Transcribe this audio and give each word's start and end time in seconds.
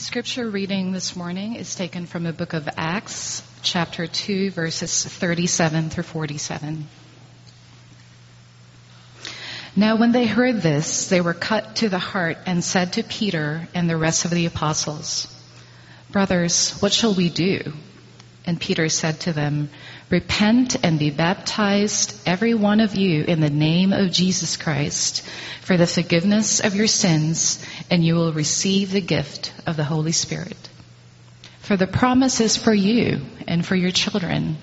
Scripture 0.00 0.48
reading 0.48 0.92
this 0.92 1.14
morning 1.14 1.56
is 1.56 1.74
taken 1.74 2.06
from 2.06 2.22
the 2.22 2.32
book 2.32 2.54
of 2.54 2.66
Acts, 2.78 3.42
chapter 3.60 4.06
2, 4.06 4.50
verses 4.50 5.04
37 5.04 5.90
through 5.90 6.04
47. 6.04 6.88
Now, 9.76 9.96
when 9.96 10.12
they 10.12 10.24
heard 10.24 10.62
this, 10.62 11.10
they 11.10 11.20
were 11.20 11.34
cut 11.34 11.76
to 11.76 11.90
the 11.90 11.98
heart 11.98 12.38
and 12.46 12.64
said 12.64 12.94
to 12.94 13.02
Peter 13.02 13.68
and 13.74 13.90
the 13.90 13.98
rest 13.98 14.24
of 14.24 14.30
the 14.30 14.46
apostles, 14.46 15.28
Brothers, 16.10 16.78
what 16.80 16.94
shall 16.94 17.12
we 17.12 17.28
do? 17.28 17.60
And 18.46 18.60
Peter 18.60 18.88
said 18.88 19.20
to 19.20 19.32
them, 19.32 19.70
Repent 20.08 20.76
and 20.82 20.98
be 20.98 21.10
baptized, 21.10 22.20
every 22.26 22.54
one 22.54 22.80
of 22.80 22.96
you, 22.96 23.24
in 23.24 23.40
the 23.40 23.50
name 23.50 23.92
of 23.92 24.10
Jesus 24.10 24.56
Christ, 24.56 25.22
for 25.60 25.76
the 25.76 25.86
forgiveness 25.86 26.60
of 26.60 26.74
your 26.74 26.86
sins, 26.86 27.64
and 27.90 28.04
you 28.04 28.14
will 28.14 28.32
receive 28.32 28.90
the 28.90 29.00
gift 29.00 29.52
of 29.66 29.76
the 29.76 29.84
Holy 29.84 30.12
Spirit. 30.12 30.56
For 31.60 31.76
the 31.76 31.86
promise 31.86 32.40
is 32.40 32.56
for 32.56 32.74
you 32.74 33.20
and 33.46 33.64
for 33.64 33.76
your 33.76 33.92
children, 33.92 34.56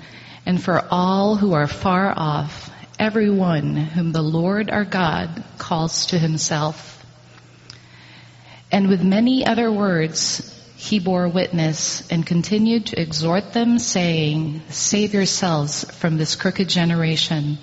and 0.46 0.62
for 0.62 0.84
all 0.90 1.36
who 1.36 1.54
are 1.54 1.68
far 1.68 2.14
off, 2.18 2.72
everyone 3.00 3.76
whom 3.76 4.12
the 4.12 4.24
Lord 4.24 4.70
our 4.70 4.86
God 4.86 5.44
calls 5.58 6.08
to 6.08 6.20
himself. 6.20 7.06
And 8.72 8.90
with 8.90 9.04
many 9.04 9.46
other 9.46 9.72
words, 9.72 10.57
he 10.78 11.00
bore 11.00 11.28
witness 11.28 12.08
and 12.12 12.24
continued 12.24 12.86
to 12.86 13.02
exhort 13.02 13.52
them, 13.52 13.80
saying, 13.80 14.62
Save 14.70 15.16
yourselves 15.16 15.84
from 15.96 16.18
this 16.18 16.36
crooked 16.36 16.70
generation. 16.70 17.58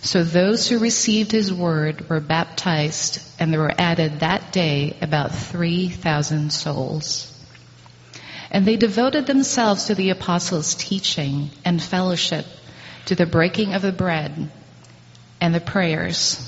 So 0.00 0.24
those 0.24 0.66
who 0.66 0.78
received 0.78 1.30
his 1.30 1.52
word 1.52 2.08
were 2.08 2.20
baptized, 2.20 3.20
and 3.38 3.52
there 3.52 3.60
were 3.60 3.74
added 3.76 4.20
that 4.20 4.50
day 4.50 4.96
about 5.02 5.34
3,000 5.34 6.50
souls. 6.50 7.30
And 8.50 8.64
they 8.64 8.76
devoted 8.76 9.26
themselves 9.26 9.84
to 9.84 9.94
the 9.94 10.08
apostles' 10.08 10.74
teaching 10.74 11.50
and 11.66 11.82
fellowship, 11.82 12.46
to 13.06 13.14
the 13.14 13.26
breaking 13.26 13.74
of 13.74 13.82
the 13.82 13.92
bread 13.92 14.50
and 15.38 15.54
the 15.54 15.60
prayers 15.60 16.47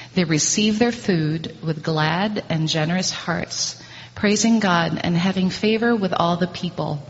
they 0.13 0.25
received 0.25 0.79
their 0.79 0.91
food 0.91 1.55
with 1.63 1.83
glad 1.83 2.43
and 2.49 2.67
generous 2.67 3.11
hearts, 3.11 3.81
praising 4.13 4.59
God 4.59 4.99
and 5.01 5.15
having 5.15 5.49
favor 5.49 5.95
with 5.95 6.13
all 6.13 6.35
the 6.35 6.47
people. 6.47 7.01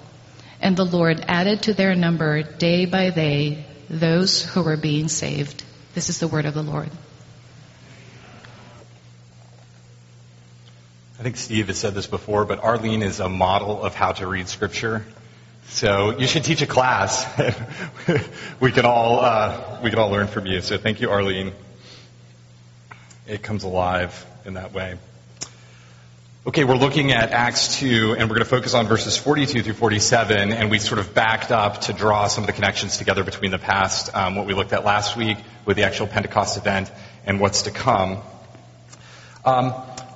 And 0.61 0.77
the 0.77 0.85
Lord 0.85 1.25
added 1.27 1.63
to 1.63 1.73
their 1.73 1.95
number 1.95 2.43
day 2.43 2.85
by 2.85 3.09
day 3.09 3.65
those 3.89 4.43
who 4.43 4.61
were 4.61 4.77
being 4.77 5.07
saved. 5.07 5.63
This 5.95 6.09
is 6.09 6.19
the 6.19 6.27
word 6.27 6.45
of 6.45 6.53
the 6.53 6.61
Lord. 6.61 6.89
I 11.19 11.23
think 11.23 11.37
Steve 11.37 11.67
has 11.67 11.77
said 11.77 11.93
this 11.95 12.07
before, 12.07 12.45
but 12.45 12.63
Arlene 12.63 13.01
is 13.01 13.19
a 13.19 13.29
model 13.29 13.83
of 13.83 13.95
how 13.95 14.11
to 14.13 14.27
read 14.27 14.47
scripture. 14.47 15.05
So 15.69 16.17
you 16.17 16.27
should 16.27 16.43
teach 16.43 16.61
a 16.61 16.67
class. 16.67 17.25
we 18.59 18.71
can 18.71 18.85
all 18.85 19.19
uh, 19.19 19.79
we 19.83 19.89
can 19.89 19.99
all 19.99 20.09
learn 20.09 20.27
from 20.27 20.45
you. 20.45 20.61
So 20.61 20.77
thank 20.77 21.01
you, 21.01 21.09
Arlene 21.09 21.53
it 23.27 23.43
comes 23.43 23.63
alive 23.63 24.25
in 24.45 24.55
that 24.55 24.73
way. 24.73 24.97
Okay, 26.43 26.63
we're 26.63 26.75
looking 26.75 27.11
at 27.11 27.29
Acts 27.31 27.77
2, 27.77 28.15
and 28.17 28.21
we're 28.27 28.35
going 28.35 28.39
to 28.39 28.45
focus 28.45 28.73
on 28.73 28.87
verses 28.87 29.15
42 29.15 29.61
through 29.61 29.73
47, 29.73 30.51
and 30.51 30.71
we 30.71 30.79
sort 30.79 30.99
of 30.99 31.13
backed 31.13 31.51
up 31.51 31.81
to 31.81 31.93
draw 31.93 32.27
some 32.27 32.43
of 32.43 32.47
the 32.47 32.53
connections 32.53 32.97
together 32.97 33.23
between 33.23 33.51
the 33.51 33.59
past, 33.59 34.09
um, 34.15 34.35
what 34.35 34.47
we 34.47 34.55
looked 34.55 34.73
at 34.73 34.83
last 34.83 35.15
week 35.15 35.37
with 35.65 35.77
the 35.77 35.83
actual 35.83 36.07
Pentecost 36.07 36.57
event, 36.57 36.91
and 37.27 37.39
what's 37.39 37.63
to 37.63 37.71
come. 37.71 38.17
Um, 39.45 39.73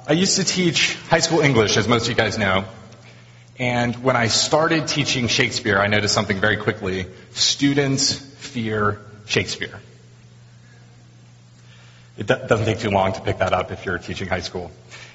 I 0.08 0.14
used 0.14 0.38
to 0.38 0.44
teach 0.44 0.96
high 1.10 1.20
school 1.20 1.42
English, 1.42 1.78
as 1.78 1.88
most 1.88 2.04
of 2.04 2.10
you 2.10 2.16
guys 2.16 2.40
know, 2.40 2.66
and 3.60 3.96
when 4.04 4.16
I 4.16 4.28
started 4.28 4.88
teaching 4.88 5.28
Shakespeare, 5.28 5.78
I 5.78 5.88
noticed 5.88 6.14
something 6.14 6.40
very 6.42 6.58
quickly. 6.58 7.06
Students 7.34 8.14
fear 8.14 9.00
Shakespeare. 9.28 9.80
It 12.18 12.28
doesn't 12.28 12.66
take 12.66 12.80
too 12.80 12.92
long 12.92 13.12
to 13.14 13.22
pick 13.22 13.40
that 13.40 13.52
up 13.52 13.72
if 13.72 13.86
you're 13.86 13.98
teaching 13.98 14.28
high 14.28 14.40
school. 14.40 14.72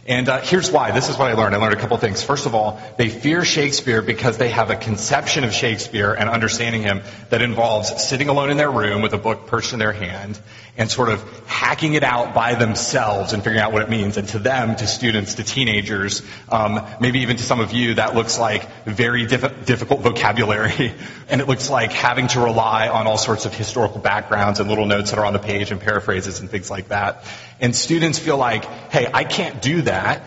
And 0.07 0.29
uh, 0.29 0.41
here's 0.41 0.71
why. 0.71 0.93
This 0.93 1.11
is 1.11 1.19
what 1.19 1.31
I 1.31 1.35
learned. 1.35 1.55
I 1.55 1.59
learned 1.59 1.75
a 1.75 1.79
couple 1.81 1.97
things. 1.99 2.23
First 2.23 2.47
of 2.47 2.55
all, 2.55 2.81
they 2.97 3.11
fear 3.11 3.45
Shakespeare 3.45 4.01
because 4.01 4.39
they 4.39 4.49
have 4.49 4.71
a 4.71 4.77
conception 4.77 5.45
of 5.45 5.53
Shakespeare 5.53 6.15
and 6.15 6.31
understanding 6.31 6.83
him 6.83 7.03
that 7.29 7.43
involves 7.43 8.03
sitting 8.03 8.29
alone 8.29 8.51
in 8.51 8.57
their 8.57 8.71
room 8.71 9.03
with 9.03 9.13
a 9.13 9.19
book 9.19 9.47
perched 9.47 9.75
in 9.75 9.79
their 9.79 9.93
hand 9.93 10.41
and 10.79 10.91
sort 10.91 11.11
of 11.11 11.23
hacking 11.47 11.93
it 11.93 12.03
out 12.03 12.33
by 12.33 12.55
themselves 12.55 13.35
and 13.35 13.43
figuring 13.45 13.63
out 13.63 13.73
what 13.73 13.83
it 13.83 13.91
means. 13.91 14.17
And 14.17 14.27
to 14.29 14.39
them, 14.39 14.75
to 14.77 14.87
students, 14.87 15.35
to 15.35 15.45
teenagers, 15.45 16.23
um, 16.49 16.87
maybe 17.01 17.21
even 17.21 17.37
to 17.37 17.43
some 17.43 17.61
of 17.61 17.73
you, 17.75 17.95
that 17.95 18.15
looks 18.15 18.39
like 18.39 18.85
very 18.85 19.27
diff- 19.27 19.67
difficult 19.67 20.01
vocabulary. 20.01 20.95
and 21.29 21.43
it 21.43 21.49
looks 21.49 21.69
like 21.69 21.93
having 21.93 22.29
to 22.29 22.41
rely 22.41 22.89
on 22.89 23.07
all 23.07 23.19
sorts 23.19 23.45
of 23.45 23.55
historical 23.55 24.01
backgrounds 24.01 24.61
and 24.61 24.71
little 24.71 24.87
notes 24.87 25.11
that 25.11 25.19
are 25.19 25.27
on 25.27 25.35
the 25.35 25.39
page 25.39 25.71
and 25.71 25.81
paraphrases 25.81 26.41
and 26.41 26.51
things 26.51 26.71
like 26.71 26.89
that. 26.89 27.25
And 27.61 27.77
students 27.77 28.19
feel 28.19 28.39
like, 28.39 28.65
hey, 28.65 29.09
I 29.13 29.25
can't 29.25 29.61
do 29.61 29.83
that. 29.83 30.23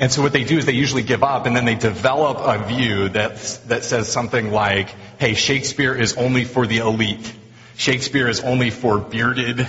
And 0.00 0.12
so 0.12 0.22
what 0.22 0.32
they 0.32 0.44
do 0.44 0.58
is 0.58 0.64
they 0.64 0.72
usually 0.72 1.02
give 1.02 1.22
up 1.22 1.46
and 1.46 1.56
then 1.56 1.64
they 1.64 1.74
develop 1.74 2.38
a 2.40 2.64
view 2.66 3.08
that, 3.10 3.36
that 3.66 3.84
says 3.84 4.10
something 4.10 4.52
like, 4.52 4.88
hey, 5.18 5.34
Shakespeare 5.34 5.94
is 5.94 6.16
only 6.16 6.44
for 6.44 6.66
the 6.66 6.78
elite. 6.78 7.32
Shakespeare 7.76 8.28
is 8.28 8.40
only 8.40 8.70
for 8.70 8.98
bearded 8.98 9.68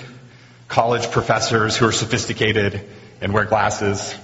college 0.68 1.10
professors 1.12 1.76
who 1.76 1.88
are 1.88 1.92
sophisticated 1.92 2.86
and 3.22 3.34
wear 3.34 3.46
glasses. 3.46 4.16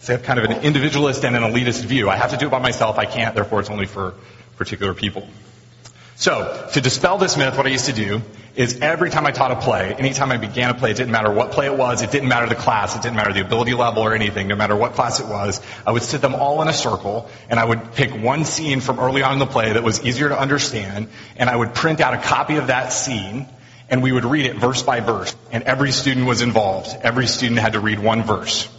So 0.00 0.12
they 0.12 0.12
have 0.14 0.22
kind 0.22 0.38
of 0.38 0.46
an 0.46 0.62
individualist 0.62 1.24
and 1.24 1.36
an 1.36 1.42
elitist 1.42 1.84
view. 1.84 2.08
I 2.08 2.16
have 2.16 2.30
to 2.30 2.36
do 2.36 2.46
it 2.46 2.50
by 2.50 2.60
myself. 2.60 2.96
I 2.96 3.04
can't, 3.04 3.34
therefore 3.34 3.60
it's 3.60 3.70
only 3.70 3.86
for 3.86 4.14
particular 4.56 4.94
people. 4.94 5.28
So, 6.18 6.66
to 6.72 6.80
dispel 6.80 7.18
this 7.18 7.36
myth, 7.36 7.58
what 7.58 7.66
I 7.66 7.68
used 7.68 7.86
to 7.86 7.92
do 7.92 8.22
is 8.54 8.80
every 8.80 9.10
time 9.10 9.26
I 9.26 9.32
taught 9.32 9.50
a 9.50 9.56
play, 9.56 9.92
anytime 9.92 10.32
I 10.32 10.38
began 10.38 10.70
a 10.70 10.74
play, 10.74 10.92
it 10.92 10.96
didn't 10.96 11.12
matter 11.12 11.30
what 11.30 11.52
play 11.52 11.66
it 11.66 11.76
was, 11.76 12.00
it 12.00 12.10
didn't 12.10 12.30
matter 12.30 12.46
the 12.46 12.54
class, 12.54 12.96
it 12.96 13.02
didn't 13.02 13.16
matter 13.16 13.34
the 13.34 13.42
ability 13.42 13.74
level 13.74 14.02
or 14.02 14.14
anything, 14.14 14.48
no 14.48 14.56
matter 14.56 14.74
what 14.74 14.94
class 14.94 15.20
it 15.20 15.26
was, 15.26 15.60
I 15.86 15.92
would 15.92 16.02
sit 16.02 16.22
them 16.22 16.34
all 16.34 16.62
in 16.62 16.68
a 16.68 16.72
circle 16.72 17.28
and 17.50 17.60
I 17.60 17.66
would 17.66 17.92
pick 17.92 18.12
one 18.12 18.46
scene 18.46 18.80
from 18.80 18.98
early 18.98 19.22
on 19.22 19.34
in 19.34 19.38
the 19.38 19.46
play 19.46 19.74
that 19.74 19.82
was 19.82 20.02
easier 20.06 20.30
to 20.30 20.40
understand 20.40 21.08
and 21.36 21.50
I 21.50 21.56
would 21.56 21.74
print 21.74 22.00
out 22.00 22.14
a 22.14 22.18
copy 22.18 22.56
of 22.56 22.68
that 22.68 22.94
scene 22.94 23.46
and 23.90 24.02
we 24.02 24.10
would 24.10 24.24
read 24.24 24.46
it 24.46 24.56
verse 24.56 24.82
by 24.82 25.00
verse 25.00 25.36
and 25.52 25.64
every 25.64 25.92
student 25.92 26.26
was 26.26 26.40
involved. 26.40 26.96
Every 27.02 27.26
student 27.26 27.60
had 27.60 27.74
to 27.74 27.80
read 27.80 27.98
one 27.98 28.22
verse. 28.22 28.70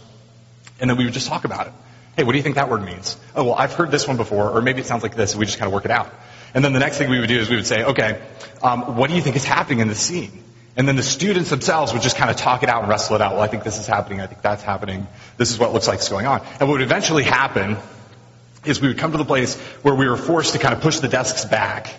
And 0.80 0.90
then 0.90 0.96
we 0.96 1.04
would 1.04 1.14
just 1.14 1.28
talk 1.28 1.44
about 1.44 1.68
it. 1.68 1.72
Hey, 2.16 2.24
what 2.24 2.32
do 2.32 2.38
you 2.38 2.42
think 2.42 2.56
that 2.56 2.68
word 2.68 2.82
means? 2.82 3.16
Oh, 3.36 3.44
well, 3.44 3.54
I've 3.54 3.74
heard 3.74 3.92
this 3.92 4.08
one 4.08 4.16
before, 4.16 4.50
or 4.50 4.60
maybe 4.60 4.80
it 4.80 4.86
sounds 4.86 5.04
like 5.04 5.14
this, 5.14 5.34
and 5.34 5.38
we 5.38 5.46
just 5.46 5.56
kind 5.56 5.68
of 5.68 5.72
work 5.72 5.84
it 5.84 5.92
out. 5.92 6.12
And 6.58 6.64
then 6.64 6.72
the 6.72 6.80
next 6.80 6.98
thing 6.98 7.08
we 7.08 7.20
would 7.20 7.28
do 7.28 7.38
is 7.38 7.48
we 7.48 7.54
would 7.54 7.68
say, 7.68 7.84
okay, 7.84 8.20
um, 8.64 8.96
what 8.96 9.08
do 9.08 9.14
you 9.14 9.22
think 9.22 9.36
is 9.36 9.44
happening 9.44 9.78
in 9.78 9.86
the 9.86 9.94
scene? 9.94 10.42
And 10.76 10.88
then 10.88 10.96
the 10.96 11.04
students 11.04 11.50
themselves 11.50 11.92
would 11.92 12.02
just 12.02 12.16
kind 12.16 12.32
of 12.32 12.36
talk 12.36 12.64
it 12.64 12.68
out 12.68 12.80
and 12.80 12.88
wrestle 12.88 13.14
it 13.14 13.22
out. 13.22 13.34
Well, 13.34 13.42
I 13.42 13.46
think 13.46 13.62
this 13.62 13.78
is 13.78 13.86
happening. 13.86 14.20
I 14.20 14.26
think 14.26 14.42
that's 14.42 14.64
happening. 14.64 15.06
This 15.36 15.52
is 15.52 15.58
what 15.60 15.72
looks 15.72 15.86
like 15.86 16.00
is 16.00 16.08
going 16.08 16.26
on. 16.26 16.40
And 16.58 16.68
what 16.68 16.70
would 16.70 16.82
eventually 16.82 17.22
happen 17.22 17.76
is 18.64 18.80
we 18.80 18.88
would 18.88 18.98
come 18.98 19.12
to 19.12 19.18
the 19.18 19.24
place 19.24 19.54
where 19.82 19.94
we 19.94 20.08
were 20.08 20.16
forced 20.16 20.54
to 20.54 20.58
kind 20.58 20.74
of 20.74 20.80
push 20.80 20.98
the 20.98 21.06
desks 21.06 21.44
back 21.44 21.94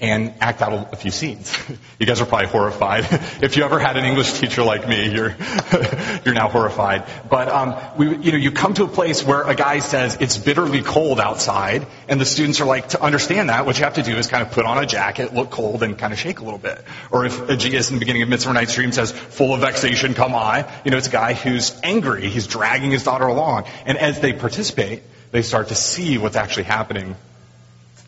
and 0.00 0.34
act 0.40 0.62
out 0.62 0.92
a 0.92 0.96
few 0.96 1.10
scenes. 1.10 1.56
You 1.98 2.06
guys 2.06 2.20
are 2.20 2.26
probably 2.26 2.46
horrified. 2.46 3.06
if 3.42 3.56
you 3.56 3.64
ever 3.64 3.80
had 3.80 3.96
an 3.96 4.04
English 4.04 4.34
teacher 4.34 4.62
like 4.62 4.86
me, 4.88 5.12
you're 5.12 5.34
you're 6.24 6.34
now 6.34 6.48
horrified. 6.48 7.04
But 7.28 7.48
um, 7.48 7.74
we, 7.96 8.16
you 8.18 8.30
know, 8.30 8.38
you 8.38 8.52
come 8.52 8.74
to 8.74 8.84
a 8.84 8.88
place 8.88 9.24
where 9.24 9.42
a 9.42 9.56
guy 9.56 9.80
says 9.80 10.16
it's 10.20 10.38
bitterly 10.38 10.82
cold 10.82 11.18
outside, 11.18 11.88
and 12.08 12.20
the 12.20 12.24
students 12.24 12.60
are 12.60 12.66
like, 12.66 12.90
to 12.90 13.02
understand 13.02 13.48
that, 13.48 13.66
what 13.66 13.76
you 13.78 13.82
have 13.82 13.94
to 13.94 14.04
do 14.04 14.14
is 14.14 14.28
kind 14.28 14.46
of 14.46 14.52
put 14.52 14.64
on 14.64 14.78
a 14.78 14.86
jacket, 14.86 15.34
look 15.34 15.50
cold, 15.50 15.82
and 15.82 15.98
kind 15.98 16.12
of 16.12 16.20
shake 16.20 16.38
a 16.38 16.44
little 16.44 16.60
bit. 16.60 16.84
Or 17.10 17.26
if 17.26 17.36
Egeus 17.50 17.88
in 17.88 17.96
the 17.96 17.98
beginning 17.98 18.22
of 18.22 18.28
Midsummer 18.28 18.54
Night's 18.54 18.74
Dream 18.74 18.92
says, 18.92 19.10
"Full 19.10 19.52
of 19.52 19.60
vexation, 19.60 20.14
come 20.14 20.36
I," 20.36 20.72
you 20.84 20.92
know, 20.92 20.98
it's 20.98 21.08
a 21.08 21.10
guy 21.10 21.34
who's 21.34 21.76
angry. 21.82 22.28
He's 22.28 22.46
dragging 22.46 22.92
his 22.92 23.02
daughter 23.02 23.26
along, 23.26 23.64
and 23.86 23.98
as 23.98 24.20
they 24.20 24.32
participate, 24.32 25.02
they 25.32 25.42
start 25.42 25.68
to 25.68 25.74
see 25.74 26.16
what's 26.16 26.36
actually 26.36 26.64
happening 26.64 27.16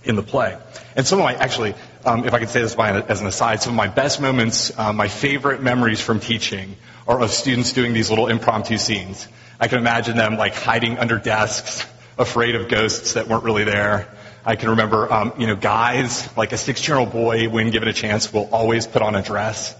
in 0.05 0.17
the 0.17 0.23
play. 0.23 0.57
And 0.97 1.07
some 1.07 1.19
of 1.19 1.25
my, 1.25 1.35
actually, 1.35 1.75
um, 2.05 2.25
if 2.25 2.35
I 2.35 2.39
could 2.39 2.49
say 2.49 2.63
this 2.63 2.75
by, 2.75 3.01
as 3.03 3.21
an 3.21 3.27
aside, 3.27 3.63
some 3.63 3.73
of 3.73 3.77
my 3.77 3.89
best 3.89 4.21
moments, 4.21 4.77
uh, 4.79 4.93
my 4.93 5.09
favorite 5.09 5.63
memories 5.63 6.01
from 6.01 6.21
teaching 6.21 6.77
are 7.07 7.21
of 7.21 7.31
students 7.31 7.73
doing 7.73 7.93
these 7.93 8.11
little 8.11 8.29
impromptu 8.29 8.79
scenes. 8.79 9.27
I 9.59 9.69
can 9.69 9.79
imagine 9.79 10.17
them 10.17 10.37
like 10.37 10.55
hiding 10.55 10.99
under 10.99 11.19
desks, 11.19 11.87
afraid 12.19 12.55
of 12.55 12.69
ghosts 12.69 13.15
that 13.15 13.29
weren't 13.29 13.45
really 13.45 13.65
there. 13.65 14.09
I 14.45 14.57
can 14.57 14.71
remember, 14.71 15.13
um, 15.13 15.35
you 15.39 15.47
know, 15.47 15.57
guys, 15.57 16.35
like 16.37 16.53
a 16.53 16.57
six-year-old 16.57 17.13
boy, 17.13 17.49
when 17.51 17.71
given 17.71 17.89
a 17.89 17.93
chance, 17.93 18.33
will 18.33 18.49
always 18.53 18.87
put 18.87 19.03
on 19.03 19.15
a 19.15 19.23
dress. 19.23 19.77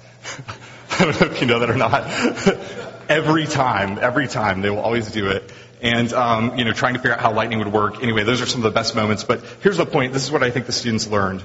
I 0.91 1.05
don't 1.05 1.21
know 1.21 1.27
if 1.29 1.41
you 1.41 1.47
know 1.47 1.61
that 1.61 1.71
or 1.71 1.77
not. 1.77 2.05
every 3.09 3.47
time, 3.47 3.99
every 3.99 4.29
time, 4.29 4.61
they 4.61 4.69
will 4.69 4.81
always 4.81 5.11
do 5.11 5.29
it. 5.29 5.51
And, 5.83 6.13
um, 6.13 6.59
you 6.59 6.65
know, 6.65 6.73
trying 6.73 6.95
to 6.95 7.01
figure 7.01 7.15
out 7.15 7.21
how 7.21 7.33
lightning 7.33 7.59
would 7.59 7.73
work. 7.73 8.03
Anyway, 8.03 8.25
those 8.25 8.43
are 8.43 8.47
some 8.47 8.61
of 8.61 8.65
the 8.65 8.71
best 8.71 8.95
moments. 8.95 9.25
But 9.25 9.43
here's 9.63 9.79
the 9.79 9.87
point. 9.87 10.13
This 10.13 10.25
is 10.25 10.31
what 10.31 10.43
I 10.43 10.51
think 10.51 10.67
the 10.67 10.73
students 10.73 11.07
learned. 11.07 11.43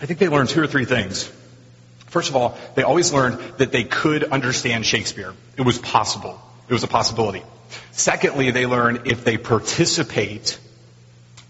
I 0.00 0.06
think 0.06 0.20
they 0.20 0.28
learned 0.28 0.50
two 0.50 0.62
or 0.62 0.66
three 0.66 0.84
things. 0.84 1.30
First 2.06 2.30
of 2.30 2.36
all, 2.36 2.56
they 2.74 2.82
always 2.82 3.12
learned 3.12 3.40
that 3.58 3.72
they 3.72 3.84
could 3.84 4.24
understand 4.24 4.86
Shakespeare. 4.86 5.34
It 5.56 5.62
was 5.62 5.78
possible. 5.78 6.40
It 6.68 6.72
was 6.72 6.84
a 6.84 6.88
possibility. 6.88 7.42
Secondly, 7.92 8.50
they 8.50 8.66
learn 8.66 9.02
if 9.06 9.24
they 9.24 9.36
participate, 9.36 10.58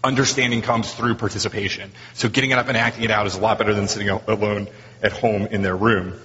understanding 0.03 0.61
comes 0.61 0.93
through 0.93 1.15
participation. 1.15 1.91
So 2.15 2.27
getting 2.27 2.51
it 2.51 2.57
up 2.57 2.67
and 2.67 2.75
acting 2.75 3.03
it 3.03 3.11
out 3.11 3.27
is 3.27 3.35
a 3.35 3.39
lot 3.39 3.57
better 3.57 3.73
than 3.73 3.87
sitting 3.87 4.09
alone 4.09 4.67
at 5.01 5.11
home 5.11 5.45
in 5.45 5.61
their 5.61 5.75
room. 5.75 6.19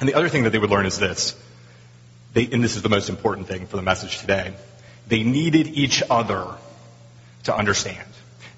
And 0.00 0.08
the 0.08 0.14
other 0.14 0.28
thing 0.28 0.44
that 0.44 0.50
they 0.50 0.58
would 0.58 0.70
learn 0.70 0.86
is 0.86 0.98
this. 0.98 1.36
They, 2.32 2.48
and 2.50 2.62
this 2.62 2.76
is 2.76 2.82
the 2.82 2.88
most 2.88 3.08
important 3.08 3.48
thing 3.48 3.66
for 3.66 3.76
the 3.76 3.82
message 3.82 4.18
today. 4.18 4.54
They 5.08 5.22
needed 5.22 5.66
each 5.68 6.02
other 6.08 6.46
to 7.44 7.56
understand. 7.56 8.06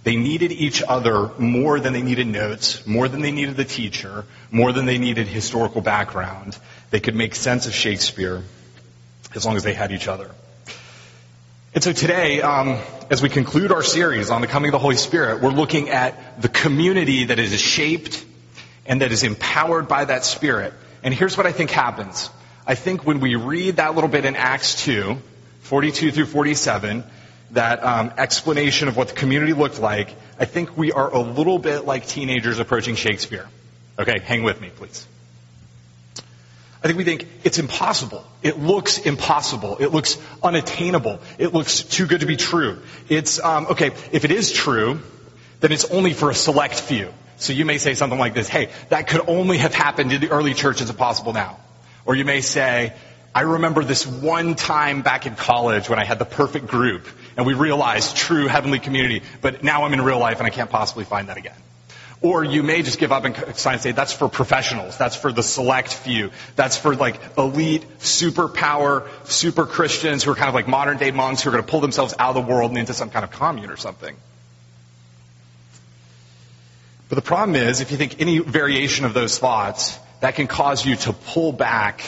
They 0.04 0.16
needed 0.16 0.50
each 0.50 0.82
other 0.82 1.30
more 1.38 1.78
than 1.78 1.92
they 1.92 2.02
needed 2.02 2.26
notes, 2.26 2.86
more 2.86 3.08
than 3.08 3.22
they 3.22 3.30
needed 3.30 3.56
the 3.56 3.64
teacher, 3.64 4.24
more 4.50 4.72
than 4.72 4.84
they 4.84 4.98
needed 4.98 5.28
historical 5.28 5.80
background. 5.80 6.58
They 6.90 7.00
could 7.00 7.14
make 7.14 7.34
sense 7.34 7.66
of 7.66 7.74
Shakespeare 7.74 8.42
as 9.34 9.46
long 9.46 9.56
as 9.56 9.62
they 9.62 9.74
had 9.74 9.92
each 9.92 10.08
other. 10.08 10.30
And 11.74 11.82
so 11.82 11.92
today, 11.92 12.42
um, 12.42 12.78
as 13.10 13.22
we 13.22 13.30
conclude 13.30 13.72
our 13.72 13.82
series 13.82 14.28
on 14.30 14.42
the 14.42 14.46
coming 14.46 14.69
of 14.69 14.72
the 14.72 14.78
Holy 14.78 14.96
Spirit, 14.96 15.40
we're 15.40 15.50
looking 15.50 15.88
at 15.88 16.42
the 16.42 16.48
community 16.48 17.24
that 17.24 17.38
is 17.38 17.58
shaped 17.58 18.22
and 18.84 19.00
that 19.00 19.12
is 19.12 19.22
empowered 19.22 19.88
by 19.88 20.04
that 20.04 20.24
Spirit. 20.24 20.74
And 21.02 21.14
here's 21.14 21.36
what 21.36 21.46
I 21.46 21.52
think 21.52 21.70
happens. 21.70 22.28
I 22.66 22.76
think 22.76 23.04
when 23.04 23.20
we 23.20 23.34
read 23.34 23.76
that 23.76 23.94
little 23.94 24.10
bit 24.10 24.24
in 24.24 24.36
Acts 24.36 24.84
2, 24.84 25.18
42 25.62 26.12
through 26.12 26.26
47, 26.26 27.02
that 27.52 27.84
um, 27.84 28.12
explanation 28.16 28.88
of 28.88 28.96
what 28.96 29.08
the 29.08 29.14
community 29.14 29.52
looked 29.52 29.80
like, 29.80 30.14
I 30.38 30.44
think 30.44 30.76
we 30.76 30.92
are 30.92 31.12
a 31.12 31.18
little 31.18 31.58
bit 31.58 31.84
like 31.84 32.06
teenagers 32.06 32.58
approaching 32.58 32.94
Shakespeare. 32.94 33.48
Okay, 33.98 34.20
hang 34.20 34.44
with 34.44 34.60
me, 34.60 34.70
please. 34.70 35.06
I 36.82 36.86
think 36.86 36.98
we 36.98 37.04
think 37.04 37.28
it's 37.44 37.58
impossible. 37.58 38.26
It 38.42 38.58
looks 38.58 38.98
impossible. 38.98 39.76
It 39.78 39.88
looks 39.88 40.18
unattainable. 40.42 41.20
It 41.38 41.52
looks 41.52 41.82
too 41.82 42.06
good 42.06 42.20
to 42.20 42.26
be 42.26 42.36
true. 42.36 42.78
It's, 43.08 43.38
um, 43.40 43.66
okay, 43.68 43.90
if 44.10 44.24
it 44.24 44.30
is 44.30 44.50
true, 44.50 45.00
then 45.60 45.70
it's 45.70 45.84
only 45.84 46.12
for 46.12 46.30
a 46.30 46.34
select 46.34 46.74
few. 46.80 47.12
So 47.36 47.52
you 47.52 47.64
may 47.64 47.78
say 47.78 47.94
something 47.94 48.18
like 48.18 48.34
this, 48.34 48.48
hey, 48.48 48.70
that 48.88 49.08
could 49.08 49.28
only 49.28 49.58
have 49.58 49.74
happened 49.74 50.12
in 50.12 50.20
the 50.20 50.30
early 50.30 50.54
church. 50.54 50.80
Is 50.80 50.90
it 50.90 50.96
possible 50.96 51.32
now? 51.32 51.58
Or 52.04 52.14
you 52.14 52.25
may 52.25 52.40
say, 52.40 52.93
I 53.34 53.43
remember 53.43 53.82
this 53.82 54.06
one 54.06 54.54
time 54.54 55.02
back 55.02 55.26
in 55.26 55.34
college 55.34 55.88
when 55.88 55.99
I 55.99 56.04
had 56.04 56.19
the 56.19 56.25
perfect 56.25 56.66
group 56.66 57.06
and 57.37 57.46
we 57.46 57.54
realized 57.54 58.16
true 58.16 58.46
heavenly 58.46 58.78
community, 58.78 59.22
but 59.40 59.62
now 59.62 59.84
I'm 59.84 59.93
in 59.93 60.02
real 60.02 60.19
life 60.19 60.38
and 60.38 60.46
I 60.46 60.50
can't 60.50 60.70
possibly 60.70 61.04
find 61.04 61.28
that 61.28 61.38
again. 61.38 61.56
Or 62.20 62.44
you 62.44 62.62
may 62.62 62.82
just 62.82 63.00
give 63.00 63.10
up 63.10 63.25
and 63.25 63.56
say 63.56 63.90
that's 63.90 64.12
for 64.12 64.28
professionals. 64.28 64.96
That's 64.96 65.16
for 65.16 65.32
the 65.32 65.43
select 65.43 65.93
few. 65.93 66.31
That's 66.54 66.76
for 66.76 66.94
like 66.94 67.19
elite, 67.37 67.84
superpower, 67.99 69.08
super 69.25 69.66
Christians 69.66 70.22
who 70.22 70.31
are 70.31 70.37
kind 70.37 70.48
of 70.48 70.55
like 70.55 70.69
modern 70.69 70.98
day 70.98 71.10
monks 71.10 71.43
who 71.43 71.48
are 71.48 71.52
going 71.52 71.64
to 71.64 71.70
pull 71.70 71.81
themselves 71.81 72.14
out 72.19 72.37
of 72.37 72.46
the 72.46 72.52
world 72.52 72.70
and 72.70 72.78
into 72.78 72.94
some 72.94 73.10
kind 73.10 73.25
of 73.25 73.32
commune 73.32 73.70
or 73.70 73.76
something. 73.76 74.14
But 77.08 77.16
the 77.16 77.22
problem 77.22 77.56
is, 77.56 77.81
if 77.81 77.90
you 77.90 77.96
think 77.96 78.20
any 78.20 78.38
variation 78.38 79.05
of 79.05 79.14
those 79.14 79.38
thoughts, 79.38 79.98
that 80.22 80.36
can 80.36 80.46
cause 80.46 80.86
you 80.86 80.94
to 80.94 81.12
pull 81.12 81.52
back 81.52 82.00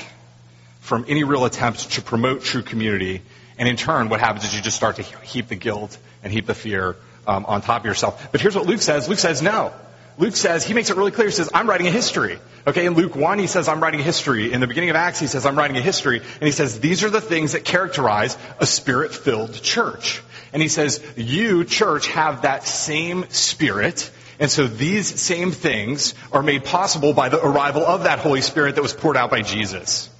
from 0.79 1.05
any 1.09 1.25
real 1.25 1.45
attempt 1.45 1.93
to 1.93 2.01
promote 2.01 2.45
true 2.45 2.63
community. 2.63 3.23
And 3.59 3.69
in 3.69 3.77
turn, 3.77 4.09
what 4.09 4.21
happens 4.21 4.45
is 4.45 4.55
you 4.55 4.63
just 4.63 4.77
start 4.77 4.97
to 4.97 5.03
heap 5.03 5.49
the 5.49 5.57
guilt 5.57 5.99
and 6.23 6.33
heap 6.33 6.47
the 6.47 6.55
fear 6.55 6.95
um, 7.27 7.45
on 7.45 7.61
top 7.61 7.83
of 7.83 7.87
yourself. 7.87 8.31
But 8.31 8.41
here's 8.41 8.55
what 8.55 8.67
Luke 8.67 8.83
says. 8.83 9.09
Luke 9.09 9.19
says 9.19 9.43
no. 9.43 9.73
Luke 10.17 10.37
says, 10.37 10.65
he 10.65 10.75
makes 10.75 10.91
it 10.91 10.97
really 10.97 11.11
clear. 11.11 11.27
He 11.27 11.33
says, 11.33 11.51
I'm 11.53 11.69
writing 11.69 11.89
a 11.89 11.91
history. 11.91 12.39
Okay, 12.69 12.87
in 12.87 12.95
Luke 12.95 13.17
1, 13.17 13.41
he 13.41 13.49
says, 13.49 13.67
I'm 13.67 13.83
writing 13.83 13.99
a 13.99 14.05
history. 14.05 14.53
In 14.53 14.61
the 14.61 14.69
beginning 14.69 14.91
of 14.91 14.97
Acts, 14.97 15.19
he 15.19 15.27
says, 15.27 15.45
I'm 15.45 15.59
writing 15.59 15.77
a 15.77 15.81
history. 15.81 16.21
And 16.21 16.43
he 16.43 16.53
says, 16.53 16.79
these 16.79 17.03
are 17.03 17.11
the 17.11 17.21
things 17.21 17.53
that 17.53 17.65
characterize 17.65 18.39
a 18.61 18.67
spirit-filled 18.67 19.61
church. 19.61 20.23
And 20.53 20.63
he 20.63 20.69
says, 20.69 21.05
you, 21.17 21.65
church, 21.65 22.07
have 22.09 22.43
that 22.43 22.65
same 22.65 23.29
spirit. 23.31 24.09
And 24.39 24.51
so 24.51 24.67
these 24.67 25.21
same 25.21 25.53
things 25.53 26.15
are 26.33 26.43
made 26.43 26.65
possible 26.65 27.13
by 27.13 27.29
the 27.29 27.45
arrival 27.45 27.83
of 27.83 28.05
that 28.05 28.19
Holy 28.19 28.41
Spirit 28.41 28.75
that 28.77 28.83
was 28.83 28.93
poured 28.93 29.17
out 29.17 29.31
by 29.31 29.43
Jesus. 29.43 30.11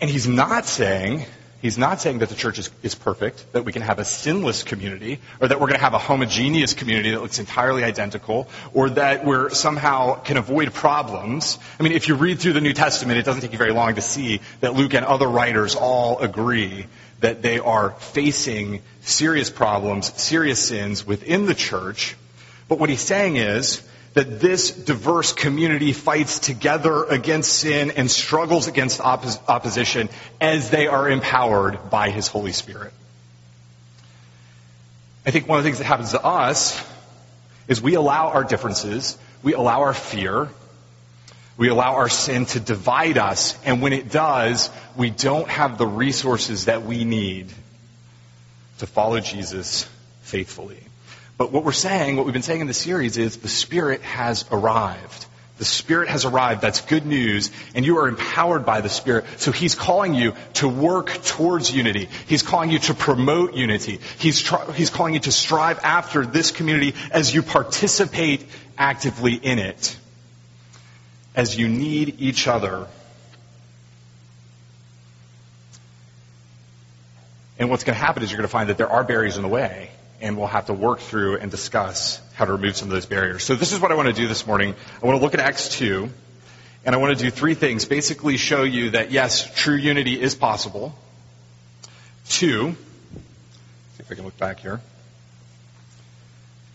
And 0.00 0.10
he's 0.10 0.28
not 0.28 0.66
saying 0.66 1.26
He's 1.64 1.78
not 1.78 1.98
saying 1.98 2.18
that 2.18 2.28
the 2.28 2.34
church 2.34 2.58
is, 2.58 2.68
is 2.82 2.94
perfect, 2.94 3.50
that 3.54 3.64
we 3.64 3.72
can 3.72 3.80
have 3.80 3.98
a 3.98 4.04
sinless 4.04 4.64
community, 4.64 5.18
or 5.40 5.48
that 5.48 5.58
we're 5.58 5.68
going 5.68 5.78
to 5.78 5.82
have 5.82 5.94
a 5.94 5.98
homogeneous 5.98 6.74
community 6.74 7.12
that 7.12 7.22
looks 7.22 7.38
entirely 7.38 7.82
identical, 7.82 8.48
or 8.74 8.90
that 8.90 9.24
we're 9.24 9.48
somehow 9.48 10.16
can 10.16 10.36
avoid 10.36 10.74
problems. 10.74 11.58
I 11.80 11.82
mean, 11.82 11.92
if 11.92 12.06
you 12.06 12.16
read 12.16 12.38
through 12.38 12.52
the 12.52 12.60
New 12.60 12.74
Testament, 12.74 13.18
it 13.18 13.24
doesn't 13.24 13.40
take 13.40 13.52
you 13.52 13.56
very 13.56 13.72
long 13.72 13.94
to 13.94 14.02
see 14.02 14.42
that 14.60 14.74
Luke 14.74 14.92
and 14.92 15.06
other 15.06 15.26
writers 15.26 15.74
all 15.74 16.18
agree 16.18 16.84
that 17.24 17.40
they 17.40 17.58
are 17.58 17.90
facing 17.92 18.82
serious 19.00 19.48
problems, 19.48 20.12
serious 20.20 20.62
sins 20.62 21.06
within 21.06 21.46
the 21.46 21.54
church. 21.54 22.16
But 22.68 22.78
what 22.78 22.90
he's 22.90 23.00
saying 23.00 23.36
is, 23.36 23.82
that 24.12 24.40
this 24.40 24.70
diverse 24.70 25.32
community 25.32 25.92
fights 25.92 26.38
together 26.38 27.02
against 27.04 27.52
sin 27.52 27.92
and 27.92 28.10
struggles 28.10 28.68
against 28.68 29.00
oppos- 29.00 29.40
opposition 29.48 30.08
as 30.40 30.68
they 30.70 30.86
are 30.86 31.10
empowered 31.10 31.90
by 31.90 32.10
His 32.10 32.28
Holy 32.28 32.52
Spirit. 32.52 32.92
I 35.26 35.32
think 35.32 35.48
one 35.48 35.58
of 35.58 35.64
the 35.64 35.68
things 35.68 35.78
that 35.78 35.86
happens 35.86 36.12
to 36.12 36.24
us 36.24 36.80
is 37.66 37.82
we 37.82 37.94
allow 37.94 38.28
our 38.28 38.44
differences, 38.44 39.18
we 39.42 39.54
allow 39.54 39.80
our 39.80 39.94
fear, 39.94 40.48
we 41.56 41.68
allow 41.68 41.94
our 41.94 42.08
sin 42.08 42.46
to 42.46 42.60
divide 42.60 43.16
us, 43.16 43.56
and 43.64 43.80
when 43.80 43.92
it 43.92 44.10
does, 44.10 44.70
we 44.96 45.10
don't 45.10 45.48
have 45.48 45.78
the 45.78 45.86
resources 45.86 46.64
that 46.64 46.82
we 46.82 47.04
need 47.04 47.52
to 48.78 48.86
follow 48.86 49.20
Jesus 49.20 49.88
faithfully. 50.22 50.80
But 51.36 51.52
what 51.52 51.64
we're 51.64 51.72
saying, 51.72 52.16
what 52.16 52.26
we've 52.26 52.32
been 52.32 52.42
saying 52.42 52.60
in 52.60 52.66
the 52.66 52.74
series 52.74 53.18
is 53.18 53.36
the 53.36 53.48
Spirit 53.48 54.02
has 54.02 54.44
arrived. 54.50 55.26
The 55.58 55.64
Spirit 55.64 56.08
has 56.08 56.24
arrived. 56.24 56.60
That's 56.60 56.80
good 56.80 57.06
news. 57.06 57.50
And 57.74 57.84
you 57.84 57.98
are 57.98 58.08
empowered 58.08 58.66
by 58.66 58.80
the 58.80 58.88
Spirit. 58.88 59.24
So 59.38 59.52
He's 59.52 59.76
calling 59.76 60.14
you 60.14 60.34
to 60.54 60.68
work 60.68 61.12
towards 61.24 61.72
unity. 61.72 62.08
He's 62.26 62.42
calling 62.42 62.70
you 62.70 62.80
to 62.80 62.94
promote 62.94 63.54
unity. 63.54 64.00
He's, 64.18 64.42
tr- 64.42 64.72
he's 64.72 64.90
calling 64.90 65.14
you 65.14 65.20
to 65.20 65.32
strive 65.32 65.78
after 65.84 66.26
this 66.26 66.50
community 66.50 66.94
as 67.12 67.32
you 67.32 67.42
participate 67.42 68.44
actively 68.76 69.34
in 69.34 69.60
it. 69.60 69.96
As 71.34 71.56
you 71.56 71.68
need 71.68 72.16
each 72.20 72.46
other. 72.46 72.86
And 77.58 77.70
what's 77.70 77.84
going 77.84 77.94
to 77.94 78.04
happen 78.04 78.22
is 78.22 78.30
you're 78.30 78.38
going 78.38 78.48
to 78.48 78.52
find 78.52 78.68
that 78.68 78.78
there 78.78 78.90
are 78.90 79.04
barriers 79.04 79.36
in 79.36 79.42
the 79.42 79.48
way 79.48 79.90
and 80.20 80.36
we'll 80.38 80.46
have 80.46 80.66
to 80.66 80.72
work 80.72 81.00
through 81.00 81.36
and 81.36 81.50
discuss 81.50 82.20
how 82.34 82.44
to 82.44 82.52
remove 82.52 82.76
some 82.76 82.88
of 82.88 82.94
those 82.94 83.06
barriers. 83.06 83.44
So 83.44 83.54
this 83.54 83.72
is 83.72 83.80
what 83.80 83.92
I 83.92 83.94
want 83.94 84.08
to 84.08 84.14
do 84.14 84.26
this 84.26 84.46
morning. 84.46 84.74
I 85.02 85.06
want 85.06 85.18
to 85.18 85.22
look 85.22 85.34
at 85.34 85.40
Acts 85.40 85.68
2, 85.76 86.08
and 86.84 86.94
I 86.94 86.98
want 86.98 87.16
to 87.16 87.22
do 87.22 87.30
three 87.30 87.54
things. 87.54 87.84
Basically 87.84 88.36
show 88.36 88.62
you 88.62 88.90
that 88.90 89.10
yes, 89.10 89.46
true 89.54 89.76
unity 89.76 90.20
is 90.20 90.34
possible. 90.34 90.94
Two, 92.28 92.72
see 92.72 94.00
if 94.00 94.10
I 94.10 94.14
can 94.14 94.24
look 94.24 94.38
back 94.38 94.60
here. 94.60 94.80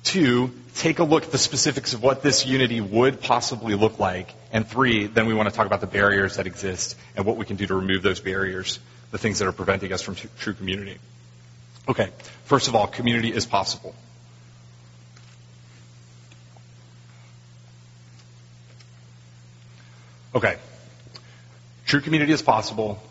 Two, 0.04 0.52
take 0.76 1.00
a 1.00 1.04
look 1.04 1.24
at 1.26 1.32
the 1.32 1.38
specifics 1.38 1.94
of 1.94 2.02
what 2.02 2.24
this 2.24 2.46
unity 2.46 2.82
would 2.82 3.22
possibly 3.22 3.76
look 3.76 4.00
like. 4.00 4.34
And 4.52 4.68
three, 4.68 5.08
then 5.08 5.28
we 5.28 5.34
want 5.34 5.50
to 5.50 5.56
talk 5.56 5.68
about 5.68 5.82
the 5.82 5.88
barriers 5.88 6.38
that 6.38 6.48
exist 6.48 6.96
and 7.16 7.26
what 7.26 7.38
we 7.38 7.46
can 7.46 7.58
do 7.58 7.68
to 7.68 7.76
remove 7.76 8.02
those 8.02 8.20
barriers, 8.20 8.80
the 9.12 9.18
things 9.18 9.40
that 9.40 9.48
are 9.48 9.52
preventing 9.52 9.92
us 9.94 10.02
from 10.02 10.16
t- 10.16 10.30
true 10.40 10.54
community. 10.54 10.98
Okay, 11.88 12.10
first 12.46 12.68
of 12.68 12.76
all, 12.76 12.88
community 12.88 13.34
is 13.34 13.46
possible. 13.46 13.94
Okay, 20.34 20.58
true 21.88 22.02
community 22.02 22.32
is 22.32 22.44
possible, 22.44 23.02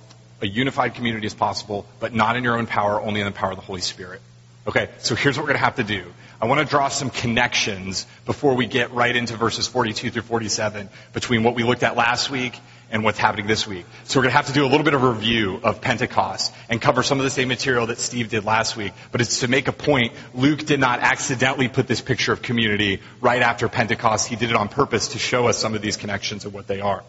a 0.41 0.47
unified 0.47 0.95
community 0.95 1.27
is 1.27 1.35
possible, 1.35 1.85
but 1.99 2.15
not 2.15 2.37
in 2.37 2.45
your 2.45 2.57
own 2.57 2.67
power, 2.67 3.01
only 3.01 3.21
in 3.21 3.27
the 3.27 3.33
power 3.33 3.51
of 3.51 3.57
the 3.57 3.65
Holy 3.65 3.81
Spirit. 3.81 4.23
Okay, 4.69 4.91
so 4.99 5.15
here's 5.15 5.39
what 5.39 5.45
we're 5.45 5.55
going 5.55 5.61
to 5.61 5.65
have 5.65 5.77
to 5.77 5.83
do. 5.83 6.05
I 6.43 6.45
want 6.45 6.61
to 6.61 6.67
draw 6.67 6.89
some 6.89 7.09
connections 7.09 8.07
before 8.27 8.55
we 8.55 8.67
get 8.67 8.93
right 8.93 9.17
into 9.17 9.35
verses 9.35 9.67
42 9.67 10.11
through 10.11 10.21
47 10.21 10.91
between 11.15 11.43
what 11.43 11.55
we 11.55 11.63
looked 11.63 11.83
at 11.83 11.97
last 11.97 12.29
week 12.29 12.61
and 12.91 13.03
what's 13.03 13.17
happening 13.17 13.47
this 13.47 13.67
week. 13.67 13.87
So 14.05 14.19
we're 14.19 14.25
going 14.25 14.33
to 14.33 14.37
have 14.37 14.49
to 14.49 14.53
do 14.53 14.67
a 14.67 14.69
little 14.69 14.85
bit 14.85 14.93
of 14.93 15.03
a 15.03 15.09
review 15.11 15.59
of 15.63 15.81
Pentecost 15.81 16.55
and 16.69 16.83
cover 16.83 17.03
some 17.03 17.17
of 17.17 17.25
the 17.25 17.31
same 17.31 17.49
material 17.49 17.87
that 17.87 17.97
Steve 17.97 18.29
did 18.29 18.45
last 18.45 18.77
week. 18.77 18.93
But 19.11 19.23
it's 19.23 19.41
to 19.41 19.49
make 19.49 19.69
a 19.69 19.73
point, 19.73 20.13
Luke 20.35 20.67
did 20.67 20.81
not 20.81 21.01
accidentally 21.01 21.69
put 21.69 21.87
this 21.87 22.03
picture 22.03 22.35
of 22.35 22.43
community 22.43 23.01
right 23.23 23.41
after 23.41 23.71
Pentecost. 23.71 24.29
He 24.29 24.37
did 24.37 24.51
it 24.51 24.57
on 24.57 24.69
purpose 24.69 25.09
to 25.09 25.19
show 25.19 25.47
us 25.47 25.57
some 25.57 25.75
of 25.77 25.81
these 25.81 25.97
connections 25.97 26.45
and 26.45 26.53
what 26.53 26.67
they 26.67 26.83
are. 26.83 27.03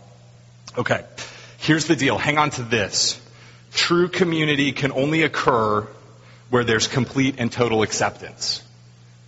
Okay. 0.77 1.03
Here's 1.57 1.87
the 1.87 1.97
deal. 1.97 2.17
Hang 2.17 2.37
on 2.37 2.51
to 2.51 2.63
this. 2.63 3.21
True 3.73 4.07
community 4.07 4.71
can 4.71 4.93
only 4.93 5.23
occur 5.23 5.87
where 6.49 6.63
there's 6.63 6.87
complete 6.87 7.35
and 7.37 7.51
total 7.51 7.81
acceptance. 7.83 8.63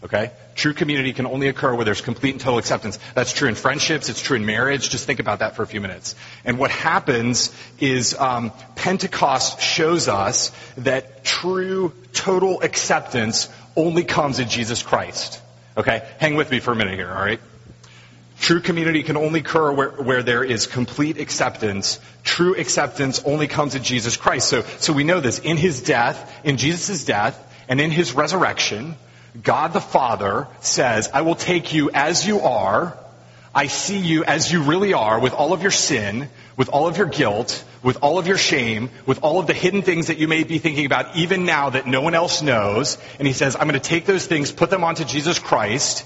Okay? 0.04 0.32
True 0.56 0.74
community 0.74 1.14
can 1.14 1.28
only 1.28 1.48
occur 1.48 1.76
where 1.76 1.86
there's 1.86 2.02
complete 2.02 2.32
and 2.32 2.42
total 2.42 2.58
acceptance. 2.58 2.98
That's 3.14 3.34
true 3.34 3.48
in 3.48 3.56
friendships. 3.56 4.10
It's 4.10 4.22
true 4.22 4.36
in 4.36 4.46
marriage. 4.46 4.90
Just 4.90 5.06
think 5.06 5.20
about 5.20 5.40
that 5.40 5.56
for 5.56 5.64
a 5.64 5.68
few 5.68 5.80
minutes. 5.80 6.16
And 6.44 6.58
what 6.58 6.72
happens 6.72 7.56
is 7.80 8.16
um, 8.16 8.52
Pentecost 8.76 9.62
shows 9.62 10.08
us 10.08 10.52
that 10.78 11.24
true 11.24 11.94
total 12.14 12.62
acceptance 12.62 13.50
only 13.76 14.04
comes 14.04 14.40
in 14.40 14.50
Jesus 14.50 14.82
Christ. 14.82 15.40
Okay? 15.78 16.08
Hang 16.20 16.36
with 16.36 16.50
me 16.52 16.60
for 16.60 16.72
a 16.72 16.76
minute 16.76 16.96
here, 16.96 17.10
all 17.10 17.24
right? 17.24 17.40
True 18.42 18.60
community 18.60 19.04
can 19.04 19.18
only 19.18 19.42
occur 19.42 19.72
where, 19.72 19.92
where 19.92 20.24
there 20.24 20.44
is 20.44 20.66
complete 20.66 21.20
acceptance. 21.20 22.00
True 22.24 22.56
acceptance 22.56 23.22
only 23.24 23.48
comes 23.48 23.76
in 23.76 23.84
Jesus 23.84 24.18
Christ. 24.18 24.50
So, 24.50 24.64
so 24.80 24.94
we 24.94 25.04
know 25.04 25.20
this. 25.20 25.38
In 25.38 25.58
his 25.58 25.84
death, 25.84 26.40
in 26.44 26.58
Jesus' 26.58 27.06
death, 27.06 27.38
and 27.70 27.80
in 27.80 27.92
his 27.92 28.14
resurrection, 28.14 28.96
God 29.44 29.74
the 29.74 29.80
Father 29.80 30.48
says, 30.60 31.08
I 31.14 31.22
will 31.22 31.36
take 31.36 31.72
you 31.72 31.92
as 31.94 32.26
you 32.26 32.40
are. 32.40 32.98
I 33.54 33.68
see 33.68 34.00
you 34.00 34.24
as 34.24 34.52
you 34.52 34.64
really 34.64 34.94
are 34.94 35.20
with 35.20 35.34
all 35.34 35.54
of 35.54 35.62
your 35.62 35.70
sin, 35.70 36.28
with 36.58 36.70
all 36.70 36.88
of 36.88 36.98
your 36.98 37.08
guilt, 37.08 37.64
with 37.84 38.00
all 38.02 38.18
of 38.18 38.26
your 38.26 38.40
shame, 38.40 38.90
with 39.06 39.22
all 39.22 39.40
of 39.40 39.46
the 39.46 39.54
hidden 39.54 39.84
things 39.84 40.08
that 40.08 40.18
you 40.18 40.28
may 40.28 40.46
be 40.46 40.58
thinking 40.58 40.88
about 40.88 41.16
even 41.16 41.46
now 41.46 41.70
that 41.70 41.86
no 41.86 42.02
one 42.02 42.16
else 42.16 42.42
knows. 42.42 42.98
And 43.20 43.28
he 43.28 43.34
says, 43.34 43.56
I'm 43.56 43.68
going 43.68 43.80
to 43.80 43.80
take 43.80 44.08
those 44.08 44.26
things, 44.26 44.52
put 44.52 44.72
them 44.72 44.84
onto 44.84 45.06
Jesus 45.06 45.38
Christ. 45.38 46.06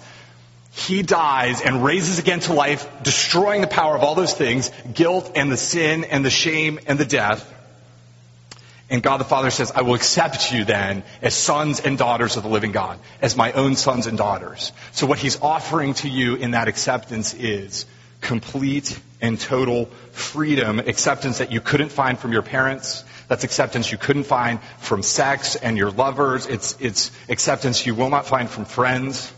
He 0.76 1.04
dies 1.04 1.62
and 1.62 1.86
raises 1.86 2.20
again 2.20 2.42
to 2.42 2.54
life, 2.54 2.86
destroying 3.02 3.62
the 3.62 3.68
power 3.68 3.96
of 3.96 4.04
all 4.04 4.14
those 4.14 4.34
things, 4.34 4.70
guilt 4.94 5.32
and 5.34 5.50
the 5.50 5.58
sin 5.58 6.04
and 6.04 6.24
the 6.24 6.30
shame 6.30 6.80
and 6.86 7.00
the 7.00 7.06
death. 7.06 7.50
And 8.90 9.02
God 9.02 9.18
the 9.18 9.24
Father 9.26 9.52
says, 9.52 9.72
I 9.74 9.84
will 9.84 9.96
accept 9.96 10.52
you 10.52 10.66
then 10.66 11.04
as 11.22 11.34
sons 11.34 11.80
and 11.80 11.98
daughters 11.98 12.36
of 12.36 12.44
the 12.44 12.50
living 12.50 12.74
God, 12.74 13.00
as 13.22 13.38
my 13.38 13.54
own 13.54 13.78
sons 13.78 14.06
and 14.06 14.18
daughters. 14.18 14.74
So 14.92 15.08
what 15.08 15.18
he's 15.18 15.42
offering 15.42 15.94
to 15.96 16.10
you 16.10 16.36
in 16.36 16.52
that 16.52 16.68
acceptance 16.68 17.34
is 17.34 17.86
complete 18.20 19.00
and 19.22 19.40
total 19.40 19.86
freedom, 20.12 20.80
acceptance 20.80 21.38
that 21.38 21.54
you 21.54 21.62
couldn't 21.62 21.90
find 21.90 22.20
from 22.20 22.34
your 22.34 22.42
parents. 22.42 23.06
That's 23.30 23.46
acceptance 23.46 23.94
you 23.94 23.98
couldn't 23.98 24.26
find 24.26 24.60
from 24.80 25.04
sex 25.04 25.56
and 25.56 25.78
your 25.78 25.90
lovers. 25.90 26.48
It's, 26.48 26.76
it's 26.82 27.12
acceptance 27.30 27.86
you 27.86 27.96
will 27.96 28.10
not 28.10 28.28
find 28.28 28.50
from 28.50 28.66
friends. 28.66 29.32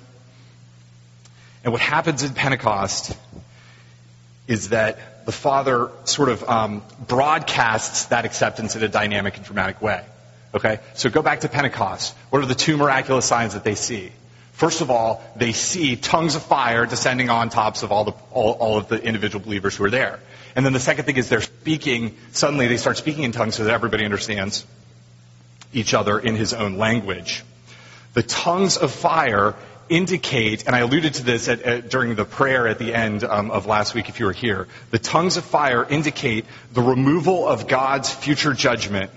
And 1.67 1.73
what 1.73 1.81
happens 1.81 2.23
in 2.23 2.33
Pentecost 2.33 3.13
is 4.47 4.69
that 4.69 5.25
the 5.25 5.33
Father 5.33 5.91
sort 6.05 6.29
of 6.29 6.41
um, 6.47 6.81
broadcasts 7.05 8.05
that 8.05 8.23
acceptance 8.23 8.77
in 8.77 8.83
a 8.83 8.87
dynamic 8.87 9.35
and 9.35 9.45
dramatic 9.45 9.81
way. 9.81 10.01
Okay? 10.55 10.79
So 10.93 11.09
go 11.09 11.21
back 11.21 11.41
to 11.41 11.49
Pentecost. 11.49 12.15
What 12.29 12.41
are 12.41 12.45
the 12.45 12.55
two 12.55 12.77
miraculous 12.77 13.25
signs 13.25 13.53
that 13.53 13.65
they 13.65 13.75
see? 13.75 14.13
First 14.53 14.79
of 14.79 14.89
all, 14.89 15.21
they 15.35 15.51
see 15.51 15.97
tongues 15.97 16.35
of 16.35 16.43
fire 16.43 16.85
descending 16.85 17.29
on 17.29 17.49
tops 17.49 17.83
of 17.83 17.91
all, 17.91 18.05
the, 18.05 18.13
all, 18.31 18.53
all 18.53 18.77
of 18.77 18.87
the 18.87 19.03
individual 19.03 19.43
believers 19.43 19.75
who 19.75 19.83
are 19.83 19.89
there. 19.89 20.21
And 20.55 20.65
then 20.65 20.71
the 20.71 20.79
second 20.79 21.03
thing 21.03 21.17
is 21.17 21.27
they're 21.27 21.41
speaking, 21.41 22.15
suddenly 22.31 22.67
they 22.67 22.77
start 22.77 22.95
speaking 22.95 23.25
in 23.25 23.33
tongues 23.33 23.55
so 23.55 23.65
that 23.65 23.73
everybody 23.73 24.05
understands 24.05 24.65
each 25.73 25.93
other 25.93 26.17
in 26.17 26.37
his 26.37 26.53
own 26.53 26.77
language. 26.77 27.43
The 28.13 28.23
tongues 28.23 28.77
of 28.77 28.93
fire 28.93 29.53
indicate, 29.89 30.65
and 30.67 30.75
I 30.75 30.79
alluded 30.79 31.15
to 31.15 31.23
this 31.23 31.47
at, 31.47 31.61
at, 31.61 31.89
during 31.89 32.15
the 32.15 32.25
prayer 32.25 32.67
at 32.67 32.79
the 32.79 32.93
end 32.93 33.23
um, 33.23 33.51
of 33.51 33.65
last 33.65 33.93
week 33.93 34.09
if 34.09 34.19
you 34.19 34.25
were 34.25 34.33
here, 34.33 34.67
the 34.91 34.99
tongues 34.99 35.37
of 35.37 35.45
fire 35.45 35.85
indicate 35.87 36.45
the 36.73 36.81
removal 36.81 37.47
of 37.47 37.67
God's 37.67 38.13
future 38.13 38.53
judgment 38.53 39.11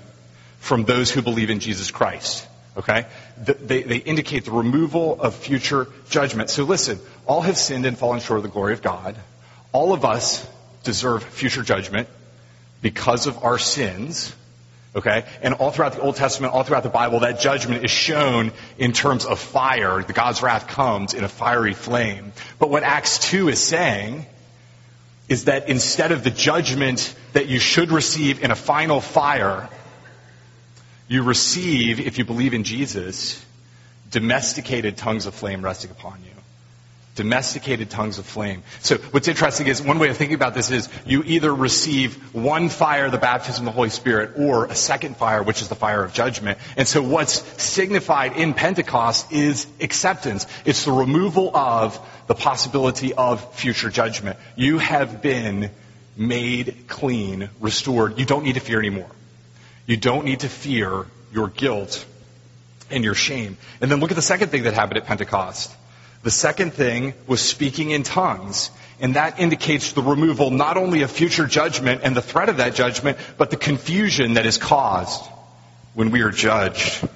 from 0.58 0.84
those 0.84 1.10
who 1.10 1.22
believe 1.22 1.50
in 1.50 1.60
Jesus 1.60 1.90
Christ. 1.90 2.46
Okay? 2.76 3.06
The, 3.42 3.54
they, 3.54 3.82
they 3.82 3.96
indicate 3.96 4.44
the 4.44 4.52
removal 4.52 5.20
of 5.20 5.34
future 5.34 5.88
judgment. 6.08 6.50
So 6.50 6.64
listen, 6.64 7.00
all 7.26 7.40
have 7.42 7.56
sinned 7.56 7.86
and 7.86 7.98
fallen 7.98 8.20
short 8.20 8.38
of 8.38 8.42
the 8.44 8.50
glory 8.50 8.72
of 8.72 8.82
God. 8.82 9.16
All 9.72 9.92
of 9.92 10.04
us 10.04 10.46
deserve 10.84 11.24
future 11.24 11.62
judgment 11.62 12.08
because 12.82 13.26
of 13.26 13.44
our 13.44 13.58
sins. 13.58 14.34
Okay? 14.94 15.24
And 15.40 15.54
all 15.54 15.70
throughout 15.70 15.92
the 15.92 16.00
Old 16.00 16.16
Testament, 16.16 16.52
all 16.52 16.64
throughout 16.64 16.82
the 16.82 16.88
Bible, 16.88 17.20
that 17.20 17.40
judgment 17.40 17.84
is 17.84 17.90
shown 17.90 18.52
in 18.76 18.92
terms 18.92 19.24
of 19.24 19.38
fire. 19.38 20.02
The 20.02 20.12
God's 20.12 20.42
wrath 20.42 20.66
comes 20.66 21.14
in 21.14 21.22
a 21.22 21.28
fiery 21.28 21.74
flame. 21.74 22.32
But 22.58 22.70
what 22.70 22.82
Acts 22.82 23.18
2 23.30 23.48
is 23.48 23.60
saying 23.60 24.26
is 25.28 25.44
that 25.44 25.68
instead 25.68 26.10
of 26.10 26.24
the 26.24 26.30
judgment 26.30 27.14
that 27.34 27.46
you 27.46 27.60
should 27.60 27.92
receive 27.92 28.42
in 28.42 28.50
a 28.50 28.56
final 28.56 29.00
fire, 29.00 29.68
you 31.06 31.22
receive, 31.22 32.00
if 32.00 32.18
you 32.18 32.24
believe 32.24 32.52
in 32.52 32.64
Jesus, 32.64 33.44
domesticated 34.10 34.96
tongues 34.96 35.26
of 35.26 35.34
flame 35.34 35.62
resting 35.62 35.92
upon 35.92 36.18
you 36.24 36.39
domesticated 37.16 37.90
tongues 37.90 38.18
of 38.18 38.26
flame. 38.26 38.62
So 38.80 38.96
what's 38.96 39.28
interesting 39.28 39.66
is 39.66 39.82
one 39.82 39.98
way 39.98 40.08
of 40.08 40.16
thinking 40.16 40.34
about 40.34 40.54
this 40.54 40.70
is 40.70 40.88
you 41.04 41.22
either 41.24 41.54
receive 41.54 42.34
one 42.34 42.68
fire, 42.68 43.10
the 43.10 43.18
baptism 43.18 43.66
of 43.66 43.72
the 43.72 43.76
Holy 43.76 43.90
Spirit, 43.90 44.32
or 44.36 44.66
a 44.66 44.74
second 44.74 45.16
fire, 45.16 45.42
which 45.42 45.60
is 45.60 45.68
the 45.68 45.74
fire 45.74 46.04
of 46.04 46.12
judgment. 46.12 46.58
And 46.76 46.86
so 46.86 47.02
what's 47.02 47.42
signified 47.62 48.36
in 48.36 48.54
Pentecost 48.54 49.32
is 49.32 49.66
acceptance. 49.80 50.46
It's 50.64 50.84
the 50.84 50.92
removal 50.92 51.54
of 51.54 51.98
the 52.26 52.34
possibility 52.34 53.12
of 53.12 53.54
future 53.54 53.90
judgment. 53.90 54.38
You 54.54 54.78
have 54.78 55.20
been 55.20 55.70
made 56.16 56.84
clean, 56.86 57.50
restored. 57.60 58.18
You 58.18 58.24
don't 58.24 58.44
need 58.44 58.54
to 58.54 58.60
fear 58.60 58.78
anymore. 58.78 59.10
You 59.86 59.96
don't 59.96 60.24
need 60.24 60.40
to 60.40 60.48
fear 60.48 61.06
your 61.32 61.48
guilt 61.48 62.04
and 62.90 63.02
your 63.02 63.14
shame. 63.14 63.56
And 63.80 63.90
then 63.90 64.00
look 64.00 64.10
at 64.10 64.16
the 64.16 64.22
second 64.22 64.50
thing 64.50 64.62
that 64.62 64.74
happened 64.74 64.98
at 64.98 65.06
Pentecost. 65.06 65.74
The 66.22 66.30
second 66.30 66.74
thing 66.74 67.14
was 67.26 67.40
speaking 67.40 67.90
in 67.90 68.02
tongues. 68.02 68.70
And 69.00 69.16
that 69.16 69.40
indicates 69.40 69.92
the 69.92 70.02
removal 70.02 70.50
not 70.50 70.76
only 70.76 71.02
of 71.02 71.10
future 71.10 71.46
judgment 71.46 72.02
and 72.04 72.14
the 72.14 72.20
threat 72.20 72.50
of 72.50 72.58
that 72.58 72.74
judgment, 72.74 73.16
but 73.38 73.50
the 73.50 73.56
confusion 73.56 74.34
that 74.34 74.44
is 74.44 74.58
caused 74.58 75.24
when 75.94 76.10
we 76.10 76.20
are 76.20 76.30
judged 76.30 77.08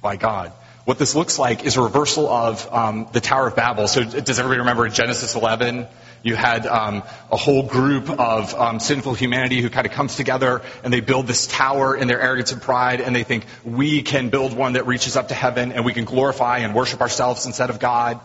by 0.00 0.16
God. 0.16 0.52
What 0.84 1.00
this 1.00 1.16
looks 1.16 1.36
like 1.36 1.64
is 1.64 1.76
a 1.76 1.82
reversal 1.82 2.28
of 2.28 2.72
um, 2.72 3.08
the 3.12 3.20
Tower 3.20 3.48
of 3.48 3.56
Babel. 3.56 3.88
So 3.88 4.04
does 4.04 4.38
everybody 4.38 4.60
remember 4.60 4.88
Genesis 4.88 5.34
11? 5.34 5.88
You 6.26 6.34
had 6.34 6.66
um, 6.66 7.04
a 7.30 7.36
whole 7.36 7.62
group 7.62 8.10
of 8.10 8.52
um, 8.52 8.80
sinful 8.80 9.14
humanity 9.14 9.60
who 9.60 9.70
kind 9.70 9.86
of 9.86 9.92
comes 9.92 10.16
together 10.16 10.60
and 10.82 10.92
they 10.92 10.98
build 10.98 11.28
this 11.28 11.46
tower 11.46 11.94
in 11.94 12.08
their 12.08 12.20
arrogance 12.20 12.50
and 12.50 12.60
pride, 12.60 13.00
and 13.00 13.14
they 13.14 13.22
think 13.22 13.46
we 13.64 14.02
can 14.02 14.28
build 14.28 14.52
one 14.52 14.72
that 14.72 14.88
reaches 14.88 15.16
up 15.16 15.28
to 15.28 15.34
heaven 15.34 15.70
and 15.70 15.84
we 15.84 15.92
can 15.92 16.04
glorify 16.04 16.58
and 16.58 16.74
worship 16.74 17.00
ourselves 17.00 17.46
instead 17.46 17.70
of 17.70 17.78
God. 17.78 18.18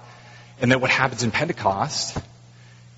And 0.60 0.72
then 0.72 0.82
what 0.82 0.90
happens 0.90 1.22
in 1.22 1.30
Pentecost 1.30 2.18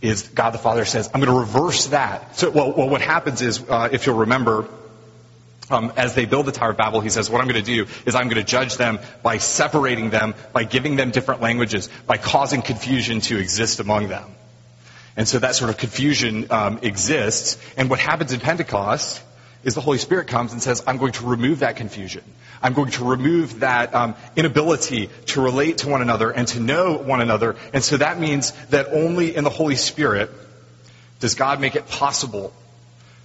is 0.02 0.26
God 0.30 0.52
the 0.52 0.58
Father 0.58 0.86
says, 0.86 1.10
"I'm 1.14 1.20
going 1.20 1.34
to 1.34 1.38
reverse 1.38 1.88
that." 1.88 2.38
So, 2.38 2.50
well, 2.52 2.72
well 2.72 2.88
what 2.88 3.02
happens 3.02 3.42
is, 3.42 3.62
uh, 3.62 3.90
if 3.92 4.06
you'll 4.06 4.20
remember. 4.20 4.70
Um, 5.70 5.94
as 5.96 6.14
they 6.14 6.26
build 6.26 6.46
the 6.46 6.52
Tower 6.52 6.72
of 6.72 6.78
Babel, 6.78 7.00
he 7.00 7.10
says, 7.10 7.30
what 7.30 7.40
I'm 7.40 7.48
going 7.48 7.64
to 7.64 7.76
do 7.76 7.88
is 8.06 8.16
I'm 8.16 8.26
going 8.26 8.36
to 8.36 8.44
judge 8.44 8.76
them 8.76 9.00
by 9.24 9.38
separating 9.38 10.10
them, 10.10 10.36
by 10.52 10.66
giving 10.66 10.98
them 10.98 11.12
different 11.12 11.40
languages, 11.42 11.90
by 12.06 12.18
causing 12.18 12.62
confusion 12.62 13.22
to 13.22 13.40
exist 13.40 13.80
among 13.80 14.10
them. 14.10 14.26
And 15.16 15.28
so 15.28 15.40
that 15.40 15.56
sort 15.56 15.70
of 15.70 15.78
confusion 15.78 16.48
um, 16.52 16.80
exists. 16.82 17.58
And 17.78 17.90
what 17.90 18.00
happens 18.00 18.34
in 18.34 18.40
Pentecost 18.40 19.22
is 19.64 19.76
the 19.76 19.82
Holy 19.82 19.98
Spirit 19.98 20.28
comes 20.28 20.52
and 20.54 20.62
says, 20.62 20.84
I'm 20.86 20.98
going 20.98 21.14
to 21.14 21.26
remove 21.26 21.60
that 21.60 21.76
confusion. 21.76 22.24
I'm 22.62 22.74
going 22.74 22.92
to 22.92 23.06
remove 23.06 23.60
that 23.60 23.94
um, 23.94 24.16
inability 24.36 25.10
to 25.28 25.42
relate 25.42 25.80
to 25.80 25.90
one 25.90 26.02
another 26.02 26.32
and 26.32 26.48
to 26.50 26.60
know 26.60 26.98
one 26.98 27.22
another. 27.22 27.56
And 27.74 27.84
so 27.84 27.98
that 27.98 28.20
means 28.20 28.52
that 28.70 28.88
only 28.88 29.36
in 29.36 29.44
the 29.44 29.50
Holy 29.50 29.76
Spirit 29.76 30.30
does 31.20 31.36
God 31.36 31.62
make 31.62 31.76
it 31.76 31.88
possible 31.88 32.54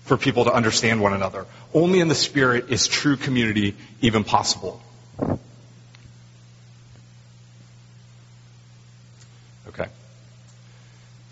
for 0.05 0.17
people 0.17 0.45
to 0.45 0.53
understand 0.53 1.01
one 1.03 1.13
another. 1.13 1.47
Only 1.75 2.01
in 2.01 2.09
the 2.09 2.15
Spirit 2.15 2.71
is 2.71 2.87
true 2.87 3.17
community 3.17 3.77
even 4.01 4.25
possible. 4.25 4.83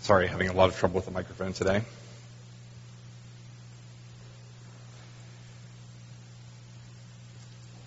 Sorry, 0.07 0.27
having 0.27 0.47
a 0.47 0.53
lot 0.53 0.69
of 0.69 0.77
trouble 0.77 0.95
with 0.95 1.03
the 1.03 1.11
microphone 1.11 1.51
today. 1.51 1.81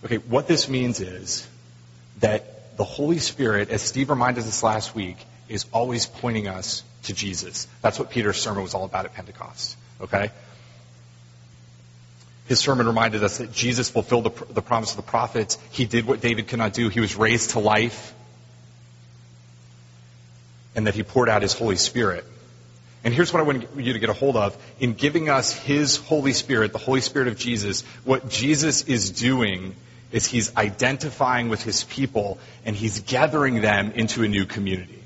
Okay, 0.05 0.19
what 0.19 0.47
this 0.47 0.69
means 0.69 1.01
is 1.01 1.49
that 2.19 2.77
the 2.77 2.85
Holy 2.85 3.21
Spirit, 3.21 3.71
as 3.71 3.81
Steve 3.81 4.11
reminded 4.11 4.45
us 4.45 4.63
last 4.63 4.95
week, 4.95 5.17
is 5.49 5.65
always 5.73 6.05
pointing 6.05 6.47
us 6.47 6.85
to 7.05 7.15
Jesus. 7.15 7.67
That's 7.81 7.99
what 7.99 8.11
Peter's 8.11 8.37
sermon 8.37 8.65
was 8.65 8.75
all 8.75 8.85
about 8.85 9.07
at 9.07 9.15
Pentecost. 9.15 9.79
Okay? 10.03 10.31
His 12.49 12.61
sermon 12.61 12.87
reminded 12.87 13.25
us 13.25 13.39
that 13.39 13.51
Jesus 13.51 13.89
fulfilled 13.89 14.25
the, 14.25 14.53
the 14.53 14.63
promise 14.63 14.91
of 14.91 14.97
the 14.97 15.11
prophets. 15.11 15.57
He 15.71 15.87
did 15.87 16.07
what 16.07 16.21
David 16.21 16.49
could 16.49 16.59
not 16.59 16.75
do. 16.75 16.91
He 16.91 17.01
was 17.01 17.17
raised 17.17 17.53
to 17.53 17.61
life. 17.61 18.13
And 20.75 20.87
that 20.87 20.95
he 20.95 21.03
poured 21.03 21.29
out 21.29 21.43
his 21.43 21.53
Holy 21.53 21.77
Spirit. 21.77 22.25
And 23.03 23.15
here's 23.15 23.33
what 23.33 23.41
I 23.41 23.45
want 23.45 23.67
you 23.77 23.93
to 23.95 23.99
get 23.99 24.11
a 24.11 24.15
hold 24.15 24.37
of. 24.37 24.57
In 24.79 24.93
giving 24.93 25.31
us 25.31 25.53
His 25.53 25.97
Holy 25.97 26.33
Spirit, 26.33 26.73
the 26.73 26.79
Holy 26.79 27.01
Spirit 27.01 27.29
of 27.29 27.39
Jesus, 27.39 27.83
what 28.05 28.29
Jesus 28.29 28.83
is 28.83 29.11
doing 29.11 29.75
is 30.13 30.27
He's 30.27 30.55
identifying 30.57 31.49
with 31.49 31.63
His 31.63 31.85
people 31.85 32.39
and 32.65 32.77
He's 32.77 33.01
gathering 33.01 33.63
them 33.63 33.93
into 33.93 34.23
a 34.23 34.29
new 34.29 34.45
community. 34.45 35.03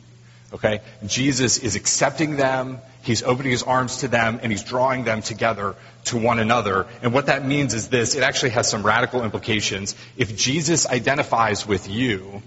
Okay? 0.52 0.80
Jesus 1.06 1.58
is 1.58 1.76
accepting 1.76 2.36
them, 2.36 2.78
He's 3.02 3.22
opening 3.22 3.52
His 3.52 3.62
arms 3.62 3.98
to 3.98 4.08
them, 4.08 4.40
and 4.42 4.50
He's 4.50 4.64
drawing 4.64 5.04
them 5.04 5.22
together 5.22 5.76
to 6.06 6.18
one 6.18 6.40
another. 6.40 6.86
And 7.00 7.12
what 7.12 7.26
that 7.26 7.46
means 7.46 7.74
is 7.74 7.88
this, 7.88 8.16
it 8.16 8.24
actually 8.24 8.50
has 8.50 8.68
some 8.68 8.82
radical 8.82 9.22
implications. 9.22 9.94
If 10.16 10.36
Jesus 10.36 10.88
identifies 10.88 11.64
with 11.64 11.88
you, 11.88 12.42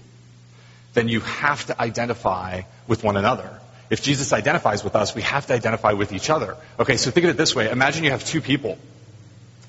then 0.94 1.08
you 1.08 1.20
have 1.20 1.66
to 1.66 1.80
identify 1.80 2.62
with 2.86 3.04
one 3.04 3.16
another. 3.16 3.60
If 3.90 4.02
Jesus 4.02 4.32
identifies 4.32 4.84
with 4.84 4.94
us, 4.96 5.14
we 5.14 5.22
have 5.22 5.46
to 5.46 5.54
identify 5.54 5.92
with 5.92 6.12
each 6.12 6.28
other. 6.30 6.56
Okay, 6.78 6.96
so 6.96 7.10
think 7.10 7.24
of 7.24 7.30
it 7.30 7.36
this 7.36 7.54
way. 7.54 7.70
Imagine 7.70 8.04
you 8.04 8.10
have 8.10 8.24
two 8.24 8.40
people. 8.40 8.78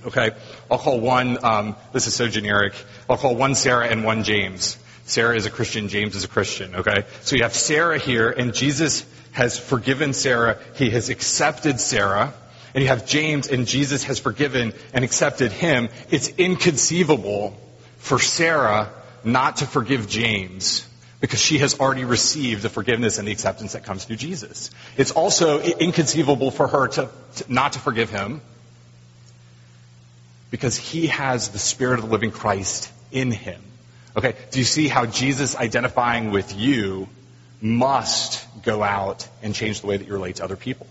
Okay, 0.05 0.31
I'll 0.71 0.77
call 0.77 0.99
one, 0.99 1.43
um, 1.43 1.75
this 1.91 2.07
is 2.07 2.15
so 2.15 2.27
generic, 2.27 2.73
I'll 3.09 3.17
call 3.17 3.35
one 3.35 3.53
Sarah 3.55 3.87
and 3.87 4.05
one 4.05 4.23
James. 4.23 4.77
Sarah 5.05 5.35
is 5.35 5.45
a 5.45 5.49
Christian, 5.49 5.89
James 5.89 6.15
is 6.15 6.23
a 6.23 6.27
Christian, 6.29 6.75
okay? 6.75 7.03
So 7.21 7.35
you 7.35 7.43
have 7.43 7.53
Sarah 7.53 7.97
here, 7.97 8.29
and 8.29 8.53
Jesus 8.53 9.05
has 9.31 9.59
forgiven 9.59 10.13
Sarah, 10.13 10.57
he 10.75 10.89
has 10.91 11.09
accepted 11.09 11.81
Sarah, 11.81 12.33
and 12.73 12.81
you 12.81 12.87
have 12.87 13.05
James, 13.07 13.47
and 13.49 13.67
Jesus 13.67 14.03
has 14.03 14.19
forgiven 14.19 14.73
and 14.93 15.03
accepted 15.03 15.51
him. 15.51 15.89
It's 16.11 16.29
inconceivable 16.29 17.57
for 17.97 18.19
Sarah 18.19 18.89
not 19.25 19.57
to 19.57 19.65
forgive 19.65 20.07
James 20.07 20.87
because 21.21 21.39
she 21.39 21.57
has 21.59 21.79
already 21.79 22.05
received 22.05 22.61
the 22.61 22.69
forgiveness 22.69 23.17
and 23.17 23.27
the 23.27 23.31
acceptance 23.31 23.73
that 23.73 23.83
comes 23.83 24.05
through 24.05 24.15
Jesus. 24.15 24.71
It's 24.97 25.11
also 25.11 25.59
inconceivable 25.61 26.51
for 26.51 26.67
her 26.67 26.87
to, 26.87 27.09
to, 27.35 27.53
not 27.53 27.73
to 27.73 27.79
forgive 27.79 28.09
him 28.09 28.41
because 30.49 30.77
he 30.77 31.07
has 31.07 31.49
the 31.49 31.59
Spirit 31.59 31.99
of 31.99 32.05
the 32.05 32.11
living 32.11 32.31
Christ 32.31 32.91
in 33.11 33.31
him. 33.31 33.61
Okay, 34.15 34.35
do 34.51 34.59
you 34.59 34.65
see 34.65 34.87
how 34.87 35.05
Jesus 35.05 35.55
identifying 35.55 36.31
with 36.31 36.55
you 36.55 37.07
must 37.61 38.45
go 38.63 38.81
out 38.81 39.27
and 39.43 39.53
change 39.53 39.81
the 39.81 39.87
way 39.87 39.97
that 39.97 40.07
you 40.07 40.13
relate 40.13 40.37
to 40.37 40.43
other 40.43 40.55
people? 40.55 40.87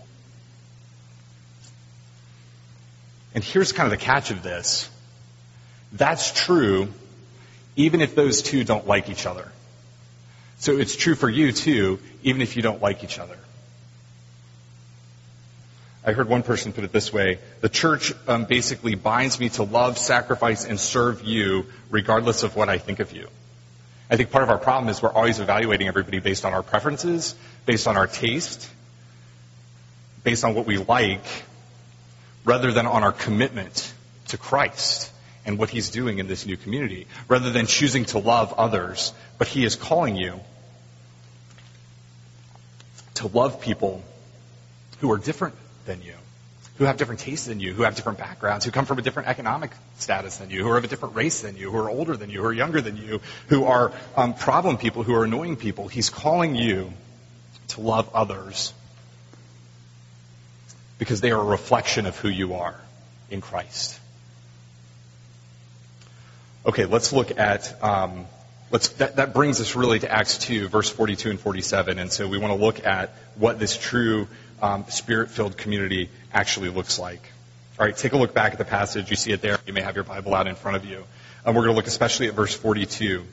And 3.33 3.43
here's 3.43 3.71
kind 3.71 3.91
of 3.91 3.99
the 3.99 4.03
catch 4.03 4.31
of 4.31 4.43
this. 4.43 4.89
That's 5.91 6.31
true 6.31 6.89
even 7.75 8.01
if 8.01 8.13
those 8.13 8.41
two 8.41 8.63
don't 8.63 8.85
like 8.87 9.09
each 9.09 9.25
other. 9.25 9.49
So 10.59 10.77
it's 10.77 10.95
true 10.95 11.15
for 11.15 11.29
you 11.29 11.51
too, 11.51 11.99
even 12.21 12.41
if 12.41 12.55
you 12.55 12.61
don't 12.61 12.81
like 12.81 13.03
each 13.03 13.17
other. 13.17 13.37
I 16.05 16.13
heard 16.13 16.29
one 16.29 16.43
person 16.43 16.73
put 16.73 16.83
it 16.83 16.91
this 16.91 17.11
way 17.11 17.39
the 17.61 17.69
church 17.69 18.13
um, 18.27 18.45
basically 18.45 18.95
binds 18.95 19.39
me 19.39 19.49
to 19.49 19.63
love, 19.63 19.97
sacrifice, 19.97 20.65
and 20.65 20.79
serve 20.79 21.23
you 21.23 21.65
regardless 21.89 22.43
of 22.43 22.55
what 22.55 22.69
I 22.69 22.77
think 22.77 22.99
of 22.99 23.11
you. 23.11 23.27
I 24.09 24.17
think 24.17 24.31
part 24.31 24.43
of 24.43 24.49
our 24.49 24.57
problem 24.57 24.89
is 24.89 25.01
we're 25.01 25.11
always 25.13 25.39
evaluating 25.39 25.87
everybody 25.87 26.19
based 26.19 26.45
on 26.45 26.53
our 26.53 26.63
preferences, 26.63 27.35
based 27.65 27.87
on 27.87 27.95
our 27.95 28.07
taste, 28.07 28.69
based 30.23 30.43
on 30.43 30.55
what 30.55 30.65
we 30.65 30.77
like, 30.77 31.25
rather 32.43 32.71
than 32.71 32.87
on 32.87 33.03
our 33.03 33.11
commitment 33.11 33.93
to 34.29 34.37
Christ 34.37 35.11
and 35.45 35.57
what 35.59 35.69
He's 35.69 35.89
doing 35.89 36.17
in 36.17 36.27
this 36.27 36.45
new 36.45 36.57
community, 36.57 37.07
rather 37.27 37.51
than 37.51 37.67
choosing 37.67 38.05
to 38.05 38.19
love 38.19 38.53
others. 38.53 39.13
But 39.37 39.47
He 39.47 39.63
is 39.63 39.75
calling 39.75 40.15
you 40.15 40.39
to 43.19 43.27
love 43.27 43.59
people 43.59 44.01
who 44.99 45.11
are 45.11 45.17
different 45.17 45.55
than 45.85 46.01
you, 46.01 46.13
who 46.77 46.85
have 46.85 46.95
different 46.95 47.19
tastes 47.19 47.47
than 47.47 47.59
you, 47.59 47.73
who 47.73 47.83
have 47.83 47.95
different 47.95 48.17
backgrounds, 48.17 48.63
who 48.63 48.71
come 48.71 48.85
from 48.85 48.97
a 48.97 49.01
different 49.01 49.27
economic 49.27 49.71
status 49.97 50.37
than 50.37 50.49
you, 50.49 50.63
who 50.63 50.69
are 50.69 50.77
of 50.77 50.85
a 50.85 50.87
different 50.87 51.15
race 51.15 51.41
than 51.41 51.57
you, 51.57 51.69
who 51.69 51.77
are 51.77 51.89
older 51.89 52.15
than 52.15 52.29
you, 52.29 52.41
who 52.41 52.47
are 52.47 52.53
younger 52.53 52.79
than 52.79 52.95
you, 52.95 53.19
who 53.47 53.65
are 53.65 53.91
um, 54.15 54.33
problem 54.33 54.77
people, 54.77 55.03
who 55.03 55.13
are 55.15 55.25
annoying 55.25 55.57
people. 55.57 55.89
He's 55.89 56.09
calling 56.09 56.55
you 56.55 56.93
to 57.69 57.81
love 57.81 58.09
others 58.13 58.73
because 60.97 61.19
they 61.19 61.31
are 61.31 61.41
a 61.41 61.45
reflection 61.45 62.05
of 62.05 62.17
who 62.17 62.29
you 62.29 62.55
are 62.55 62.79
in 63.29 63.41
Christ. 63.41 63.99
Okay, 66.65 66.85
let's 66.85 67.11
look 67.11 67.37
at. 67.37 67.83
Um, 67.83 68.27
that, 68.71 69.15
that 69.15 69.33
brings 69.33 69.59
us 69.61 69.75
really 69.75 69.99
to 69.99 70.11
Acts 70.11 70.37
2, 70.37 70.67
verse 70.67 70.89
42 70.89 71.31
and 71.31 71.39
47. 71.39 71.99
And 71.99 72.11
so 72.11 72.27
we 72.27 72.37
want 72.37 72.53
to 72.53 72.63
look 72.63 72.85
at 72.85 73.15
what 73.35 73.57
this 73.59 73.75
true 73.75 74.27
um, 74.61 74.85
spirit 74.89 75.31
filled 75.31 75.57
community 75.57 76.09
actually 76.31 76.69
looks 76.69 76.99
like. 76.99 77.21
All 77.79 77.85
right, 77.85 77.95
take 77.95 78.13
a 78.13 78.17
look 78.17 78.33
back 78.33 78.51
at 78.51 78.57
the 78.57 78.65
passage. 78.65 79.09
You 79.09 79.15
see 79.15 79.31
it 79.31 79.41
there. 79.41 79.57
You 79.65 79.73
may 79.73 79.81
have 79.81 79.95
your 79.95 80.03
Bible 80.03 80.35
out 80.35 80.47
in 80.47 80.55
front 80.55 80.77
of 80.77 80.85
you. 80.85 81.03
And 81.45 81.55
we're 81.55 81.63
going 81.63 81.73
to 81.73 81.77
look 81.77 81.87
especially 81.87 82.27
at 82.27 82.33
verse 82.33 82.53
42. 82.53 83.23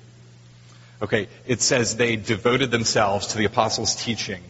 Okay, 1.03 1.29
it 1.46 1.61
says 1.61 1.96
they 1.96 2.16
devoted 2.16 2.70
themselves 2.70 3.29
to 3.29 3.38
the 3.38 3.44
apostles' 3.44 3.96
teaching. 3.96 4.42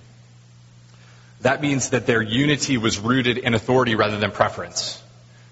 That 1.40 1.60
means 1.60 1.90
that 1.90 2.06
their 2.06 2.22
unity 2.22 2.78
was 2.78 2.98
rooted 2.98 3.38
in 3.38 3.54
authority 3.54 3.94
rather 3.94 4.18
than 4.18 4.30
preference. 4.30 5.02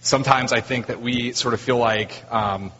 Sometimes 0.03 0.53
I 0.53 0.61
think 0.61 0.87
that 0.87 1.01
we 1.01 1.33
sort 1.33 1.55
of 1.55 1.61
feel 1.61 1.79
like 1.79 2.23
um, 2.31 2.71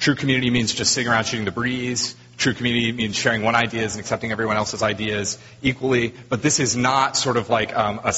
true 0.00 0.14
community 0.14 0.50
means 0.50 0.74
just 0.74 0.92
sitting 0.92 1.10
around 1.10 1.24
shooting 1.24 1.44
the 1.44 1.52
breeze. 1.52 2.16
True 2.38 2.54
community 2.54 2.90
means 2.90 3.16
sharing 3.16 3.42
one 3.42 3.54
ideas 3.54 3.94
and 3.94 4.00
accepting 4.00 4.32
everyone 4.32 4.56
else's 4.56 4.82
ideas 4.82 5.36
equally. 5.60 6.14
But 6.30 6.40
this 6.40 6.58
is 6.58 6.74
not 6.74 7.14
sort 7.14 7.36
of 7.36 7.50
like 7.50 7.76
um, 7.76 8.00
a, 8.02 8.14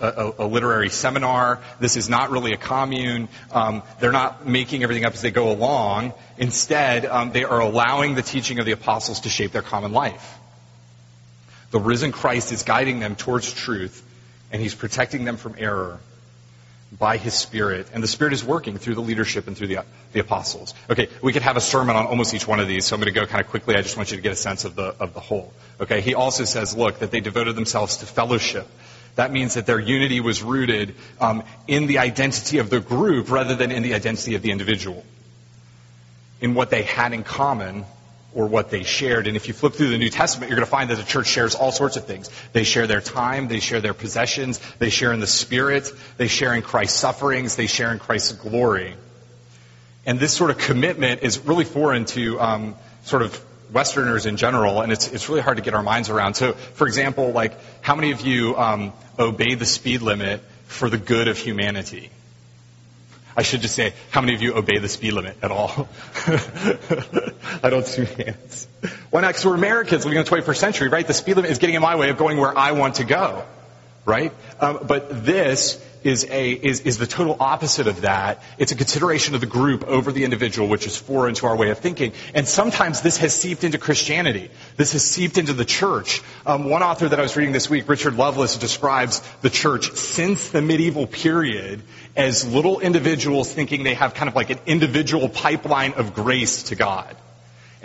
a, 0.00 0.32
a, 0.38 0.46
literary 0.46 0.90
seminar. 0.90 1.60
This 1.80 1.96
is 1.96 2.08
not 2.08 2.30
really 2.30 2.52
a 2.52 2.56
commune. 2.56 3.28
Um, 3.50 3.82
they're 3.98 4.12
not 4.12 4.46
making 4.46 4.84
everything 4.84 5.04
up 5.04 5.14
as 5.14 5.22
they 5.22 5.32
go 5.32 5.50
along. 5.50 6.12
Instead, 6.38 7.04
um, 7.04 7.32
they 7.32 7.42
are 7.42 7.60
allowing 7.60 8.14
the 8.14 8.22
teaching 8.22 8.60
of 8.60 8.66
the 8.66 8.72
apostles 8.72 9.20
to 9.22 9.28
shape 9.28 9.50
their 9.50 9.62
common 9.62 9.90
life. 9.90 10.38
The 11.72 11.80
risen 11.80 12.12
Christ 12.12 12.52
is 12.52 12.62
guiding 12.62 13.00
them 13.00 13.16
towards 13.16 13.52
truth, 13.52 14.04
and 14.52 14.62
he's 14.62 14.76
protecting 14.76 15.24
them 15.24 15.36
from 15.36 15.56
error 15.58 15.98
by 16.92 17.16
his 17.16 17.34
Spirit, 17.34 17.88
and 17.92 18.02
the 18.02 18.08
Spirit 18.08 18.32
is 18.32 18.44
working 18.44 18.78
through 18.78 18.94
the 18.94 19.00
leadership 19.00 19.48
and 19.48 19.56
through 19.56 19.66
the, 19.66 19.84
the 20.12 20.20
apostles. 20.20 20.74
Okay, 20.88 21.08
we 21.22 21.32
could 21.32 21.42
have 21.42 21.56
a 21.56 21.60
sermon 21.60 21.96
on 21.96 22.06
almost 22.06 22.34
each 22.34 22.46
one 22.46 22.60
of 22.60 22.68
these, 22.68 22.84
so 22.84 22.94
I'm 22.94 23.00
going 23.00 23.12
to 23.12 23.20
go 23.20 23.26
kind 23.26 23.40
of 23.40 23.50
quickly. 23.50 23.74
I 23.74 23.82
just 23.82 23.96
want 23.96 24.10
you 24.10 24.16
to 24.16 24.22
get 24.22 24.32
a 24.32 24.36
sense 24.36 24.64
of 24.64 24.76
the, 24.76 24.94
of 25.00 25.12
the 25.14 25.20
whole. 25.20 25.52
Okay, 25.80 26.00
he 26.00 26.14
also 26.14 26.44
says, 26.44 26.76
look, 26.76 27.00
that 27.00 27.10
they 27.10 27.20
devoted 27.20 27.56
themselves 27.56 27.98
to 27.98 28.06
fellowship. 28.06 28.66
That 29.16 29.32
means 29.32 29.54
that 29.54 29.66
their 29.66 29.78
unity 29.80 30.20
was 30.20 30.42
rooted 30.42 30.94
um, 31.20 31.44
in 31.66 31.86
the 31.86 31.98
identity 31.98 32.58
of 32.58 32.70
the 32.70 32.80
group 32.80 33.30
rather 33.30 33.54
than 33.54 33.70
in 33.70 33.82
the 33.82 33.94
identity 33.94 34.34
of 34.34 34.42
the 34.42 34.50
individual. 34.50 35.04
In 36.40 36.54
what 36.54 36.70
they 36.70 36.82
had 36.82 37.12
in 37.12 37.22
common 37.22 37.84
or 38.34 38.46
what 38.46 38.70
they 38.70 38.82
shared. 38.82 39.26
And 39.26 39.36
if 39.36 39.48
you 39.48 39.54
flip 39.54 39.74
through 39.74 39.90
the 39.90 39.98
New 39.98 40.10
Testament, 40.10 40.50
you're 40.50 40.56
going 40.56 40.66
to 40.66 40.70
find 40.70 40.90
that 40.90 40.96
the 40.96 41.04
church 41.04 41.28
shares 41.28 41.54
all 41.54 41.72
sorts 41.72 41.96
of 41.96 42.04
things. 42.04 42.30
They 42.52 42.64
share 42.64 42.86
their 42.86 43.00
time, 43.00 43.48
they 43.48 43.60
share 43.60 43.80
their 43.80 43.94
possessions, 43.94 44.60
they 44.78 44.90
share 44.90 45.12
in 45.12 45.20
the 45.20 45.26
Spirit, 45.26 45.90
they 46.16 46.28
share 46.28 46.54
in 46.54 46.62
Christ's 46.62 46.98
sufferings, 46.98 47.56
they 47.56 47.66
share 47.66 47.92
in 47.92 47.98
Christ's 47.98 48.32
glory. 48.32 48.94
And 50.06 50.18
this 50.18 50.32
sort 50.32 50.50
of 50.50 50.58
commitment 50.58 51.22
is 51.22 51.38
really 51.38 51.64
foreign 51.64 52.04
to 52.06 52.40
um, 52.40 52.74
sort 53.04 53.22
of 53.22 53.42
Westerners 53.72 54.26
in 54.26 54.36
general, 54.36 54.82
and 54.82 54.92
it's, 54.92 55.08
it's 55.08 55.28
really 55.28 55.40
hard 55.40 55.56
to 55.56 55.62
get 55.62 55.74
our 55.74 55.82
minds 55.82 56.10
around. 56.10 56.34
So, 56.34 56.52
for 56.52 56.86
example, 56.86 57.32
like, 57.32 57.58
how 57.82 57.94
many 57.94 58.12
of 58.12 58.20
you 58.20 58.56
um, 58.56 58.92
obey 59.18 59.54
the 59.54 59.66
speed 59.66 60.02
limit 60.02 60.42
for 60.66 60.90
the 60.90 60.98
good 60.98 61.28
of 61.28 61.38
humanity? 61.38 62.10
I 63.36 63.42
should 63.42 63.62
just 63.62 63.74
say, 63.74 63.94
how 64.10 64.20
many 64.20 64.34
of 64.34 64.42
you 64.42 64.54
obey 64.54 64.78
the 64.78 64.88
speed 64.88 65.12
limit 65.12 65.36
at 65.42 65.50
all? 65.50 65.88
I 67.62 67.70
don't 67.70 67.86
see 67.86 68.04
hands. 68.04 68.68
Why 69.10 69.22
not? 69.22 69.28
Because 69.28 69.46
we're 69.46 69.54
Americans 69.54 70.04
living 70.04 70.18
in 70.18 70.24
the 70.24 70.30
21st 70.30 70.56
century, 70.56 70.88
right? 70.88 71.06
The 71.06 71.14
speed 71.14 71.36
limit 71.36 71.50
is 71.50 71.58
getting 71.58 71.74
in 71.74 71.82
my 71.82 71.96
way 71.96 72.10
of 72.10 72.16
going 72.16 72.38
where 72.38 72.56
I 72.56 72.72
want 72.72 72.96
to 72.96 73.04
go, 73.04 73.44
right? 74.04 74.32
Um, 74.60 74.80
but 74.86 75.24
this 75.24 75.82
is 76.04 76.26
a 76.30 76.52
is, 76.52 76.80
is 76.80 76.98
the 76.98 77.06
total 77.06 77.36
opposite 77.40 77.86
of 77.86 78.02
that. 78.02 78.42
It's 78.58 78.72
a 78.72 78.76
consideration 78.76 79.34
of 79.34 79.40
the 79.40 79.46
group 79.46 79.84
over 79.84 80.12
the 80.12 80.24
individual, 80.24 80.68
which 80.68 80.86
is 80.86 80.96
foreign 80.96 81.34
to 81.36 81.46
our 81.46 81.56
way 81.56 81.70
of 81.70 81.78
thinking. 81.78 82.12
And 82.34 82.46
sometimes 82.46 83.00
this 83.00 83.16
has 83.18 83.34
seeped 83.34 83.64
into 83.64 83.78
Christianity. 83.78 84.50
This 84.76 84.92
has 84.92 85.02
seeped 85.02 85.38
into 85.38 85.54
the 85.54 85.64
church. 85.64 86.22
Um, 86.44 86.68
one 86.68 86.82
author 86.82 87.08
that 87.08 87.18
I 87.18 87.22
was 87.22 87.36
reading 87.36 87.52
this 87.52 87.70
week, 87.70 87.88
Richard 87.88 88.16
Lovelace, 88.16 88.58
describes 88.58 89.20
the 89.40 89.50
church 89.50 89.92
since 89.92 90.50
the 90.50 90.60
medieval 90.60 91.06
period 91.06 91.82
as 92.14 92.46
little 92.46 92.80
individuals 92.80 93.52
thinking 93.52 93.82
they 93.82 93.94
have 93.94 94.14
kind 94.14 94.28
of 94.28 94.36
like 94.36 94.50
an 94.50 94.58
individual 94.66 95.28
pipeline 95.28 95.94
of 95.94 96.14
grace 96.14 96.64
to 96.64 96.76
God. 96.76 97.16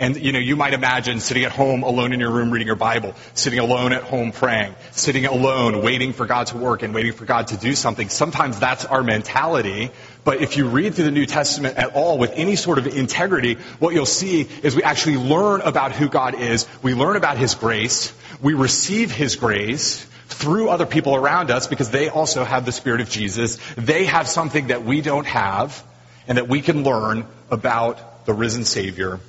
And, 0.00 0.16
you 0.16 0.32
know, 0.32 0.38
you 0.38 0.56
might 0.56 0.72
imagine 0.72 1.20
sitting 1.20 1.44
at 1.44 1.52
home 1.52 1.82
alone 1.82 2.14
in 2.14 2.20
your 2.20 2.30
room 2.30 2.50
reading 2.50 2.66
your 2.66 2.74
Bible, 2.74 3.14
sitting 3.34 3.58
alone 3.58 3.92
at 3.92 4.02
home 4.02 4.32
praying, 4.32 4.74
sitting 4.92 5.26
alone 5.26 5.82
waiting 5.82 6.14
for 6.14 6.24
God 6.24 6.46
to 6.48 6.56
work 6.56 6.82
and 6.82 6.94
waiting 6.94 7.12
for 7.12 7.26
God 7.26 7.48
to 7.48 7.58
do 7.58 7.74
something. 7.74 8.08
Sometimes 8.08 8.58
that's 8.58 8.86
our 8.86 9.02
mentality. 9.02 9.90
But 10.24 10.40
if 10.40 10.56
you 10.56 10.68
read 10.68 10.94
through 10.94 11.04
the 11.04 11.10
New 11.10 11.26
Testament 11.26 11.76
at 11.76 11.94
all 11.94 12.16
with 12.16 12.32
any 12.32 12.56
sort 12.56 12.78
of 12.78 12.86
integrity, 12.86 13.58
what 13.78 13.92
you'll 13.92 14.06
see 14.06 14.48
is 14.62 14.74
we 14.74 14.82
actually 14.82 15.18
learn 15.18 15.60
about 15.60 15.92
who 15.92 16.08
God 16.08 16.34
is. 16.34 16.66
We 16.80 16.94
learn 16.94 17.16
about 17.16 17.36
His 17.36 17.54
grace. 17.54 18.10
We 18.40 18.54
receive 18.54 19.12
His 19.12 19.36
grace 19.36 20.06
through 20.28 20.70
other 20.70 20.86
people 20.86 21.14
around 21.14 21.50
us 21.50 21.66
because 21.66 21.90
they 21.90 22.08
also 22.08 22.44
have 22.44 22.64
the 22.64 22.72
Spirit 22.72 23.02
of 23.02 23.10
Jesus. 23.10 23.58
They 23.76 24.06
have 24.06 24.26
something 24.26 24.68
that 24.68 24.82
we 24.82 25.02
don't 25.02 25.26
have 25.26 25.84
and 26.26 26.38
that 26.38 26.48
we 26.48 26.62
can 26.62 26.84
learn 26.84 27.26
about 27.50 28.24
the 28.24 28.32
risen 28.32 28.64
Savior 28.64 29.20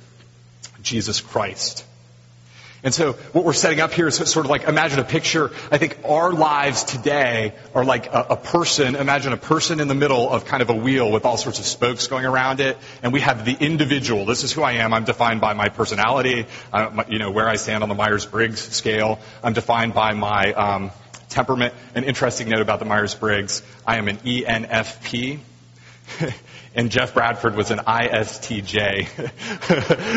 Jesus 0.82 1.20
Christ. 1.20 1.84
And 2.84 2.92
so 2.92 3.12
what 3.12 3.44
we're 3.44 3.52
setting 3.52 3.80
up 3.80 3.92
here 3.92 4.08
is 4.08 4.16
sort 4.16 4.44
of 4.44 4.50
like 4.50 4.64
imagine 4.64 4.98
a 4.98 5.04
picture. 5.04 5.52
I 5.70 5.78
think 5.78 5.98
our 6.04 6.32
lives 6.32 6.82
today 6.82 7.54
are 7.74 7.84
like 7.84 8.06
a, 8.06 8.26
a, 8.30 8.36
person. 8.36 8.96
Imagine 8.96 9.32
a 9.32 9.36
person 9.36 9.78
in 9.78 9.86
the 9.86 9.94
middle 9.94 10.28
of 10.28 10.46
kind 10.46 10.62
of 10.62 10.70
a 10.70 10.74
wheel 10.74 11.12
with 11.12 11.24
all 11.24 11.36
sorts 11.36 11.60
of 11.60 11.64
spokes 11.64 12.08
going 12.08 12.24
around 12.24 12.58
it, 12.58 12.76
and 13.00 13.12
we 13.12 13.20
have 13.20 13.44
the 13.44 13.52
individual. 13.52 14.24
This 14.24 14.42
is 14.42 14.50
who 14.50 14.62
I 14.62 14.72
am. 14.72 14.92
I'm 14.92 15.04
defined 15.04 15.40
by 15.40 15.54
my 15.54 15.68
personality. 15.68 16.46
You 17.08 17.18
know 17.20 17.30
where 17.30 17.48
I 17.48 17.54
stand 17.54 17.84
on 17.84 17.88
the 17.88 17.94
Myers 17.94 18.26
Briggs 18.26 18.60
scale. 18.60 19.20
I'm 19.44 19.52
defined 19.52 19.94
by 19.94 20.14
my 20.14 20.52
um, 20.52 20.90
temperament. 21.28 21.74
An 21.94 22.02
interesting 22.02 22.48
note 22.48 22.62
about 22.62 22.80
the 22.80 22.84
Myers 22.84 23.14
Briggs: 23.14 23.62
I 23.86 23.98
am 23.98 24.08
an 24.08 24.16
ENFP. 24.16 25.38
and 26.74 26.90
Jeff 26.90 27.14
Bradford 27.14 27.54
was 27.54 27.70
an 27.70 27.78
ISTJ. 27.78 29.08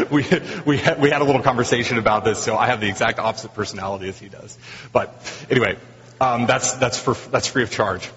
we, 0.12 0.24
we, 0.66 0.78
had, 0.78 1.02
we 1.02 1.10
had 1.10 1.22
a 1.22 1.26
little 1.26 1.42
conversation 1.42 1.98
about 1.98 2.24
this, 2.24 2.40
so 2.40 2.56
I 2.58 2.68
have 2.68 2.80
the 2.80 2.88
exact 2.88 3.20
opposite 3.20 3.54
personality 3.54 4.08
as 4.08 4.18
he 4.18 4.30
does. 4.30 4.58
But 4.92 5.14
anyway, 5.50 5.78
um, 6.22 6.46
that's, 6.46 6.74
that's, 6.74 6.98
for, 6.98 7.14
that's 7.30 7.48
free 7.48 7.64
of 7.64 7.72
charge. 7.72 8.10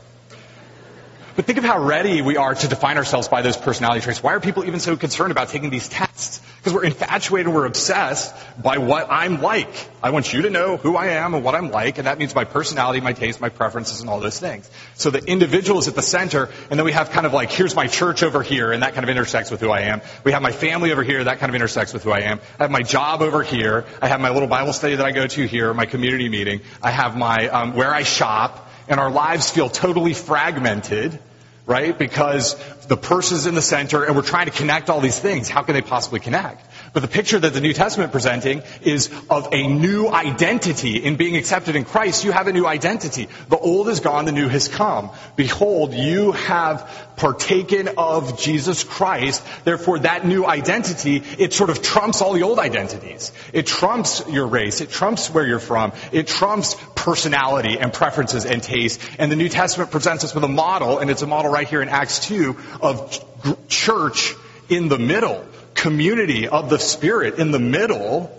But 1.36 1.46
think 1.46 1.58
of 1.58 1.64
how 1.64 1.80
ready 1.80 2.22
we 2.22 2.36
are 2.36 2.54
to 2.54 2.68
define 2.68 2.96
ourselves 2.96 3.28
by 3.28 3.42
those 3.42 3.56
personality 3.56 4.00
traits. 4.00 4.22
Why 4.22 4.34
are 4.34 4.40
people 4.40 4.64
even 4.64 4.80
so 4.80 4.96
concerned 4.96 5.30
about 5.30 5.48
taking 5.50 5.70
these 5.70 5.88
tests? 5.88 6.40
Because 6.58 6.74
we're 6.74 6.84
infatuated, 6.84 7.52
we're 7.52 7.66
obsessed 7.66 8.34
by 8.60 8.78
what 8.78 9.06
I'm 9.10 9.40
like. 9.40 9.68
I 10.02 10.10
want 10.10 10.32
you 10.32 10.42
to 10.42 10.50
know 10.50 10.76
who 10.76 10.96
I 10.96 11.06
am 11.10 11.34
and 11.34 11.44
what 11.44 11.54
I'm 11.54 11.70
like, 11.70 11.98
and 11.98 12.08
that 12.08 12.18
means 12.18 12.34
my 12.34 12.44
personality, 12.44 13.00
my 13.00 13.12
taste, 13.12 13.40
my 13.40 13.48
preferences, 13.48 14.00
and 14.00 14.10
all 14.10 14.18
those 14.18 14.40
things. 14.40 14.68
So 14.94 15.10
the 15.10 15.24
individual 15.24 15.78
is 15.78 15.86
at 15.86 15.94
the 15.94 16.02
center, 16.02 16.50
and 16.68 16.78
then 16.78 16.84
we 16.84 16.92
have 16.92 17.10
kind 17.10 17.26
of 17.26 17.32
like, 17.32 17.52
here's 17.52 17.76
my 17.76 17.86
church 17.86 18.24
over 18.24 18.42
here, 18.42 18.72
and 18.72 18.82
that 18.82 18.94
kind 18.94 19.04
of 19.04 19.10
intersects 19.10 19.52
with 19.52 19.60
who 19.60 19.70
I 19.70 19.82
am. 19.82 20.00
We 20.24 20.32
have 20.32 20.42
my 20.42 20.50
family 20.50 20.90
over 20.90 21.04
here, 21.04 21.22
that 21.22 21.38
kind 21.38 21.48
of 21.48 21.54
intersects 21.54 21.92
with 21.92 22.02
who 22.02 22.10
I 22.10 22.20
am. 22.20 22.40
I 22.58 22.64
have 22.64 22.72
my 22.72 22.82
job 22.82 23.22
over 23.22 23.44
here. 23.44 23.86
I 24.02 24.08
have 24.08 24.20
my 24.20 24.30
little 24.30 24.48
Bible 24.48 24.72
study 24.72 24.96
that 24.96 25.06
I 25.06 25.12
go 25.12 25.28
to 25.28 25.46
here, 25.46 25.72
my 25.72 25.86
community 25.86 26.28
meeting. 26.28 26.62
I 26.82 26.90
have 26.90 27.16
my, 27.16 27.48
um, 27.48 27.74
where 27.74 27.94
I 27.94 28.02
shop, 28.02 28.68
and 28.88 28.98
our 28.98 29.10
lives 29.10 29.48
feel 29.48 29.68
totally 29.68 30.14
fragmented 30.14 31.20
right? 31.68 31.96
Because 31.96 32.56
the 32.86 32.96
person's 32.96 33.46
in 33.46 33.54
the 33.54 33.62
center 33.62 34.02
and 34.02 34.16
we're 34.16 34.22
trying 34.22 34.46
to 34.46 34.52
connect 34.52 34.90
all 34.90 35.00
these 35.00 35.18
things. 35.20 35.48
How 35.48 35.62
can 35.62 35.74
they 35.74 35.82
possibly 35.82 36.18
connect? 36.18 36.64
But 36.98 37.02
the 37.02 37.14
picture 37.14 37.38
that 37.38 37.52
the 37.52 37.60
New 37.60 37.74
Testament 37.74 38.10
presenting 38.10 38.60
is 38.82 39.08
of 39.30 39.50
a 39.52 39.68
new 39.68 40.08
identity. 40.08 40.96
In 40.96 41.14
being 41.14 41.36
accepted 41.36 41.76
in 41.76 41.84
Christ, 41.84 42.24
you 42.24 42.32
have 42.32 42.48
a 42.48 42.52
new 42.52 42.66
identity. 42.66 43.28
The 43.48 43.56
old 43.56 43.88
is 43.88 44.00
gone, 44.00 44.24
the 44.24 44.32
new 44.32 44.48
has 44.48 44.66
come. 44.66 45.10
Behold, 45.36 45.94
you 45.94 46.32
have 46.32 46.90
partaken 47.14 47.90
of 47.98 48.40
Jesus 48.40 48.82
Christ. 48.82 49.46
Therefore, 49.62 50.00
that 50.00 50.26
new 50.26 50.44
identity, 50.44 51.22
it 51.38 51.52
sort 51.52 51.70
of 51.70 51.82
trumps 51.82 52.20
all 52.20 52.32
the 52.32 52.42
old 52.42 52.58
identities. 52.58 53.30
It 53.52 53.68
trumps 53.68 54.24
your 54.28 54.48
race. 54.48 54.80
It 54.80 54.90
trumps 54.90 55.30
where 55.30 55.46
you're 55.46 55.60
from. 55.60 55.92
It 56.10 56.26
trumps 56.26 56.74
personality 56.96 57.78
and 57.78 57.92
preferences 57.92 58.44
and 58.44 58.60
taste. 58.60 59.00
And 59.20 59.30
the 59.30 59.36
New 59.36 59.48
Testament 59.48 59.92
presents 59.92 60.24
us 60.24 60.34
with 60.34 60.42
a 60.42 60.48
model, 60.48 60.98
and 60.98 61.12
it's 61.12 61.22
a 61.22 61.28
model 61.28 61.52
right 61.52 61.68
here 61.68 61.80
in 61.80 61.90
Acts 61.90 62.26
2 62.26 62.56
of 62.80 63.68
church 63.68 64.34
in 64.68 64.88
the 64.88 64.98
middle 64.98 65.46
community 65.78 66.48
of 66.48 66.70
the 66.70 66.78
Spirit 66.78 67.38
in 67.38 67.50
the 67.50 67.58
middle, 67.58 68.30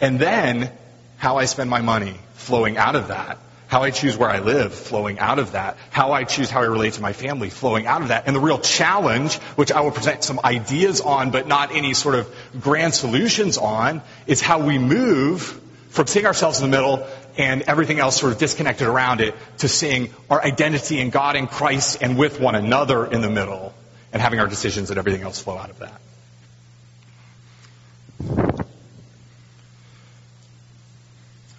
and 0.00 0.18
then 0.18 0.72
how 1.16 1.36
I 1.36 1.44
spend 1.44 1.68
my 1.70 1.82
money 1.82 2.14
flowing 2.34 2.76
out 2.76 2.96
of 2.96 3.08
that. 3.08 3.38
How 3.66 3.82
I 3.82 3.90
choose 3.90 4.16
where 4.16 4.30
I 4.30 4.38
live, 4.38 4.72
flowing 4.72 5.18
out 5.18 5.38
of 5.38 5.52
that. 5.52 5.76
How 5.90 6.12
I 6.12 6.24
choose 6.24 6.48
how 6.48 6.60
I 6.60 6.64
relate 6.64 6.94
to 6.94 7.02
my 7.02 7.12
family, 7.12 7.50
flowing 7.50 7.86
out 7.86 8.00
of 8.00 8.08
that. 8.08 8.26
And 8.26 8.34
the 8.34 8.40
real 8.40 8.58
challenge, 8.58 9.34
which 9.56 9.70
I 9.70 9.82
will 9.82 9.90
present 9.90 10.24
some 10.24 10.40
ideas 10.42 11.02
on, 11.02 11.30
but 11.30 11.46
not 11.46 11.74
any 11.74 11.92
sort 11.92 12.14
of 12.14 12.34
grand 12.58 12.94
solutions 12.94 13.58
on, 13.58 14.00
is 14.26 14.40
how 14.40 14.60
we 14.60 14.78
move 14.78 15.60
from 15.90 16.06
seeing 16.06 16.24
ourselves 16.24 16.60
in 16.62 16.70
the 16.70 16.74
middle 16.74 17.06
and 17.36 17.62
everything 17.62 17.98
else 17.98 18.16
sort 18.18 18.32
of 18.32 18.38
disconnected 18.38 18.86
around 18.86 19.20
it 19.20 19.34
to 19.58 19.68
seeing 19.68 20.08
our 20.30 20.42
identity 20.42 20.98
in 20.98 21.10
God 21.10 21.36
and 21.36 21.50
Christ 21.50 21.98
and 22.00 22.16
with 22.16 22.40
one 22.40 22.54
another 22.54 23.04
in 23.04 23.20
the 23.20 23.30
middle 23.30 23.74
and 24.12 24.22
having 24.22 24.40
our 24.40 24.48
decisions 24.48 24.88
and 24.88 24.98
everything 24.98 25.22
else 25.22 25.40
flow 25.42 25.58
out 25.58 25.68
of 25.68 25.80
that. 25.80 26.00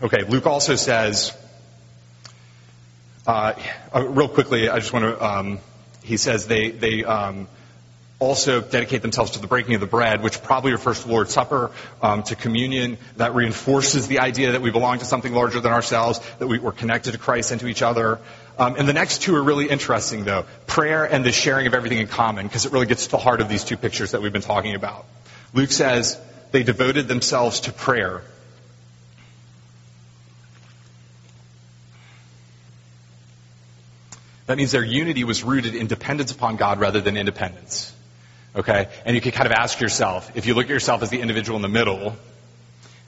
Okay, 0.01 0.23
Luke 0.23 0.47
also 0.47 0.77
says, 0.77 1.35
uh, 3.27 3.53
uh, 3.93 4.07
real 4.07 4.29
quickly, 4.29 4.69
I 4.69 4.79
just 4.79 4.93
want 4.93 5.03
to, 5.03 5.21
um, 5.21 5.59
he 6.01 6.15
says 6.15 6.47
they, 6.47 6.71
they 6.71 7.03
um, 7.03 7.49
also 8.17 8.61
dedicate 8.61 9.01
themselves 9.01 9.31
to 9.31 9.39
the 9.39 9.47
breaking 9.47 9.75
of 9.75 9.81
the 9.81 9.87
bread, 9.87 10.23
which 10.23 10.41
probably 10.41 10.71
refers 10.71 11.03
to 11.03 11.09
Lord's 11.09 11.33
Supper, 11.33 11.71
um, 12.01 12.23
to 12.23 12.37
communion. 12.37 12.97
That 13.17 13.35
reinforces 13.35 14.07
the 14.07 14.19
idea 14.19 14.53
that 14.53 14.61
we 14.61 14.71
belong 14.71 14.99
to 14.99 15.05
something 15.05 15.33
larger 15.33 15.59
than 15.59 15.73
ourselves, 15.73 16.21
that 16.39 16.47
we, 16.47 16.59
are 16.59 16.71
connected 16.71 17.11
to 17.11 17.17
Christ 17.17 17.51
and 17.51 17.59
to 17.59 17.67
each 17.67 17.81
other. 17.81 18.19
Um, 18.57 18.77
and 18.77 18.87
the 18.87 18.93
next 18.93 19.21
two 19.21 19.35
are 19.35 19.43
really 19.43 19.67
interesting, 19.67 20.23
though 20.23 20.45
prayer 20.65 21.03
and 21.03 21.25
the 21.25 21.33
sharing 21.33 21.67
of 21.67 21.73
everything 21.73 21.97
in 21.97 22.07
common, 22.07 22.47
because 22.47 22.65
it 22.65 22.71
really 22.71 22.85
gets 22.85 23.03
to 23.03 23.11
the 23.11 23.17
heart 23.17 23.41
of 23.41 23.49
these 23.49 23.65
two 23.65 23.75
pictures 23.75 24.11
that 24.11 24.21
we've 24.21 24.31
been 24.31 24.41
talking 24.41 24.75
about. 24.75 25.05
Luke 25.53 25.71
says 25.71 26.17
they 26.51 26.63
devoted 26.63 27.09
themselves 27.09 27.59
to 27.61 27.73
prayer. 27.73 28.21
That 34.49 34.57
means 34.57 34.71
their 34.71 34.83
unity 34.83 35.23
was 35.25 35.43
rooted 35.43 35.75
in 35.75 35.85
dependence 35.85 36.31
upon 36.31 36.55
God 36.55 36.79
rather 36.79 36.99
than 37.01 37.17
independence. 37.17 37.93
Okay? 38.55 38.87
And 39.05 39.13
you 39.13 39.21
can 39.21 39.31
kind 39.31 39.45
of 39.45 39.51
ask 39.51 39.79
yourself, 39.79 40.35
if 40.35 40.47
you 40.47 40.55
look 40.55 40.63
at 40.65 40.71
yourself 40.71 41.03
as 41.03 41.11
the 41.11 41.21
individual 41.21 41.57
in 41.57 41.61
the 41.61 41.67
middle, 41.67 42.15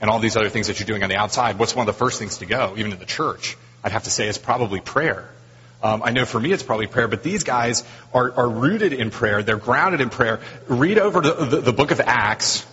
and 0.00 0.08
all 0.08 0.20
these 0.20 0.36
other 0.36 0.50
things 0.50 0.68
that 0.68 0.78
you're 0.78 0.86
doing 0.86 1.02
on 1.02 1.08
the 1.08 1.16
outside, 1.16 1.58
what's 1.58 1.74
one 1.74 1.88
of 1.88 1.92
the 1.92 1.98
first 1.98 2.20
things 2.20 2.38
to 2.38 2.46
go, 2.46 2.74
even 2.76 2.92
in 2.92 3.00
the 3.00 3.04
church? 3.04 3.56
I'd 3.82 3.90
have 3.90 4.04
to 4.04 4.10
say 4.10 4.28
it's 4.28 4.38
probably 4.38 4.78
prayer. 4.80 5.28
Um, 5.82 6.04
I 6.04 6.12
know 6.12 6.26
for 6.26 6.38
me 6.38 6.52
it's 6.52 6.62
probably 6.62 6.86
prayer, 6.86 7.08
but 7.08 7.24
these 7.24 7.42
guys 7.42 7.82
are, 8.14 8.30
are 8.30 8.48
rooted 8.48 8.92
in 8.92 9.10
prayer. 9.10 9.42
They're 9.42 9.56
grounded 9.56 10.00
in 10.00 10.10
prayer. 10.10 10.38
Read 10.68 11.00
over 11.00 11.20
the, 11.22 11.32
the, 11.32 11.56
the 11.56 11.72
book 11.72 11.90
of 11.90 11.98
Acts 11.98 12.64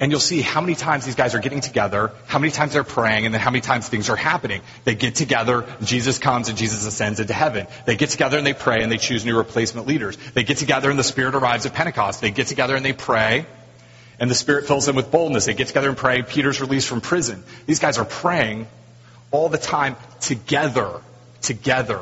and 0.00 0.12
you'll 0.12 0.20
see 0.20 0.40
how 0.40 0.60
many 0.60 0.74
times 0.74 1.04
these 1.04 1.16
guys 1.16 1.34
are 1.34 1.40
getting 1.40 1.60
together, 1.60 2.12
how 2.26 2.38
many 2.38 2.52
times 2.52 2.72
they're 2.72 2.84
praying, 2.84 3.24
and 3.24 3.34
then 3.34 3.40
how 3.40 3.50
many 3.50 3.60
times 3.60 3.88
things 3.88 4.08
are 4.10 4.16
happening. 4.16 4.62
They 4.84 4.94
get 4.94 5.16
together, 5.16 5.66
Jesus 5.82 6.18
comes, 6.18 6.48
and 6.48 6.56
Jesus 6.56 6.86
ascends 6.86 7.18
into 7.18 7.32
heaven. 7.32 7.66
They 7.84 7.96
get 7.96 8.10
together 8.10 8.38
and 8.38 8.46
they 8.46 8.54
pray, 8.54 8.82
and 8.82 8.92
they 8.92 8.98
choose 8.98 9.24
new 9.24 9.36
replacement 9.36 9.86
leaders. 9.88 10.16
They 10.34 10.44
get 10.44 10.58
together 10.58 10.88
and 10.90 10.98
the 10.98 11.04
Spirit 11.04 11.34
arrives 11.34 11.66
at 11.66 11.74
Pentecost. 11.74 12.20
They 12.20 12.30
get 12.30 12.46
together 12.46 12.76
and 12.76 12.84
they 12.84 12.92
pray, 12.92 13.46
and 14.20 14.30
the 14.30 14.36
Spirit 14.36 14.66
fills 14.66 14.86
them 14.86 14.94
with 14.94 15.10
boldness. 15.10 15.46
They 15.46 15.54
get 15.54 15.66
together 15.66 15.88
and 15.88 15.96
pray. 15.96 16.22
Peter's 16.22 16.60
released 16.60 16.88
from 16.88 17.00
prison. 17.00 17.42
These 17.66 17.80
guys 17.80 17.98
are 17.98 18.04
praying 18.04 18.68
all 19.32 19.48
the 19.48 19.58
time 19.58 19.96
together, 20.20 21.00
together, 21.42 22.00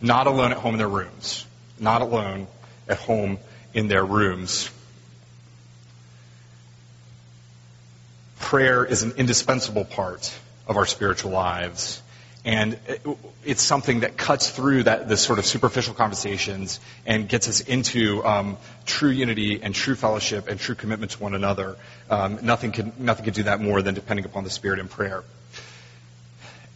not 0.00 0.26
alone 0.26 0.52
at 0.52 0.58
home 0.58 0.74
in 0.74 0.78
their 0.78 0.88
rooms. 0.88 1.46
Not 1.78 2.02
alone 2.02 2.46
at 2.86 2.98
home 2.98 3.38
in 3.72 3.88
their 3.88 4.04
rooms. 4.04 4.70
Prayer 8.50 8.84
is 8.84 9.04
an 9.04 9.12
indispensable 9.16 9.84
part 9.84 10.36
of 10.66 10.76
our 10.76 10.84
spiritual 10.84 11.30
lives. 11.30 12.02
And 12.44 12.76
it's 13.44 13.62
something 13.62 14.00
that 14.00 14.16
cuts 14.16 14.50
through 14.50 14.82
that 14.84 15.08
this 15.08 15.20
sort 15.20 15.38
of 15.38 15.46
superficial 15.46 15.94
conversations 15.94 16.80
and 17.06 17.28
gets 17.28 17.48
us 17.48 17.60
into 17.60 18.24
um, 18.24 18.56
true 18.86 19.10
unity 19.10 19.62
and 19.62 19.72
true 19.72 19.94
fellowship 19.94 20.48
and 20.48 20.58
true 20.58 20.74
commitment 20.74 21.12
to 21.12 21.22
one 21.22 21.36
another. 21.36 21.76
Um, 22.10 22.40
nothing 22.42 22.72
can 22.72 22.92
nothing 22.98 23.24
can 23.24 23.34
do 23.34 23.44
that 23.44 23.60
more 23.60 23.82
than 23.82 23.94
depending 23.94 24.24
upon 24.24 24.42
the 24.42 24.50
Spirit 24.50 24.80
in 24.80 24.88
prayer. 24.88 25.22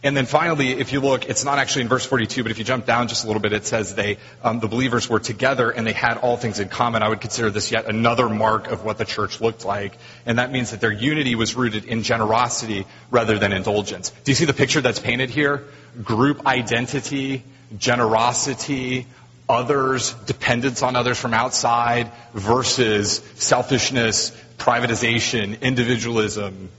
And 0.05 0.15
then 0.15 0.27
finally, 0.27 0.69
if 0.69 0.93
you 0.93 0.99
look, 0.99 1.27
it's 1.29 1.43
not 1.43 1.57
actually 1.57 1.81
in 1.81 1.87
verse 1.87 2.05
42, 2.05 2.43
but 2.43 2.51
if 2.51 2.59
you 2.59 2.63
jump 2.63 2.85
down 2.85 3.07
just 3.07 3.23
a 3.23 3.27
little 3.27 3.41
bit, 3.41 3.53
it 3.53 3.65
says 3.65 3.95
they, 3.95 4.17
um, 4.43 4.59
the 4.59 4.67
believers 4.67 5.09
were 5.09 5.19
together 5.19 5.71
and 5.71 5.85
they 5.87 5.93
had 5.93 6.19
all 6.19 6.37
things 6.37 6.59
in 6.59 6.69
common. 6.69 7.01
I 7.01 7.09
would 7.09 7.21
consider 7.21 7.49
this 7.49 7.71
yet 7.71 7.87
another 7.87 8.29
mark 8.29 8.67
of 8.67 8.85
what 8.85 8.99
the 8.99 9.05
church 9.05 9.41
looked 9.41 9.65
like. 9.65 9.97
And 10.27 10.37
that 10.37 10.51
means 10.51 10.69
that 10.69 10.79
their 10.79 10.91
unity 10.91 11.33
was 11.33 11.55
rooted 11.55 11.85
in 11.85 12.03
generosity 12.03 12.85
rather 13.09 13.39
than 13.39 13.51
indulgence. 13.51 14.11
Do 14.11 14.29
you 14.29 14.35
see 14.35 14.45
the 14.45 14.53
picture 14.53 14.79
that's 14.79 14.99
painted 14.99 15.31
here? 15.31 15.63
Group 16.03 16.45
identity, 16.45 17.43
generosity, 17.75 19.07
others, 19.49 20.13
dependence 20.27 20.83
on 20.83 20.95
others 20.95 21.17
from 21.17 21.33
outside 21.33 22.11
versus 22.35 23.23
selfishness, 23.37 24.29
privatization, 24.59 25.59
individualism, 25.61 26.69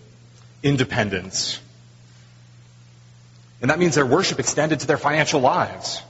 independence. 0.62 1.58
And 3.60 3.70
that 3.70 3.78
means 3.78 3.94
their 3.94 4.06
worship 4.06 4.38
extended 4.38 4.80
to 4.80 4.86
their 4.86 4.98
financial 4.98 5.40
lives. 5.40 6.02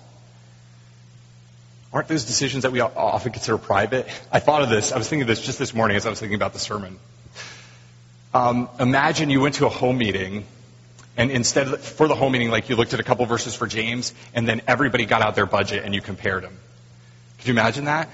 Aren't 1.93 2.09
those 2.09 2.25
decisions 2.25 2.65
that 2.65 2.73
we 2.73 2.81
often 2.81 3.33
consider 3.33 3.57
private? 3.57 4.07
I 4.31 4.41
thought 4.41 4.63
of 4.63 4.69
this. 4.69 4.93
I 4.93 4.99
was 4.99 5.09
thinking 5.09 5.23
of 5.23 5.29
this 5.29 5.41
just 5.41 5.59
this 5.59 5.73
morning 5.73 5.97
as 5.97 6.05
I 6.05 6.11
was 6.11 6.21
thinking 6.21 6.35
about 6.35 6.53
the 6.53 6.59
sermon. 6.59 6.99
Um, 8.35 8.69
imagine 8.79 9.31
you 9.31 9.41
went 9.41 9.55
to 9.57 9.67
a 9.67 9.71
home 9.71 9.97
meeting, 9.97 10.45
and 11.17 11.31
instead 11.31 11.69
of, 11.69 11.81
for 11.81 12.07
the 12.07 12.15
home 12.15 12.33
meeting, 12.33 12.51
like 12.51 12.69
you 12.69 12.77
looked 12.77 12.93
at 12.93 13.01
a 13.01 13.03
couple 13.03 13.25
verses 13.25 13.55
for 13.55 13.67
James, 13.67 14.13
and 14.35 14.47
then 14.47 14.61
everybody 14.67 15.07
got 15.07 15.23
out 15.23 15.37
their 15.37 15.47
budget 15.47 15.85
and 15.85 15.95
you 15.95 16.03
compared 16.03 16.43
them. 16.43 16.59
Could 17.39 17.47
you 17.47 17.55
imagine 17.55 17.87
that? 17.87 18.11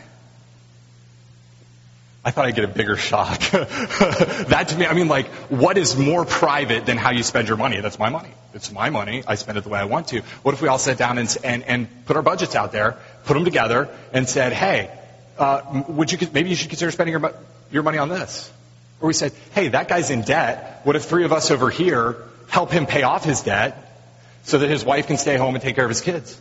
I 2.25 2.31
thought 2.31 2.45
I'd 2.45 2.55
get 2.55 2.65
a 2.65 2.69
bigger 2.69 2.97
shock. 2.97 3.41
that 3.51 4.67
to 4.69 4.77
me, 4.77 4.87
I 4.87 4.95
mean, 4.95 5.09
like, 5.09 5.27
what 5.51 5.77
is 5.77 5.97
more 5.97 6.25
private 6.25 6.87
than 6.87 6.97
how 6.97 7.11
you 7.11 7.25
spend 7.25 7.49
your 7.49 7.57
money? 7.57 7.81
That's 7.81 7.99
my 7.99 8.11
money. 8.11 8.31
It's 8.55 8.71
my 8.71 8.91
money. 8.91 9.25
I 9.27 9.35
spend 9.35 9.59
it 9.59 9.65
the 9.65 9.71
way 9.71 9.81
I 9.81 9.87
want 9.87 10.09
to. 10.09 10.21
What 10.43 10.55
if 10.55 10.63
we 10.63 10.69
all 10.69 10.79
sat 10.79 10.99
down 10.99 11.19
and, 11.19 11.37
and, 11.43 11.65
and 11.65 12.05
put 12.07 12.17
our 12.17 12.23
budgets 12.23 12.55
out 12.55 12.71
there, 12.71 12.97
put 13.25 13.35
them 13.35 13.45
together, 13.45 13.89
and 14.13 14.29
said, 14.29 14.53
hey, 14.53 14.97
uh, 15.37 15.83
would 15.89 16.13
you, 16.13 16.29
maybe 16.33 16.51
you 16.51 16.55
should 16.55 16.69
consider 16.69 16.93
spending 16.93 17.13
your, 17.13 17.35
your 17.73 17.83
money 17.83 17.99
on 17.99 18.09
this? 18.09 18.53
Or 19.01 19.09
we 19.09 19.15
said, 19.15 19.33
hey, 19.53 19.69
that 19.69 19.89
guy's 19.89 20.11
in 20.11 20.23
debt. 20.23 20.83
What 20.85 20.95
if 20.95 21.07
three 21.07 21.25
of 21.25 21.33
us 21.33 21.51
over 21.51 21.71
here 21.71 22.23
help 22.49 22.71
him 22.71 22.87
pay 22.87 23.03
off 23.03 23.25
his 23.25 23.43
debt 23.43 23.99
so 24.45 24.59
that 24.59 24.71
his 24.71 24.85
wife 24.85 25.09
can 25.09 25.19
stay 25.19 25.37
home 25.37 25.57
and 25.57 25.63
take 25.63 25.75
care 25.75 25.85
of 25.85 25.91
his 25.91 26.01
kids? 26.01 26.41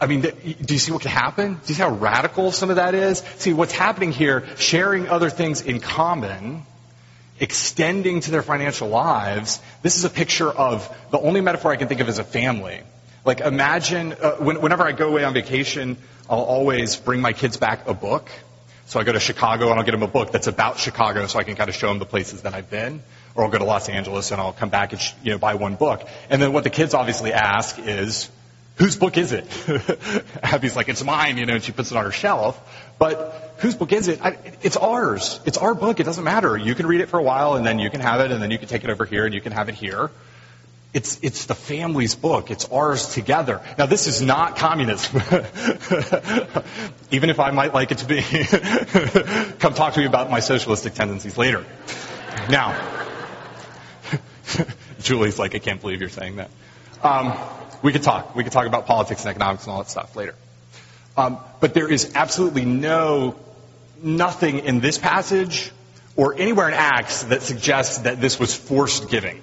I 0.00 0.06
mean, 0.06 0.22
do 0.22 0.74
you 0.74 0.78
see 0.78 0.92
what 0.92 1.02
can 1.02 1.10
happen? 1.10 1.54
Do 1.54 1.60
you 1.66 1.74
see 1.74 1.82
how 1.82 1.90
radical 1.90 2.52
some 2.52 2.70
of 2.70 2.76
that 2.76 2.94
is? 2.94 3.20
See, 3.36 3.52
what's 3.52 3.72
happening 3.72 4.12
here, 4.12 4.44
sharing 4.56 5.08
other 5.08 5.30
things 5.30 5.62
in 5.62 5.80
common, 5.80 6.64
extending 7.38 8.20
to 8.20 8.30
their 8.30 8.42
financial 8.42 8.88
lives, 8.88 9.60
this 9.82 9.96
is 9.96 10.04
a 10.04 10.10
picture 10.10 10.50
of 10.50 10.94
the 11.10 11.18
only 11.18 11.40
metaphor 11.40 11.72
I 11.72 11.76
can 11.76 11.88
think 11.88 12.00
of 12.00 12.08
as 12.08 12.18
a 12.18 12.24
family. 12.24 12.80
Like 13.24 13.40
imagine, 13.40 14.12
uh, 14.12 14.36
when, 14.36 14.60
whenever 14.60 14.84
I 14.84 14.92
go 14.92 15.08
away 15.08 15.24
on 15.24 15.32
vacation, 15.32 15.96
I'll 16.28 16.42
always 16.42 16.96
bring 16.96 17.20
my 17.20 17.32
kids 17.32 17.56
back 17.56 17.86
a 17.88 17.94
book. 17.94 18.28
So 18.86 19.00
I 19.00 19.04
go 19.04 19.12
to 19.12 19.20
Chicago 19.20 19.70
and 19.70 19.78
I'll 19.78 19.84
get 19.84 19.92
them 19.92 20.02
a 20.02 20.08
book 20.08 20.30
that's 20.30 20.46
about 20.46 20.78
Chicago 20.78 21.26
so 21.26 21.38
I 21.38 21.44
can 21.44 21.56
kind 21.56 21.70
of 21.70 21.74
show 21.74 21.88
them 21.88 21.98
the 21.98 22.06
places 22.06 22.42
that 22.42 22.52
I've 22.52 22.68
been. 22.68 23.02
Or 23.34 23.44
I'll 23.44 23.50
go 23.50 23.58
to 23.58 23.64
Los 23.64 23.88
Angeles 23.88 24.30
and 24.30 24.40
I'll 24.40 24.52
come 24.52 24.68
back 24.68 24.92
and, 24.92 25.00
you 25.22 25.32
know, 25.32 25.38
buy 25.38 25.54
one 25.54 25.76
book. 25.76 26.06
And 26.28 26.40
then 26.42 26.52
what 26.52 26.64
the 26.64 26.70
kids 26.70 26.92
obviously 26.92 27.32
ask 27.32 27.78
is, 27.78 28.28
whose 28.76 28.96
book 28.96 29.16
is 29.16 29.32
it? 29.32 29.46
Abby's 30.42 30.76
like, 30.76 30.88
it's 30.88 31.04
mine, 31.04 31.38
you 31.38 31.46
know, 31.46 31.54
and 31.54 31.62
she 31.62 31.72
puts 31.72 31.90
it 31.90 31.96
on 31.96 32.04
her 32.04 32.12
shelf. 32.12 32.60
But 32.98 33.54
whose 33.58 33.74
book 33.74 33.92
is 33.92 34.08
it? 34.08 34.20
I, 34.24 34.38
it's 34.62 34.76
ours. 34.76 35.40
It's 35.44 35.58
our 35.58 35.74
book. 35.74 36.00
It 36.00 36.04
doesn't 36.04 36.24
matter. 36.24 36.56
You 36.56 36.74
can 36.74 36.86
read 36.86 37.00
it 37.00 37.08
for 37.08 37.18
a 37.18 37.22
while 37.22 37.54
and 37.54 37.64
then 37.64 37.78
you 37.78 37.90
can 37.90 38.00
have 38.00 38.20
it 38.20 38.30
and 38.30 38.42
then 38.42 38.50
you 38.50 38.58
can 38.58 38.68
take 38.68 38.84
it 38.84 38.90
over 38.90 39.04
here 39.04 39.24
and 39.24 39.34
you 39.34 39.40
can 39.40 39.52
have 39.52 39.68
it 39.68 39.74
here. 39.74 40.10
It's, 40.92 41.18
it's 41.22 41.46
the 41.46 41.56
family's 41.56 42.14
book. 42.14 42.52
It's 42.52 42.66
ours 42.66 43.14
together. 43.14 43.60
Now 43.76 43.86
this 43.86 44.06
is 44.06 44.22
not 44.22 44.56
communism. 44.56 45.16
Even 47.10 47.30
if 47.30 47.40
I 47.40 47.50
might 47.50 47.74
like 47.74 47.90
it 47.90 47.98
to 47.98 48.06
be. 48.06 48.22
Come 49.58 49.74
talk 49.74 49.94
to 49.94 50.00
me 50.00 50.06
about 50.06 50.30
my 50.30 50.38
socialistic 50.38 50.94
tendencies 50.94 51.36
later. 51.36 51.64
Now, 52.48 52.78
Julie's 55.00 55.38
like, 55.38 55.54
I 55.54 55.58
can't 55.58 55.80
believe 55.80 56.00
you're 56.00 56.10
saying 56.10 56.36
that. 56.36 56.50
Um, 57.02 57.36
we 57.84 57.92
could 57.92 58.02
talk. 58.02 58.34
We 58.34 58.42
could 58.42 58.52
talk 58.52 58.66
about 58.66 58.86
politics 58.86 59.20
and 59.20 59.30
economics 59.30 59.64
and 59.64 59.72
all 59.72 59.82
that 59.82 59.90
stuff 59.90 60.16
later. 60.16 60.34
Um, 61.18 61.38
but 61.60 61.74
there 61.74 61.88
is 61.88 62.12
absolutely 62.14 62.64
no, 62.64 63.36
nothing 64.02 64.60
in 64.60 64.80
this 64.80 64.96
passage 64.96 65.70
or 66.16 66.34
anywhere 66.34 66.68
in 66.68 66.74
Acts 66.74 67.24
that 67.24 67.42
suggests 67.42 67.98
that 67.98 68.22
this 68.22 68.40
was 68.40 68.54
forced 68.54 69.10
giving. 69.10 69.42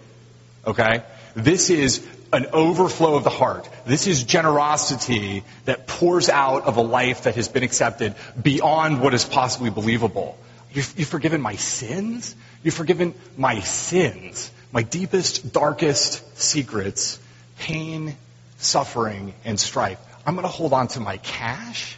Okay? 0.66 1.04
This 1.36 1.70
is 1.70 2.06
an 2.34 2.48
overflow 2.52 3.16
of 3.16 3.24
the 3.24 3.30
heart. 3.30 3.70
This 3.86 4.08
is 4.08 4.24
generosity 4.24 5.44
that 5.66 5.86
pours 5.86 6.28
out 6.28 6.64
of 6.64 6.78
a 6.78 6.82
life 6.82 7.24
that 7.24 7.36
has 7.36 7.48
been 7.48 7.64
accepted 7.64 8.16
beyond 8.42 9.02
what 9.02 9.14
is 9.14 9.24
possibly 9.24 9.70
believable. 9.70 10.36
You've, 10.74 10.94
you've 10.98 11.10
forgiven 11.10 11.42
my 11.42 11.58
sins? 11.58 12.36
You've 12.64 12.74
forgiven 12.74 13.14
my 13.38 13.60
sins, 13.60 14.50
my 14.72 14.82
deepest, 14.82 15.54
darkest 15.54 16.40
secrets, 16.40 17.20
pain, 17.60 18.16
suffering, 18.62 19.34
and 19.44 19.60
strife. 19.60 20.00
I'm 20.26 20.36
going 20.36 20.46
to 20.46 20.52
hold 20.52 20.74
on 20.74 20.88
to 20.90 21.00
my 21.00 21.18
cash? 21.18 21.98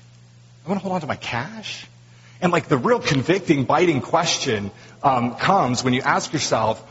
I'm 0.63 0.69
going 0.69 0.79
to 0.79 0.83
hold 0.83 0.95
on 0.95 1.01
to 1.01 1.07
my 1.07 1.15
cash? 1.15 1.85
And 2.41 2.51
like 2.51 2.67
the 2.67 2.77
real 2.77 2.99
convicting, 2.99 3.65
biting 3.65 4.01
question 4.01 4.71
um, 5.01 5.35
comes 5.35 5.83
when 5.83 5.93
you 5.93 6.01
ask 6.01 6.33
yourself, 6.33 6.81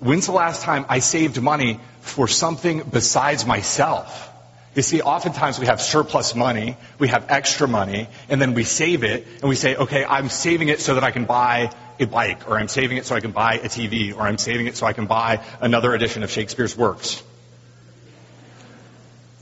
when's 0.00 0.26
the 0.26 0.32
last 0.32 0.62
time 0.62 0.86
I 0.88 1.00
saved 1.00 1.40
money 1.40 1.80
for 2.00 2.28
something 2.28 2.82
besides 2.82 3.46
myself? 3.46 4.30
You 4.74 4.82
see, 4.82 5.02
oftentimes 5.02 5.58
we 5.58 5.66
have 5.66 5.82
surplus 5.82 6.34
money, 6.34 6.78
we 6.98 7.08
have 7.08 7.26
extra 7.28 7.68
money, 7.68 8.08
and 8.30 8.40
then 8.40 8.54
we 8.54 8.64
save 8.64 9.04
it, 9.04 9.26
and 9.40 9.48
we 9.50 9.54
say, 9.54 9.76
okay, 9.76 10.02
I'm 10.02 10.30
saving 10.30 10.68
it 10.68 10.80
so 10.80 10.94
that 10.94 11.04
I 11.04 11.10
can 11.10 11.26
buy 11.26 11.72
a 12.00 12.06
bike, 12.06 12.48
or 12.48 12.58
I'm 12.58 12.68
saving 12.68 12.96
it 12.96 13.04
so 13.04 13.14
I 13.14 13.20
can 13.20 13.32
buy 13.32 13.56
a 13.56 13.68
TV, 13.68 14.16
or 14.16 14.22
I'm 14.22 14.38
saving 14.38 14.66
it 14.66 14.76
so 14.76 14.86
I 14.86 14.94
can 14.94 15.04
buy 15.04 15.44
another 15.60 15.94
edition 15.94 16.22
of 16.22 16.30
Shakespeare's 16.30 16.74
works. 16.74 17.22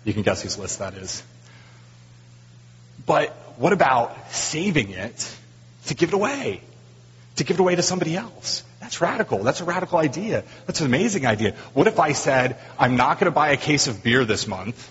You 0.05 0.13
can 0.13 0.23
guess 0.23 0.43
whose 0.43 0.59
list 0.59 0.79
that 0.79 0.95
is. 0.95 1.23
But 3.07 3.31
what 3.57 3.73
about 3.73 4.17
saving 4.33 4.91
it 4.91 5.37
to 5.87 5.95
give 5.95 6.11
it 6.11 6.15
away? 6.15 6.63
To 7.37 7.45
give 7.45 7.57
it 7.57 7.61
away 7.61 7.75
to 7.75 7.83
somebody 7.83 8.17
else? 8.17 8.63
That's 8.81 9.01
radical. 9.01 9.43
That's 9.43 9.61
a 9.61 9.65
radical 9.65 9.99
idea. 9.99 10.45
That's 10.67 10.81
an 10.81 10.87
amazing 10.87 11.27
idea. 11.27 11.55
What 11.75 11.87
if 11.87 12.01
I 12.01 12.13
said, 12.13 12.57
I'm 12.79 12.97
not 12.97 13.19
going 13.19 13.27
to 13.27 13.35
buy 13.35 13.51
a 13.51 13.57
case 13.57 13.87
of 13.87 14.03
beer 14.03 14.25
this 14.25 14.47
month, 14.47 14.91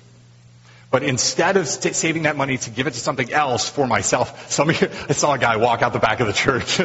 but 0.92 1.04
instead 1.04 1.58
of 1.58 1.68
st- 1.68 1.96
saving 1.96 2.24
that 2.24 2.36
money 2.36 2.58
to 2.58 2.70
give 2.70 2.88
it 2.88 2.94
to 2.94 3.00
something 3.00 3.32
else 3.32 3.70
for 3.70 3.86
myself, 3.86 4.50
some 4.52 4.70
you, 4.70 4.90
I 5.10 5.14
saw 5.14 5.34
a 5.34 5.38
guy 5.38 5.58
walk 5.58 5.82
out 5.82 5.94
the 5.94 6.00
back 6.00 6.20
of 6.20 6.28
the 6.28 6.34
church. 6.34 6.78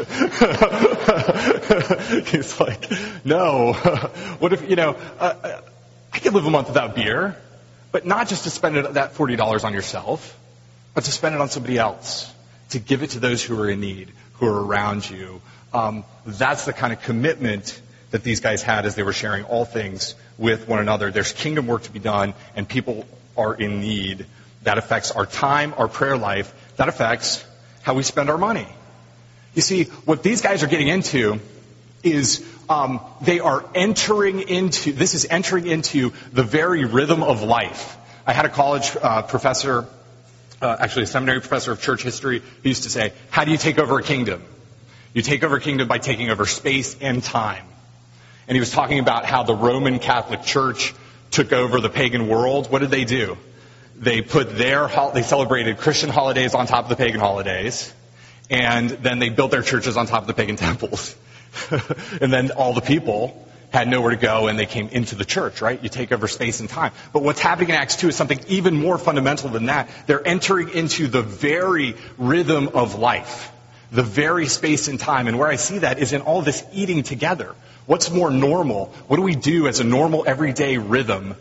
He's 2.30 2.60
like, 2.60 2.90
no. 3.24 3.72
what 4.38 4.52
if, 4.52 4.68
you 4.68 4.76
know, 4.76 4.96
uh, 5.18 5.34
uh, 5.42 5.60
I 6.12 6.18
could 6.18 6.34
live 6.34 6.46
a 6.46 6.50
month 6.50 6.68
without 6.68 6.94
beer. 6.94 7.36
But 7.94 8.04
not 8.04 8.26
just 8.26 8.42
to 8.42 8.50
spend 8.50 8.76
it, 8.76 8.94
that 8.94 9.14
$40 9.14 9.62
on 9.62 9.72
yourself, 9.72 10.36
but 10.94 11.04
to 11.04 11.12
spend 11.12 11.36
it 11.36 11.40
on 11.40 11.48
somebody 11.48 11.78
else, 11.78 12.28
to 12.70 12.80
give 12.80 13.04
it 13.04 13.10
to 13.10 13.20
those 13.20 13.40
who 13.40 13.56
are 13.60 13.70
in 13.70 13.78
need, 13.78 14.10
who 14.32 14.46
are 14.46 14.66
around 14.66 15.08
you. 15.08 15.40
Um, 15.72 16.04
that's 16.26 16.64
the 16.64 16.72
kind 16.72 16.92
of 16.92 17.00
commitment 17.02 17.80
that 18.10 18.24
these 18.24 18.40
guys 18.40 18.64
had 18.64 18.84
as 18.84 18.96
they 18.96 19.04
were 19.04 19.12
sharing 19.12 19.44
all 19.44 19.64
things 19.64 20.16
with 20.38 20.66
one 20.66 20.80
another. 20.80 21.12
There's 21.12 21.30
kingdom 21.30 21.68
work 21.68 21.84
to 21.84 21.92
be 21.92 22.00
done, 22.00 22.34
and 22.56 22.68
people 22.68 23.06
are 23.36 23.54
in 23.54 23.80
need. 23.80 24.26
That 24.64 24.76
affects 24.76 25.12
our 25.12 25.24
time, 25.24 25.72
our 25.78 25.86
prayer 25.86 26.16
life. 26.16 26.52
That 26.74 26.88
affects 26.88 27.44
how 27.82 27.94
we 27.94 28.02
spend 28.02 28.28
our 28.28 28.38
money. 28.38 28.66
You 29.54 29.62
see, 29.62 29.84
what 30.04 30.24
these 30.24 30.42
guys 30.42 30.64
are 30.64 30.66
getting 30.66 30.88
into 30.88 31.38
is 32.04 32.44
um, 32.68 33.00
they 33.20 33.40
are 33.40 33.64
entering 33.74 34.40
into, 34.40 34.92
this 34.92 35.14
is 35.14 35.26
entering 35.28 35.66
into 35.66 36.12
the 36.32 36.42
very 36.42 36.84
rhythm 36.84 37.22
of 37.22 37.42
life. 37.42 37.96
I 38.26 38.32
had 38.32 38.44
a 38.44 38.48
college 38.48 38.96
uh, 39.00 39.22
professor, 39.22 39.86
uh, 40.62 40.76
actually 40.78 41.04
a 41.04 41.06
seminary 41.06 41.40
professor 41.40 41.72
of 41.72 41.80
church 41.80 42.02
history, 42.02 42.40
who 42.40 42.68
used 42.68 42.84
to 42.84 42.90
say, 42.90 43.12
how 43.30 43.44
do 43.44 43.50
you 43.50 43.58
take 43.58 43.78
over 43.78 43.98
a 43.98 44.02
kingdom? 44.02 44.42
You 45.12 45.22
take 45.22 45.44
over 45.44 45.56
a 45.56 45.60
kingdom 45.60 45.88
by 45.88 45.98
taking 45.98 46.30
over 46.30 46.46
space 46.46 46.96
and 47.00 47.22
time. 47.22 47.64
And 48.46 48.56
he 48.56 48.60
was 48.60 48.70
talking 48.70 48.98
about 48.98 49.24
how 49.24 49.42
the 49.42 49.54
Roman 49.54 49.98
Catholic 49.98 50.42
Church 50.42 50.94
took 51.30 51.52
over 51.52 51.80
the 51.80 51.90
pagan 51.90 52.28
world. 52.28 52.70
What 52.70 52.80
did 52.80 52.90
they 52.90 53.04
do? 53.04 53.36
They 53.96 54.22
put 54.22 54.56
their, 54.56 54.88
they 55.12 55.22
celebrated 55.22 55.78
Christian 55.78 56.10
holidays 56.10 56.54
on 56.54 56.66
top 56.66 56.84
of 56.84 56.88
the 56.90 56.96
pagan 56.96 57.20
holidays, 57.20 57.92
and 58.50 58.90
then 58.90 59.18
they 59.18 59.28
built 59.28 59.50
their 59.50 59.62
churches 59.62 59.96
on 59.96 60.06
top 60.06 60.22
of 60.22 60.26
the 60.26 60.34
pagan 60.34 60.56
temples. 60.68 61.14
and 62.20 62.32
then 62.32 62.50
all 62.52 62.72
the 62.72 62.80
people 62.80 63.44
had 63.74 63.88
nowhere 63.88 64.10
to 64.10 64.16
go 64.16 64.46
and 64.46 64.56
they 64.56 64.66
came 64.66 64.88
into 64.88 65.16
the 65.16 65.24
church, 65.24 65.60
right? 65.60 65.82
You 65.82 65.88
take 65.88 66.12
over 66.12 66.28
space 66.28 66.60
and 66.60 66.68
time. 66.68 66.92
But 67.12 67.24
what's 67.24 67.40
happening 67.40 67.70
in 67.70 67.74
Acts 67.74 67.96
2 67.96 68.08
is 68.08 68.16
something 68.16 68.38
even 68.46 68.76
more 68.76 68.98
fundamental 68.98 69.50
than 69.50 69.66
that. 69.66 69.88
They're 70.06 70.26
entering 70.26 70.68
into 70.70 71.08
the 71.08 71.22
very 71.22 71.96
rhythm 72.16 72.68
of 72.68 72.94
life, 72.94 73.50
the 73.90 74.04
very 74.04 74.46
space 74.46 74.86
and 74.86 75.00
time. 75.00 75.26
And 75.26 75.40
where 75.40 75.48
I 75.48 75.56
see 75.56 75.78
that 75.78 75.98
is 75.98 76.12
in 76.12 76.20
all 76.20 76.40
this 76.40 76.64
eating 76.72 77.02
together. 77.02 77.54
What's 77.86 78.12
more 78.12 78.30
normal? 78.30 78.86
What 79.08 79.16
do 79.16 79.22
we 79.22 79.34
do 79.34 79.66
as 79.66 79.80
a 79.80 79.84
normal 79.84 80.22
everyday 80.24 80.78
rhythm 80.78 81.34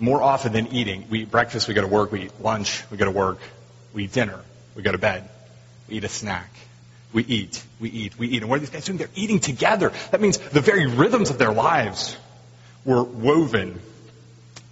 more 0.00 0.20
often 0.20 0.52
than 0.52 0.72
eating? 0.74 1.06
We 1.08 1.20
eat 1.20 1.30
breakfast, 1.30 1.68
we 1.68 1.74
go 1.74 1.82
to 1.82 1.86
work, 1.86 2.10
we 2.10 2.22
eat 2.22 2.40
lunch, 2.40 2.82
we 2.90 2.96
go 2.96 3.04
to 3.04 3.12
work, 3.12 3.38
we 3.94 4.04
eat 4.04 4.12
dinner, 4.12 4.40
we 4.74 4.82
go 4.82 4.90
to 4.90 4.98
bed, 4.98 5.28
we 5.88 5.96
eat 5.98 6.04
a 6.04 6.08
snack. 6.08 6.50
We 7.12 7.24
eat, 7.24 7.62
we 7.78 7.90
eat, 7.90 8.18
we 8.18 8.28
eat. 8.28 8.42
And 8.42 8.48
what 8.48 8.56
are 8.56 8.60
these 8.60 8.70
guys 8.70 8.84
doing? 8.84 8.98
They're 8.98 9.08
eating 9.14 9.40
together. 9.40 9.92
That 10.10 10.20
means 10.20 10.38
the 10.38 10.60
very 10.60 10.86
rhythms 10.86 11.30
of 11.30 11.38
their 11.38 11.52
lives 11.52 12.16
were 12.84 13.02
woven 13.02 13.80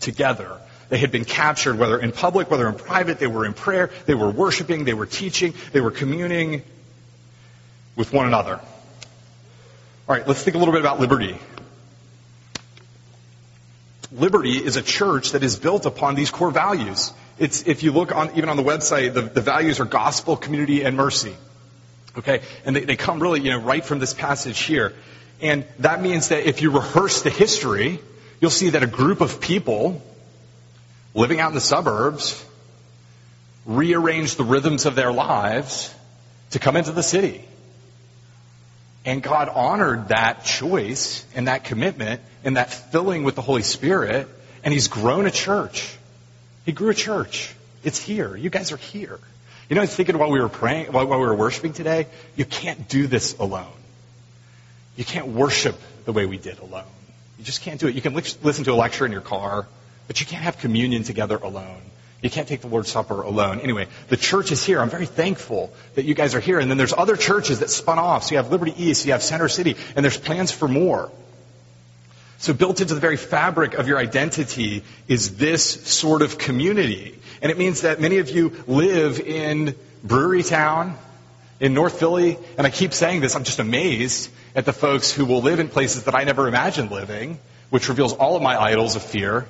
together 0.01 0.59
They 0.91 0.99
had 0.99 1.13
been 1.13 1.25
captured, 1.25 1.79
whether 1.79 1.99
in 1.99 2.11
public, 2.11 2.51
whether 2.51 2.69
in 2.69 2.75
private. 2.75 3.21
They 3.21 3.29
were 3.29 3.47
in 3.47 3.55
prayer. 3.55 3.91
They 4.07 4.15
were 4.15 4.29
worshiping. 4.29 4.85
They 4.85 4.93
were 4.93 5.07
teaching. 5.07 5.55
They 5.73 5.81
were 5.81 5.93
communing 5.93 6.63
with 7.95 8.13
one 8.13 8.27
another. 8.27 8.57
All 8.57 10.17
right, 10.17 10.27
let's 10.27 10.43
think 10.43 10.57
a 10.57 10.59
little 10.59 10.73
bit 10.73 10.81
about 10.81 10.99
liberty. 10.99 11.39
Liberty 14.11 14.57
is 14.57 14.75
a 14.75 14.83
church 14.83 15.31
that 15.31 15.45
is 15.45 15.57
built 15.57 15.87
upon 15.87 16.17
these 16.17 16.33
core 16.33 16.51
values. 16.51 17.13
It's, 17.39 17.63
if 17.69 17.85
you 17.85 17.93
look 17.93 18.15
on, 18.15 18.37
even 18.37 18.49
on 18.49 18.57
the 18.57 18.65
website, 18.65 19.15
the, 19.15 19.23
the 19.23 19.41
values 19.41 19.79
are 19.79 19.85
gospel, 19.85 20.37
community, 20.37 20.83
and 20.83 20.97
mercy. 20.97 21.37
Okay? 22.17 22.43
And 22.65 22.75
they, 22.75 22.85
they 22.85 22.97
come 22.97 23.21
really, 23.21 23.41
you 23.41 23.51
know, 23.51 23.59
right 23.59 23.85
from 23.85 23.99
this 23.99 24.15
passage 24.15 24.61
here. 24.61 24.95
And 25.41 25.65
that 25.79 26.03
means 26.03 26.29
that 26.29 26.47
if 26.47 26.63
you 26.63 26.71
rehearse 26.71 27.23
the 27.23 27.31
history, 27.31 28.01
you'll 28.41 28.51
see 28.51 28.71
that 28.71 28.83
a 28.83 28.87
group 28.87 29.21
of 29.21 29.41
people 29.41 30.03
living 31.15 31.41
out 31.41 31.49
in 31.49 31.55
the 31.55 31.61
suburbs 31.61 32.45
rearranged 33.67 34.37
the 34.37 34.45
rhythms 34.45 34.87
of 34.87 34.95
their 34.95 35.13
lives 35.13 35.95
to 36.51 36.59
come 36.59 36.77
into 36.77 36.93
the 36.93 37.03
city. 37.03 37.45
And 39.05 39.23
God 39.23 39.49
honored 39.49 40.09
that 40.09 40.45
choice 40.45 41.25
and 41.35 41.49
that 41.49 41.65
commitment 41.65 42.21
and 42.45 42.57
that 42.57 42.73
filling 42.73 43.25
with 43.25 43.35
the 43.35 43.43
Holy 43.43 43.63
Spirit, 43.63 44.29
and 44.63 44.75
He's 44.75 44.89
grown 44.89 45.27
a 45.27 45.31
church. 45.31 45.97
He 46.67 46.73
grew 46.73 46.91
a 46.91 46.95
church. 46.95 47.55
It's 47.83 47.99
here. 47.99 48.37
You 48.37 48.51
guys 48.51 48.73
are 48.73 48.77
here. 48.77 49.19
You 49.71 49.77
know, 49.77 49.83
I 49.83 49.85
was 49.85 49.95
thinking 49.95 50.19
while 50.19 50.33
we 50.33 50.41
were 50.41 50.49
praying, 50.49 50.91
while, 50.91 51.07
while 51.07 51.21
we 51.21 51.27
were 51.27 51.35
worshiping 51.35 51.73
today, 51.73 52.09
you 52.35 52.45
can't 52.45 52.89
do 52.89 53.07
this 53.07 53.39
alone. 53.39 53.71
You 54.97 55.05
can't 55.05 55.29
worship 55.29 55.81
the 56.05 56.13
way 56.13 56.27
we 56.27 56.39
did 56.39 56.59
alone. 56.59 56.91
You 57.39 57.45
just 57.45 57.63
can't 57.63 57.79
do 57.79 57.87
it. 57.87 57.95
You 57.95 58.03
can 58.03 58.15
li- 58.15 58.25
listen 58.43 58.65
to 58.65 58.73
a 58.73 58.75
lecture 58.75 59.07
in 59.07 59.13
your 59.13 59.21
car, 59.21 59.69
but 60.09 60.21
you 60.21 60.27
can't 60.27 60.43
have 60.43 60.59
communion 60.59 61.05
together 61.05 61.37
alone. 61.37 61.83
You 62.21 62.31
can't 62.31 62.49
take 62.49 62.63
the 62.63 62.67
Lord's 62.67 62.91
Supper 62.91 63.23
alone. 63.23 63.61
Anyway, 63.61 63.87
the 64.09 64.17
church 64.17 64.51
is 64.51 64.63
here. 64.65 64.81
I'm 64.81 64.91
very 64.91 65.07
thankful 65.07 65.73
that 65.95 66.05
you 66.05 66.15
guys 66.15 66.35
are 66.35 66.41
here. 66.41 66.59
And 66.59 66.69
then 66.69 66.77
there's 66.77 66.93
other 66.93 67.17
churches 67.17 67.61
that 67.61 67.71
spun 67.71 68.01
off. 68.01 68.25
So 68.25 68.33
you 68.33 68.37
have 68.39 68.51
Liberty 68.51 68.75
East, 68.77 69.07
you 69.07 69.13
have 69.13 69.23
Center 69.23 69.49
City, 69.49 69.77
and 69.95 70.05
there's 70.05 70.19
plans 70.19 70.51
for 70.51 70.67
more. 70.67 71.13
So 72.41 72.55
built 72.55 72.81
into 72.81 72.95
the 72.95 73.01
very 73.01 73.19
fabric 73.19 73.75
of 73.75 73.87
your 73.87 73.99
identity 73.99 74.83
is 75.07 75.37
this 75.37 75.63
sort 75.63 76.23
of 76.23 76.39
community. 76.39 77.19
And 77.43 77.53
it 77.53 77.59
means 77.59 77.83
that 77.83 78.01
many 78.01 78.17
of 78.17 78.31
you 78.31 78.65
live 78.67 79.21
in 79.21 79.75
Brewerytown, 80.07 80.95
in 81.61 81.75
North 81.75 81.99
Philly, 81.99 82.39
and 82.57 82.67
I 82.67 82.71
keep 82.71 82.95
saying 82.95 83.21
this, 83.21 83.37
I'm 83.37 83.45
just 83.45 83.59
amazed 83.59 84.31
at 84.55 84.65
the 84.65 84.73
folks 84.73 85.13
who 85.13 85.27
will 85.27 85.43
live 85.43 85.61
in 85.61 85.69
places 85.69 86.05
that 86.05 86.15
I 86.15 86.25
never 86.25 86.49
imagined 86.49 86.91
living, 86.91 87.39
which 87.69 87.91
reveals 87.91 88.15
all 88.15 88.37
of 88.37 88.43
my 88.43 88.59
idols 88.59 88.97
of 88.97 89.03
fear. 89.03 89.47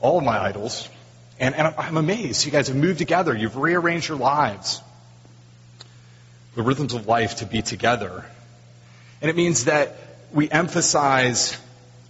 All 0.00 0.16
of 0.16 0.24
my 0.24 0.38
idols. 0.38 0.88
And, 1.38 1.54
and 1.54 1.74
I'm 1.76 1.98
amazed. 1.98 2.46
You 2.46 2.50
guys 2.50 2.68
have 2.68 2.76
moved 2.78 2.96
together. 2.96 3.36
You've 3.36 3.58
rearranged 3.58 4.08
your 4.08 4.16
lives. 4.16 4.80
The 6.54 6.62
rhythms 6.62 6.94
of 6.94 7.06
life 7.06 7.36
to 7.36 7.46
be 7.46 7.60
together. 7.60 8.24
And 9.20 9.30
it 9.30 9.36
means 9.36 9.66
that 9.66 9.98
we 10.32 10.50
emphasize 10.50 11.58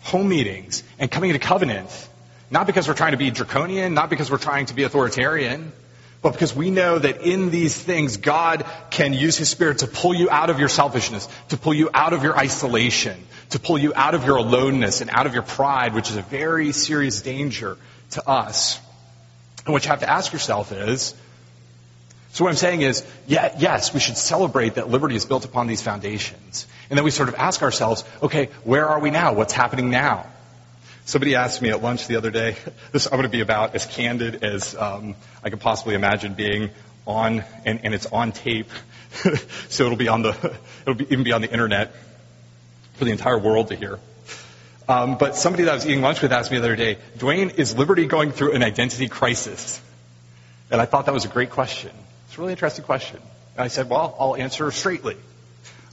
home 0.03 0.29
meetings 0.29 0.83
and 0.99 1.11
coming 1.11 1.31
into 1.31 1.41
covenant, 1.41 1.91
not 2.51 2.67
because 2.67 2.89
we're 2.89 2.95
trying 2.95 3.13
to 3.13 3.19
be 3.19 3.31
draconian, 3.31 3.95
not 3.95 4.11
because 4.11 4.31
we're 4.31 4.39
trying 4.39 4.67
to 4.67 4.75
be 4.75 4.85
authoritarian, 4.85 5.73
but 6.23 6.33
because 6.33 6.55
we 6.55 6.71
know 6.71 6.99
that 6.99 7.23
in 7.23 7.51
these 7.51 7.77
things, 7.81 8.17
God 8.17 8.65
can 8.91 9.13
use 9.13 9.37
His 9.37 9.49
Spirit 9.49 9.79
to 9.79 9.87
pull 9.87 10.15
you 10.15 10.31
out 10.31 10.51
of 10.51 10.59
your 10.59 10.69
selfishness, 10.69 11.29
to 11.51 11.57
pull 11.57 11.75
you 11.75 11.91
out 11.93 12.13
of 12.13 12.23
your 12.23 12.37
isolation, 12.37 13.17
to 13.51 13.59
pull 13.59 13.79
you 13.79 13.93
out 13.95 14.15
of 14.15 14.25
your 14.25 14.37
aloneness 14.37 15.01
and 15.01 15.11
out 15.11 15.27
of 15.27 15.35
your 15.35 15.43
pride, 15.43 15.95
which 15.95 16.11
is 16.11 16.17
a 16.17 16.23
very 16.23 16.73
serious 16.73 17.23
danger 17.23 17.77
to 18.11 18.29
us. 18.29 18.81
And 19.65 19.73
what 19.73 19.85
you 19.85 19.91
have 19.91 20.01
to 20.01 20.11
ask 20.11 20.33
yourself 20.33 20.73
is, 20.73 21.15
so 22.37 22.45
what 22.45 22.51
I'm 22.51 22.57
saying 22.57 22.83
is, 22.83 23.03
yeah, 23.27 23.55
yes, 23.59 23.95
we 23.95 24.01
should 24.01 24.19
celebrate 24.19 24.75
that 24.75 24.91
liberty 24.91 25.17
is 25.17 25.25
built 25.25 25.47
upon 25.47 25.69
these 25.69 25.81
foundations. 25.81 26.67
And 26.91 26.99
then 26.99 27.03
we 27.03 27.11
sort 27.11 27.31
of 27.31 27.35
ask 27.37 27.63
ourselves, 27.63 28.05
okay, 28.23 28.51
where 28.63 28.87
are 28.87 29.01
we 29.01 29.11
now? 29.11 29.33
What's 29.33 29.55
happening 29.55 29.89
now? 29.89 30.27
Somebody 31.07 31.35
asked 31.35 31.63
me 31.63 31.71
at 31.71 31.83
lunch 31.83 32.09
the 32.09 32.17
other 32.17 32.31
day, 32.31 32.59
this 32.93 33.07
I'm 33.07 33.13
going 33.13 33.23
to 33.23 33.31
be 33.31 33.41
about 33.41 33.75
as 33.75 33.87
candid 33.87 34.45
as 34.45 34.75
um, 34.75 35.15
I 35.43 35.49
could 35.49 35.61
possibly 35.61 35.95
imagine 35.95 36.35
being 36.35 36.69
on, 37.07 37.43
and, 37.65 37.81
and 37.85 37.95
it's 37.95 38.05
on 38.05 38.33
tape, 38.33 38.69
so 39.71 39.87
it'll 39.87 39.97
be 39.97 40.09
on 40.09 40.21
the, 40.21 40.59
it'll 40.83 40.93
be, 40.93 41.07
even 41.11 41.25
be 41.25 41.33
on 41.33 41.41
the 41.41 41.51
internet 41.51 41.95
for 42.97 43.07
the 43.07 43.13
entire 43.13 43.39
world 43.39 43.69
to 43.69 43.77
hear. 43.77 43.99
Um, 44.87 45.17
but 45.17 45.37
somebody 45.37 45.65
that 45.65 45.71
I 45.71 45.75
was 45.75 45.87
eating 45.87 46.03
lunch 46.03 46.21
with 46.21 46.33
asked 46.33 46.51
me 46.51 46.59
the 46.59 46.65
other 46.65 46.77
day, 46.77 46.99
Dwayne, 47.17 47.59
is 47.59 47.75
Liberty 47.79 48.05
going 48.05 48.31
through 48.31 48.53
an 48.53 48.63
identity 48.63 49.09
crisis? 49.09 49.81
And 50.71 50.83
I 50.83 50.85
thought 50.85 51.07
that 51.07 51.15
was 51.15 51.25
a 51.25 51.29
great 51.29 51.49
question. 51.49 51.93
It's 52.37 52.39
a 52.39 52.43
really 52.43 52.53
interesting 52.53 52.85
question. 52.85 53.19
And 53.57 53.65
I 53.65 53.69
said, 53.69 53.89
well, 53.89 54.15
I'll 54.21 54.37
answer 54.37 54.71
straightly. 54.71 55.17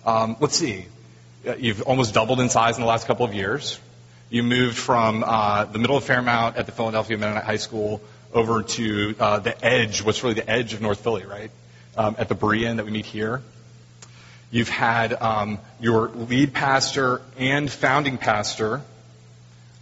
Um, 0.06 0.36
let's 0.42 0.58
see. 0.58 0.88
Uh, 1.48 1.56
you've 1.56 1.84
almost 1.84 2.14
doubled 2.14 2.42
in 2.42 2.50
size 2.50 2.76
in 2.76 2.82
the 2.82 2.88
last 2.90 3.08
couple 3.08 3.26
of 3.26 3.34
years. 3.34 3.80
You 4.30 4.44
moved 4.44 4.78
from 4.78 5.24
uh, 5.26 5.64
the 5.64 5.80
middle 5.80 5.96
of 5.96 6.04
Fairmount 6.04 6.58
at 6.58 6.66
the 6.66 6.74
Philadelphia 6.74 7.18
Mennonite 7.18 7.46
High 7.46 7.56
School 7.56 8.02
over 8.34 8.62
to 8.62 9.16
uh, 9.22 9.40
the 9.40 9.66
edge, 9.66 10.04
what's 10.04 10.22
really 10.22 10.36
the 10.36 10.50
edge 10.50 10.74
of 10.74 10.82
North 10.82 11.00
Philly, 11.00 11.26
right? 11.26 11.50
Um, 11.96 12.18
at 12.20 12.28
the 12.28 12.36
Berean 12.36 12.76
that 12.76 12.84
we 12.84 12.92
meet 12.92 13.06
here. 13.06 13.42
You've 14.52 14.68
had 14.68 15.14
um, 15.14 15.60
your 15.80 16.10
lead 16.10 16.52
pastor 16.52 17.22
and 17.38 17.72
founding 17.72 18.18
pastor 18.18 18.82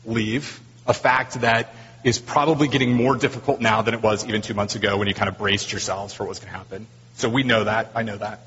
leave, 0.06 0.60
a 0.86 0.93
fact 0.93 1.41
that 1.41 1.74
is 2.03 2.19
probably 2.19 2.67
getting 2.67 2.93
more 2.93 3.15
difficult 3.15 3.61
now 3.61 3.81
than 3.81 3.93
it 3.93 4.01
was 4.01 4.25
even 4.25 4.41
two 4.41 4.53
months 4.53 4.75
ago 4.75 4.97
when 4.97 5.07
you 5.07 5.13
kind 5.13 5.29
of 5.29 5.37
braced 5.37 5.71
yourselves 5.71 6.13
for 6.13 6.23
what 6.23 6.29
was 6.29 6.39
going 6.39 6.51
to 6.51 6.57
happen. 6.57 6.87
So 7.15 7.29
we 7.29 7.43
know 7.43 7.63
that. 7.63 7.91
I 7.95 8.03
know 8.03 8.17
that. 8.17 8.39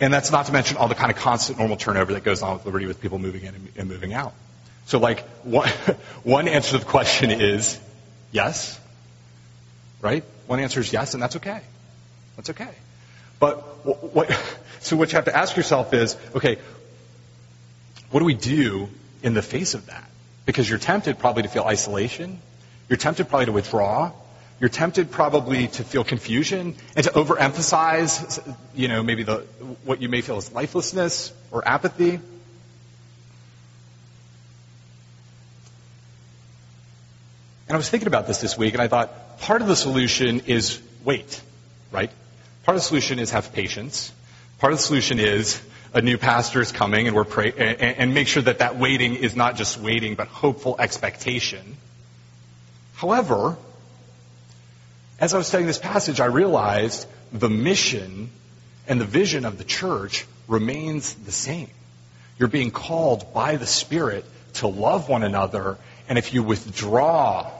And 0.00 0.12
that's 0.12 0.30
not 0.30 0.46
to 0.46 0.52
mention 0.52 0.76
all 0.76 0.88
the 0.88 0.94
kind 0.94 1.10
of 1.10 1.16
constant 1.16 1.58
normal 1.58 1.76
turnover 1.76 2.12
that 2.14 2.24
goes 2.24 2.42
on 2.42 2.54
with 2.54 2.66
Liberty 2.66 2.86
with 2.86 3.00
people 3.00 3.18
moving 3.18 3.44
in 3.44 3.68
and 3.76 3.88
moving 3.88 4.12
out. 4.12 4.34
So 4.86 4.98
like 4.98 5.20
one, 5.44 5.68
one 6.24 6.48
answer 6.48 6.72
to 6.72 6.78
the 6.78 6.84
question 6.84 7.30
is 7.30 7.78
yes, 8.32 8.78
right? 10.02 10.24
One 10.46 10.60
answer 10.60 10.80
is 10.80 10.92
yes, 10.92 11.14
and 11.14 11.22
that's 11.22 11.36
okay. 11.36 11.60
That's 12.36 12.50
okay. 12.50 12.70
But 13.38 13.56
what, 14.14 14.30
so 14.80 14.96
what 14.96 15.12
you 15.12 15.16
have 15.16 15.26
to 15.26 15.36
ask 15.36 15.56
yourself 15.56 15.94
is, 15.94 16.16
okay, 16.34 16.58
what 18.10 18.20
do 18.20 18.26
we 18.26 18.34
do 18.34 18.88
in 19.22 19.34
the 19.34 19.42
face 19.42 19.74
of 19.74 19.86
that? 19.86 20.08
Because 20.46 20.68
you're 20.68 20.78
tempted 20.78 21.18
probably 21.18 21.42
to 21.42 21.48
feel 21.48 21.64
isolation. 21.64 22.40
You're 22.88 22.98
tempted 22.98 23.28
probably 23.28 23.46
to 23.46 23.52
withdraw. 23.52 24.12
You're 24.60 24.70
tempted 24.70 25.10
probably 25.10 25.68
to 25.68 25.84
feel 25.84 26.04
confusion 26.04 26.76
and 26.94 27.04
to 27.04 27.10
overemphasize, 27.12 28.56
you 28.74 28.88
know, 28.88 29.02
maybe 29.02 29.24
the, 29.24 29.38
what 29.84 30.00
you 30.00 30.08
may 30.08 30.20
feel 30.20 30.38
is 30.38 30.52
lifelessness 30.52 31.32
or 31.50 31.66
apathy. 31.66 32.20
And 37.66 37.74
I 37.74 37.76
was 37.76 37.88
thinking 37.88 38.06
about 38.06 38.26
this 38.26 38.40
this 38.40 38.56
week, 38.56 38.74
and 38.74 38.82
I 38.82 38.88
thought 38.88 39.40
part 39.40 39.62
of 39.62 39.68
the 39.68 39.76
solution 39.76 40.40
is 40.46 40.80
wait, 41.04 41.40
right? 41.90 42.10
Part 42.64 42.76
of 42.76 42.82
the 42.82 42.86
solution 42.86 43.18
is 43.18 43.30
have 43.32 43.52
patience. 43.52 44.12
Part 44.58 44.72
of 44.72 44.78
the 44.78 44.84
solution 44.84 45.18
is 45.18 45.60
a 45.94 46.02
new 46.02 46.18
pastor 46.18 46.60
is 46.60 46.72
coming 46.72 47.06
and 47.06 47.14
we're 47.14 47.24
pray- 47.24 47.52
and, 47.56 47.98
and 47.98 48.14
make 48.14 48.26
sure 48.26 48.42
that 48.42 48.58
that 48.58 48.76
waiting 48.76 49.14
is 49.14 49.36
not 49.36 49.56
just 49.56 49.78
waiting, 49.78 50.16
but 50.16 50.26
hopeful 50.26 50.74
expectation. 50.78 51.76
However, 52.94 53.56
as 55.20 55.34
I 55.34 55.38
was 55.38 55.46
studying 55.46 55.68
this 55.68 55.78
passage, 55.78 56.18
I 56.20 56.26
realized 56.26 57.06
the 57.32 57.48
mission 57.48 58.30
and 58.88 59.00
the 59.00 59.04
vision 59.04 59.44
of 59.44 59.56
the 59.56 59.64
church 59.64 60.26
remains 60.48 61.14
the 61.14 61.32
same. 61.32 61.70
You're 62.38 62.48
being 62.48 62.72
called 62.72 63.32
by 63.32 63.56
the 63.56 63.66
Spirit 63.66 64.24
to 64.54 64.66
love 64.66 65.08
one 65.08 65.22
another, 65.22 65.78
and 66.08 66.18
if 66.18 66.34
you 66.34 66.42
withdraw, 66.42 67.50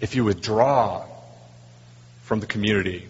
if 0.00 0.16
you 0.16 0.24
withdraw 0.24 1.04
from 2.24 2.40
the 2.40 2.46
community, 2.46 3.06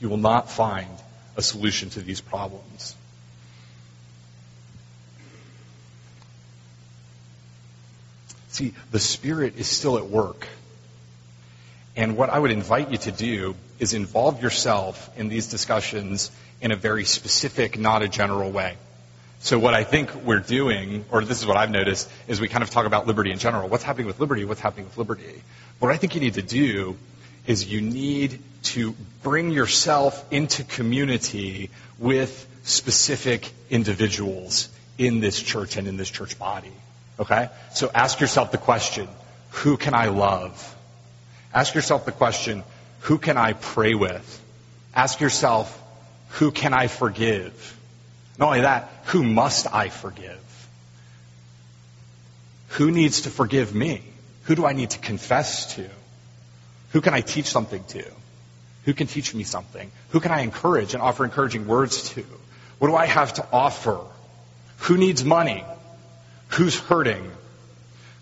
you 0.00 0.10
will 0.10 0.18
not 0.18 0.50
find 0.50 0.88
a 1.36 1.42
solution 1.42 1.90
to 1.90 2.00
these 2.00 2.20
problems. 2.20 2.96
See, 8.48 8.74
the 8.90 8.98
Spirit 8.98 9.54
is 9.56 9.66
still 9.66 9.96
at 9.96 10.06
work. 10.06 10.46
And 11.96 12.16
what 12.16 12.30
I 12.30 12.38
would 12.38 12.50
invite 12.50 12.90
you 12.90 12.98
to 12.98 13.12
do 13.12 13.54
is 13.78 13.94
involve 13.94 14.42
yourself 14.42 15.10
in 15.16 15.28
these 15.28 15.48
discussions 15.48 16.30
in 16.60 16.70
a 16.70 16.76
very 16.76 17.04
specific, 17.04 17.78
not 17.78 18.02
a 18.02 18.08
general 18.08 18.50
way. 18.50 18.76
So 19.40 19.58
what 19.58 19.74
I 19.74 19.84
think 19.84 20.14
we're 20.14 20.38
doing, 20.38 21.04
or 21.10 21.24
this 21.24 21.40
is 21.40 21.46
what 21.46 21.56
I've 21.56 21.70
noticed, 21.70 22.08
is 22.28 22.40
we 22.40 22.48
kind 22.48 22.62
of 22.62 22.70
talk 22.70 22.86
about 22.86 23.06
liberty 23.06 23.32
in 23.32 23.38
general. 23.38 23.68
What's 23.68 23.82
happening 23.82 24.06
with 24.06 24.20
liberty? 24.20 24.44
What's 24.44 24.60
happening 24.60 24.86
with 24.86 24.96
liberty? 24.96 25.42
What 25.80 25.90
I 25.90 25.96
think 25.96 26.14
you 26.14 26.20
need 26.20 26.34
to 26.34 26.42
do 26.42 26.96
is 27.46 27.66
you 27.66 27.80
need 27.80 28.40
to 28.62 28.94
bring 29.22 29.50
yourself 29.50 30.24
into 30.32 30.64
community 30.64 31.70
with 31.98 32.46
specific 32.62 33.50
individuals 33.70 34.68
in 34.98 35.20
this 35.20 35.40
church 35.40 35.76
and 35.76 35.88
in 35.88 35.96
this 35.96 36.10
church 36.10 36.38
body. 36.38 36.72
Okay? 37.18 37.48
So 37.74 37.90
ask 37.94 38.20
yourself 38.20 38.52
the 38.52 38.58
question, 38.58 39.08
who 39.50 39.76
can 39.76 39.94
I 39.94 40.06
love? 40.06 40.76
Ask 41.52 41.74
yourself 41.74 42.04
the 42.04 42.12
question, 42.12 42.62
who 43.00 43.18
can 43.18 43.36
I 43.36 43.52
pray 43.52 43.94
with? 43.94 44.40
Ask 44.94 45.20
yourself, 45.20 45.78
who 46.30 46.50
can 46.50 46.72
I 46.72 46.86
forgive? 46.86 47.78
Not 48.38 48.46
only 48.48 48.60
that, 48.62 48.90
who 49.06 49.22
must 49.22 49.72
I 49.72 49.88
forgive? 49.88 50.38
Who 52.68 52.90
needs 52.90 53.22
to 53.22 53.30
forgive 53.30 53.74
me? 53.74 54.02
Who 54.44 54.54
do 54.54 54.64
I 54.64 54.72
need 54.72 54.90
to 54.90 54.98
confess 54.98 55.74
to? 55.74 55.88
Who 56.92 57.00
can 57.00 57.14
I 57.14 57.20
teach 57.20 57.46
something 57.46 57.82
to? 57.88 58.04
Who 58.84 58.94
can 58.94 59.06
teach 59.06 59.34
me 59.34 59.44
something? 59.44 59.90
Who 60.10 60.20
can 60.20 60.32
I 60.32 60.40
encourage 60.40 60.94
and 60.94 61.02
offer 61.02 61.24
encouraging 61.24 61.66
words 61.66 62.10
to? 62.10 62.24
What 62.78 62.88
do 62.88 62.96
I 62.96 63.06
have 63.06 63.34
to 63.34 63.46
offer? 63.52 64.00
Who 64.78 64.96
needs 64.96 65.24
money? 65.24 65.64
Who's 66.48 66.78
hurting? 66.78 67.30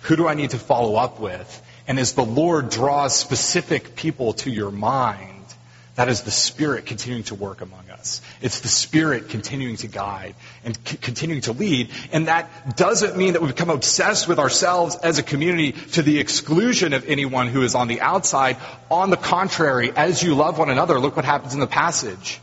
Who 0.02 0.16
do 0.16 0.28
I 0.28 0.34
need 0.34 0.50
to 0.50 0.58
follow 0.58 0.96
up 0.96 1.18
with? 1.18 1.62
And 1.88 1.98
as 1.98 2.12
the 2.12 2.24
Lord 2.24 2.70
draws 2.70 3.16
specific 3.16 3.96
people 3.96 4.34
to 4.34 4.50
your 4.50 4.70
mind, 4.70 5.39
that 5.97 6.09
is 6.09 6.22
the 6.22 6.30
Spirit 6.30 6.86
continuing 6.86 7.24
to 7.24 7.34
work 7.34 7.61
among 7.61 7.91
us. 7.91 8.22
It's 8.41 8.61
the 8.61 8.68
Spirit 8.68 9.28
continuing 9.28 9.76
to 9.78 9.88
guide 9.88 10.34
and 10.64 10.78
c- 10.84 10.97
continuing 10.97 11.43
to 11.43 11.53
lead. 11.53 11.91
And 12.12 12.28
that 12.28 12.76
doesn't 12.76 13.16
mean 13.16 13.32
that 13.32 13.43
we 13.43 13.49
become 13.49 13.70
obsessed 13.70 14.28
with 14.28 14.38
ourselves 14.38 14.97
as 14.97 15.18
a 15.18 15.22
community 15.22 15.72
to 15.72 16.03
the 16.03 16.18
exclusion 16.20 16.93
of 16.93 17.07
anyone 17.09 17.49
who 17.49 17.62
is 17.62 17.74
on 17.74 17.88
the 17.88 18.01
outside. 18.01 18.57
On 18.91 19.11
the 19.11 19.16
contrary, 19.16 19.93
as 19.95 20.22
you 20.22 20.34
love 20.34 20.59
one 20.59 20.70
another, 20.70 20.99
look 21.01 21.16
what 21.16 21.24
happens 21.24 21.55
in 21.55 21.61
the 21.61 21.66
passage. 21.66 22.41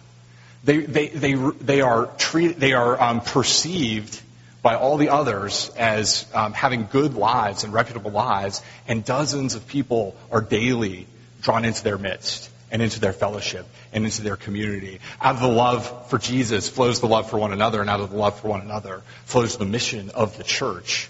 They, 0.64 0.80
they, 0.80 1.08
they, 1.08 1.34
they 1.36 1.82
are, 1.82 2.08
treat, 2.18 2.60
they 2.60 2.74
are 2.74 3.02
um, 3.02 3.22
perceived 3.22 4.22
by 4.62 4.76
all 4.76 4.98
the 4.98 5.10
others 5.10 5.72
as 5.78 6.26
um, 6.34 6.52
having 6.52 6.88
good 6.92 7.14
lives 7.14 7.64
and 7.64 7.72
reputable 7.72 8.12
lives, 8.12 8.62
and 8.88 9.06
dozens 9.06 9.56
of 9.56 9.68
people 9.68 10.18
are 10.32 10.42
daily 10.42 11.08
drawn 11.42 11.64
into 11.64 11.84
their 11.84 11.98
midst 11.98 12.50
and 12.72 12.82
into 12.82 13.00
their 13.00 13.14
fellowship 13.14 13.66
and 13.94 14.06
into 14.06 14.22
their 14.22 14.36
community. 14.36 15.00
Out 15.22 15.36
of 15.36 15.42
the 15.42 15.48
love 15.48 16.10
for 16.10 16.18
Jesus 16.18 16.68
flows 16.70 17.00
the 17.00 17.08
love 17.08 17.30
for 17.30 17.38
one 17.38 17.54
another, 17.54 17.82
and 17.82 17.90
out 17.90 18.00
of 18.00 18.12
the 18.12 18.18
love 18.18 18.40
for 18.40 18.50
one 18.50 18.62
another 18.62 19.04
flows 19.26 19.58
the 19.58 19.66
mission 19.66 20.10
of 20.10 20.38
the 20.38 20.44
church 20.44 21.10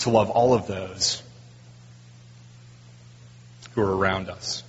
to 0.00 0.10
love 0.10 0.30
all 0.30 0.54
of 0.54 0.66
those 0.66 1.22
who 3.72 3.82
are 3.82 3.96
around 3.96 4.28
us. 4.28 4.62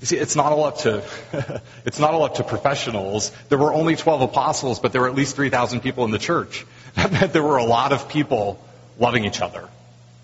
You 0.00 0.06
see, 0.06 0.16
it's 0.16 0.34
not 0.34 0.50
all 0.50 0.64
up 0.64 0.78
to 0.78 1.04
it's 1.84 2.00
not 2.00 2.12
all 2.12 2.24
up 2.24 2.34
to 2.34 2.44
professionals. 2.44 3.30
There 3.48 3.58
were 3.58 3.72
only 3.72 3.94
12 3.94 4.22
apostles, 4.22 4.80
but 4.80 4.90
there 4.90 5.02
were 5.02 5.08
at 5.08 5.14
least 5.14 5.36
3,000 5.36 5.80
people 5.80 6.04
in 6.04 6.10
the 6.10 6.18
church. 6.18 6.66
That 6.94 7.10
meant 7.10 7.32
there 7.32 7.42
were 7.42 7.56
a 7.56 7.64
lot 7.64 7.92
of 7.92 8.10
people 8.10 8.62
loving 8.98 9.24
each 9.24 9.40
other. 9.40 9.66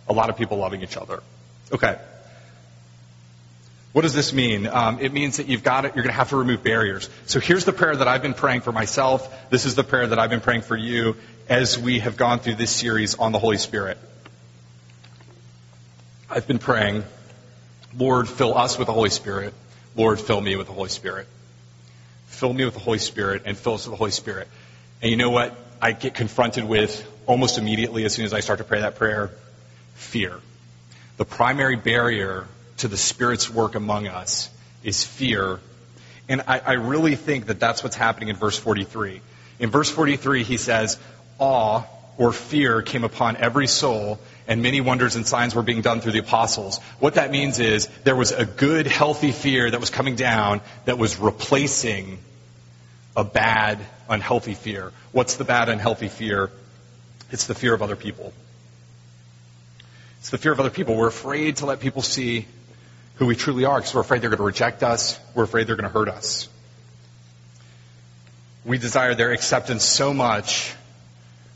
A 0.07 0.13
lot 0.13 0.29
of 0.29 0.37
people 0.37 0.59
loving 0.59 0.83
each 0.83 0.99
other. 0.99 1.23
Okay. 1.73 1.97
What 3.93 4.03
does 4.03 4.15
this 4.15 4.33
mean? 4.33 4.67
Um, 4.67 4.99
it 5.01 5.13
means 5.13 5.39
that 5.39 5.49
you've 5.49 5.63
got 5.63 5.85
it, 5.85 5.95
you're 5.95 6.05
going 6.05 6.13
to 6.13 6.19
have 6.19 6.29
to 6.31 6.37
remove 6.37 6.63
barriers. 6.63 7.09
So 7.27 7.41
here's 7.41 7.65
the 7.65 7.73
prayer 7.73 7.97
that 7.97 8.07
I've 8.07 8.23
been 8.23 8.35
praying 8.35 8.61
for 8.61 8.73
myself. 8.73 9.51
This 9.51 9.65
is 9.65 9.75
the 9.75 9.85
prayer 9.85 10.07
that 10.07 10.19
I've 10.19 10.31
been 10.31 10.41
praying 10.41 10.63
for 10.63 10.77
you 10.77 11.17
as 11.49 11.79
we 11.79 12.01
have 12.01 12.17
gone 12.17 12.39
through 12.41 12.57
this 12.57 12.71
series 12.71 13.15
on 13.15 13.33
the 13.33 13.39
Holy 13.39 13.57
Spirit. 13.57 13.97
I've 16.29 16.47
been 16.47 16.59
praying, 16.59 17.05
Lord, 17.97 18.29
fill 18.29 18.57
us 18.57 18.79
with 18.79 18.87
the 18.87 18.93
Holy 18.93 19.09
Spirit. 19.09 19.55
Lord, 19.97 20.21
fill 20.21 20.41
me 20.41 20.57
with 20.57 20.67
the 20.67 20.75
Holy 20.75 20.91
Spirit. 20.91 21.27
Fill 22.27 22.53
me 22.53 22.67
with 22.67 22.75
the 22.75 22.81
Holy 22.81 22.99
Spirit 22.99 23.43
and 23.47 23.57
fill 23.57 23.75
us 23.75 23.87
with 23.87 23.93
the 23.93 23.97
Holy 23.97 24.11
Spirit. 24.11 24.49
And 25.01 25.11
you 25.11 25.17
know 25.17 25.31
what? 25.31 25.57
I 25.81 25.93
get 25.93 26.15
confronted 26.15 26.65
with 26.65 27.07
almost 27.27 27.57
immediately 27.57 28.05
as 28.05 28.13
soon 28.13 28.27
as 28.27 28.35
I 28.35 28.41
start 28.41 28.59
to 28.59 28.65
pray 28.65 28.81
that 28.81 28.97
prayer? 28.97 29.31
Fear. 29.95 30.41
The 31.17 31.25
primary 31.25 31.77
barrier 31.77 32.47
to 32.79 32.89
the 32.89 32.97
Spirit's 32.97 33.51
work 33.51 33.75
among 33.75 34.07
us 34.07 34.51
is 34.83 35.05
fear. 35.05 35.61
And 36.29 36.43
I, 36.47 36.59
I 36.59 36.73
really 36.75 37.17
think 37.17 37.47
that 37.47 37.61
that's 37.61 37.83
what's 37.83 37.97
happening 37.97 38.29
in 38.29 38.37
verse 38.37 38.59
43. 38.59 39.21
In 39.59 39.71
verse 39.71 39.91
43, 39.91 40.45
he 40.45 40.57
says, 40.57 40.99
awe 41.39 41.85
or 42.17 42.33
fear 42.33 42.83
came 42.83 43.05
upon 43.05 43.37
every 43.37 43.67
soul, 43.67 44.19
and 44.47 44.61
many 44.61 44.81
wonders 44.81 45.15
and 45.17 45.27
signs 45.27 45.55
were 45.55 45.63
being 45.63 45.83
done 45.83 46.01
through 46.01 46.13
the 46.13 46.19
apostles. 46.19 46.79
What 46.99 47.15
that 47.15 47.31
means 47.31 47.61
is 47.61 47.87
there 48.05 48.17
was 48.17 48.33
a 48.33 48.45
good, 48.45 48.87
healthy 48.87 49.33
fear 49.33 49.71
that 49.71 49.79
was 49.79 49.91
coming 49.91 50.17
down 50.17 50.61
that 50.85 50.99
was 50.99 51.19
replacing 51.19 52.19
a 53.17 53.25
bad, 53.25 53.79
unhealthy 54.09 54.55
fear. 54.55 54.93
What's 55.13 55.37
the 55.37 55.45
bad, 55.45 55.69
unhealthy 55.69 56.09
fear? 56.09 56.51
It's 57.31 57.47
the 57.47 57.55
fear 57.55 57.75
of 57.75 57.83
other 57.83 57.97
people. 57.97 58.33
It's 60.21 60.31
the 60.31 60.39
fear 60.39 60.53
of 60.53 60.61
other 60.61 60.71
people. 60.71 60.97
We're 60.97 61.09
afraid 61.09 61.57
to 61.59 61.67
let 61.67 61.81
people 61.81 62.03
see 62.03 62.47
who 63.19 63.27
we 63.27 63.35
truly 63.35 63.65
are 63.65 63.79
because 63.79 63.95
we're 63.95 64.01
afraid 64.01 64.23
they're 64.23 64.31
going 64.31 64.39
to 64.39 64.45
reject 64.45 64.83
us. 64.83 65.19
We're 65.35 65.45
afraid 65.45 65.67
they're 65.67 65.77
going 65.77 65.91
to 65.91 65.99
hurt 65.99 66.09
us. 66.09 66.49
We 68.65 68.79
desire 68.79 69.15
their 69.15 69.33
acceptance 69.33 69.85
so 69.85 70.15
much 70.15 70.75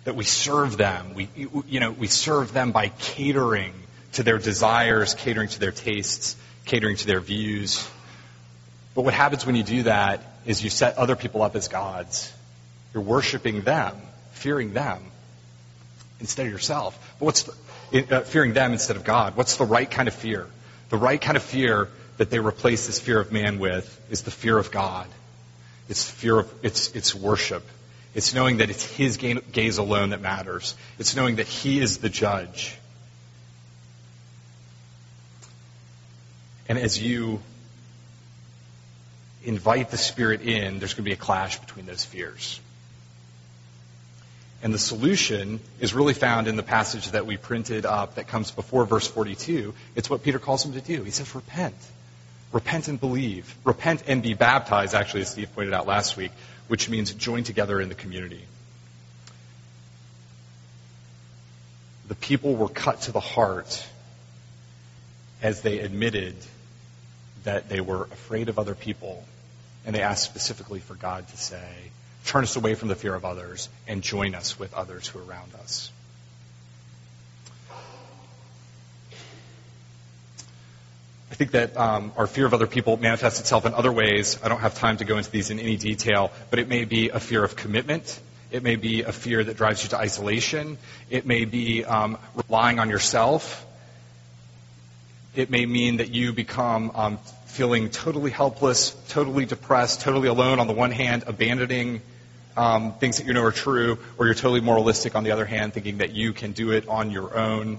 that 0.04 0.16
we 0.16 0.24
serve 0.24 0.76
them. 0.76 1.14
We, 1.14 1.28
you 1.68 1.78
know, 1.78 1.92
we 1.92 2.08
serve 2.08 2.52
them 2.52 2.72
by 2.72 2.88
catering 2.88 3.72
to 4.12 4.22
their 4.24 4.38
desires, 4.38 5.14
catering 5.14 5.48
to 5.48 5.60
their 5.60 5.70
tastes, 5.70 6.36
catering 6.64 6.96
to 6.96 7.06
their 7.06 7.20
views. 7.20 7.88
But 8.94 9.02
what 9.02 9.14
happens 9.14 9.46
when 9.46 9.54
you 9.54 9.62
do 9.62 9.84
that 9.84 10.20
is 10.44 10.64
you 10.64 10.70
set 10.70 10.98
other 10.98 11.14
people 11.14 11.42
up 11.42 11.54
as 11.54 11.68
gods. 11.68 12.32
You're 12.92 13.04
worshiping 13.04 13.62
them, 13.62 13.96
fearing 14.32 14.72
them 14.72 15.02
instead 16.18 16.46
of 16.46 16.52
yourself. 16.52 16.98
But 17.20 17.26
what's 17.26 17.42
the, 17.44 18.16
uh, 18.16 18.20
fearing 18.22 18.52
them 18.52 18.72
instead 18.72 18.96
of 18.96 19.04
God? 19.04 19.36
What's 19.36 19.56
the 19.56 19.64
right 19.64 19.90
kind 19.90 20.08
of 20.08 20.14
fear? 20.14 20.48
The 20.93 20.99
right 20.99 21.18
kind 21.18 21.38
of 21.38 21.43
fear 21.43 21.88
that 22.18 22.28
they 22.28 22.38
replace 22.38 22.86
this 22.86 23.01
fear 23.01 23.18
of 23.18 23.32
man 23.32 23.59
with 23.59 23.99
is 24.11 24.24
the 24.24 24.30
fear 24.30 24.59
of 24.59 24.70
God. 24.70 25.07
It's 25.88 26.05
fear 26.09 26.40
of, 26.40 26.55
it's, 26.62 26.95
it's 26.95 27.14
worship. 27.14 27.66
It's 28.14 28.34
knowing 28.34 28.59
that 28.59 28.68
it's 28.68 28.84
His 28.84 29.16
gaze 29.16 29.78
alone 29.78 30.11
that 30.11 30.20
matters. 30.20 30.74
It's 30.99 31.16
knowing 31.16 31.36
that 31.36 31.49
He 31.49 31.80
is 31.80 31.97
the 31.97 32.11
judge. 32.11 32.76
And 36.68 36.78
as 36.78 37.03
you 37.03 37.40
invite 39.43 39.90
the 39.90 39.97
Spirit 39.97 40.43
in, 40.43 40.78
there's 40.78 40.93
going 40.93 41.05
to 41.05 41.09
be 41.09 41.12
a 41.12 41.16
clash 41.16 41.59
between 41.59 41.86
those 41.86 42.05
fears. 42.05 42.61
And 44.62 44.72
the 44.72 44.78
solution 44.78 45.58
is 45.80 45.92
really 45.92 46.14
found 46.14 46.46
in 46.46 46.54
the 46.54 46.62
passage 46.62 47.10
that 47.10 47.26
we 47.26 47.36
printed 47.36 47.84
up 47.84 48.14
that 48.14 48.28
comes 48.28 48.52
before 48.52 48.84
verse 48.86 49.08
42. 49.08 49.74
It's 49.96 50.08
what 50.08 50.22
Peter 50.22 50.38
calls 50.38 50.62
them 50.62 50.74
to 50.74 50.80
do. 50.80 51.02
He 51.02 51.10
says, 51.10 51.34
repent. 51.34 51.74
Repent 52.52 52.86
and 52.86 53.00
believe. 53.00 53.56
Repent 53.64 54.04
and 54.06 54.22
be 54.22 54.34
baptized, 54.34 54.94
actually, 54.94 55.22
as 55.22 55.30
Steve 55.30 55.52
pointed 55.54 55.74
out 55.74 55.88
last 55.88 56.16
week, 56.16 56.30
which 56.68 56.88
means 56.88 57.12
join 57.12 57.42
together 57.42 57.80
in 57.80 57.88
the 57.88 57.96
community. 57.96 58.44
The 62.06 62.14
people 62.14 62.54
were 62.54 62.68
cut 62.68 63.00
to 63.02 63.12
the 63.12 63.20
heart 63.20 63.84
as 65.42 65.62
they 65.62 65.80
admitted 65.80 66.36
that 67.42 67.68
they 67.68 67.80
were 67.80 68.04
afraid 68.04 68.48
of 68.48 68.60
other 68.60 68.76
people, 68.76 69.24
and 69.84 69.94
they 69.94 70.02
asked 70.02 70.22
specifically 70.22 70.78
for 70.78 70.94
God 70.94 71.26
to 71.26 71.36
say, 71.36 71.68
turn 72.25 72.45
us 72.45 72.57
away 72.57 72.75
from 72.75 72.89
the 72.89 72.95
fear 72.95 73.14
of 73.14 73.25
others 73.25 73.68
and 73.87 74.03
join 74.03 74.35
us 74.35 74.59
with 74.59 74.73
others 74.75 75.07
who 75.09 75.18
are 75.18 75.25
around 75.25 75.55
us. 75.55 75.91
I 81.31 81.35
think 81.35 81.53
that 81.53 81.77
um, 81.79 82.12
our 82.18 82.27
fear 82.27 82.45
of 82.45 82.53
other 82.53 82.66
people 82.66 82.99
manifests 82.99 83.41
itself 83.41 83.64
in 83.64 83.73
other 83.73 83.91
ways. 83.91 84.39
I 84.45 84.49
don't 84.49 84.61
have 84.61 84.75
time 84.75 84.99
to 84.99 85.07
go 85.07 85.16
into 85.16 85.31
these 85.31 85.49
in 85.49 85.59
any 85.59 85.79
detail, 85.79 86.31
but 86.51 86.59
it 86.59 86.68
may 86.68 86.85
be 86.85 87.09
a 87.09 87.18
fear 87.18 87.43
of 87.43 87.57
commitment. 87.57 88.20
It 88.51 88.62
may 88.62 88.77
be 88.77 89.01
a 89.01 89.12
fear 89.12 89.43
that 89.43 89.57
drives 89.57 89.83
you 89.83 89.89
to 89.91 89.97
isolation. 89.97 90.77
It 91.09 91.25
may 91.25 91.47
be 91.47 91.87
um, 91.87 92.18
relying 92.49 92.79
on 92.79 92.91
yourself. 92.91 93.64
It 95.35 95.49
may 95.49 95.64
mean 95.64 95.97
that 95.97 96.11
you 96.11 96.35
become 96.35 96.93
um, 96.95 97.18
feeling 97.47 97.89
totally 97.89 98.31
helpless, 98.31 98.91
totally 99.09 99.47
depressed, 99.47 100.03
totally 100.03 100.29
alone 100.29 100.61
on 100.61 100.66
the 100.66 100.75
one 100.75 100.91
hand, 100.91 101.25
abandoning 101.27 102.03
um, 102.57 102.94
things 102.94 103.18
that 103.18 103.26
you 103.26 103.32
know 103.32 103.44
are 103.44 103.53
true, 103.53 103.98
or 104.18 104.26
you're 104.26 104.34
totally 104.34 104.61
moralistic 104.61 105.14
on 105.14 105.24
the 105.24 105.30
other 105.30 105.44
hand, 105.44 105.72
thinking 105.72 105.98
that 105.98 106.12
you 106.14 106.32
can 106.32 106.53
do 106.53 106.72
it 106.72 106.88
on 106.88 107.11
your 107.11 107.36
own. 107.36 107.78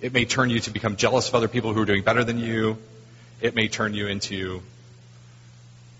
It 0.00 0.12
may 0.12 0.24
turn 0.24 0.50
you 0.50 0.60
to 0.60 0.70
become 0.70 0.96
jealous 0.96 1.28
of 1.28 1.34
other 1.34 1.48
people 1.48 1.72
who 1.72 1.80
are 1.82 1.86
doing 1.86 2.02
better 2.02 2.24
than 2.24 2.38
you. 2.38 2.78
It 3.40 3.54
may 3.54 3.68
turn 3.68 3.94
you 3.94 4.06
into 4.06 4.62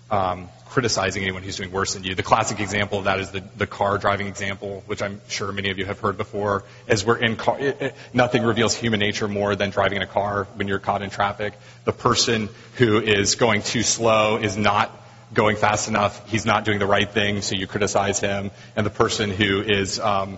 um, 0.09 0.49
criticizing 0.69 1.23
anyone 1.23 1.43
who's 1.43 1.57
doing 1.57 1.71
worse 1.71 1.93
than 1.93 2.03
you. 2.03 2.13
The 2.13 2.23
classic 2.23 2.59
example 2.59 2.99
of 2.99 3.05
that 3.05 3.19
is 3.19 3.31
the, 3.31 3.43
the 3.57 3.67
car 3.67 3.97
driving 3.97 4.27
example, 4.27 4.83
which 4.85 5.01
I'm 5.01 5.21
sure 5.27 5.51
many 5.51 5.71
of 5.71 5.77
you 5.79 5.85
have 5.85 5.99
heard 5.99 6.17
before. 6.17 6.63
As 6.87 7.05
we're 7.05 7.17
in 7.17 7.35
car, 7.35 7.59
it, 7.59 7.81
it, 7.81 7.95
nothing 8.13 8.43
reveals 8.43 8.75
human 8.75 8.99
nature 8.99 9.27
more 9.27 9.55
than 9.55 9.71
driving 9.71 9.97
in 9.97 10.03
a 10.03 10.07
car 10.07 10.45
when 10.55 10.67
you're 10.67 10.79
caught 10.79 11.01
in 11.01 11.09
traffic. 11.09 11.53
The 11.85 11.93
person 11.93 12.49
who 12.75 12.99
is 12.99 13.35
going 13.35 13.63
too 13.63 13.83
slow 13.83 14.37
is 14.37 14.55
not 14.55 14.91
going 15.33 15.57
fast 15.57 15.87
enough, 15.87 16.29
he's 16.29 16.45
not 16.45 16.65
doing 16.65 16.79
the 16.79 16.85
right 16.85 17.09
thing, 17.09 17.41
so 17.41 17.55
you 17.55 17.67
criticize 17.67 18.19
him. 18.19 18.51
And 18.75 18.85
the 18.85 18.91
person 18.91 19.29
who 19.29 19.61
is, 19.61 19.99
um, 19.99 20.37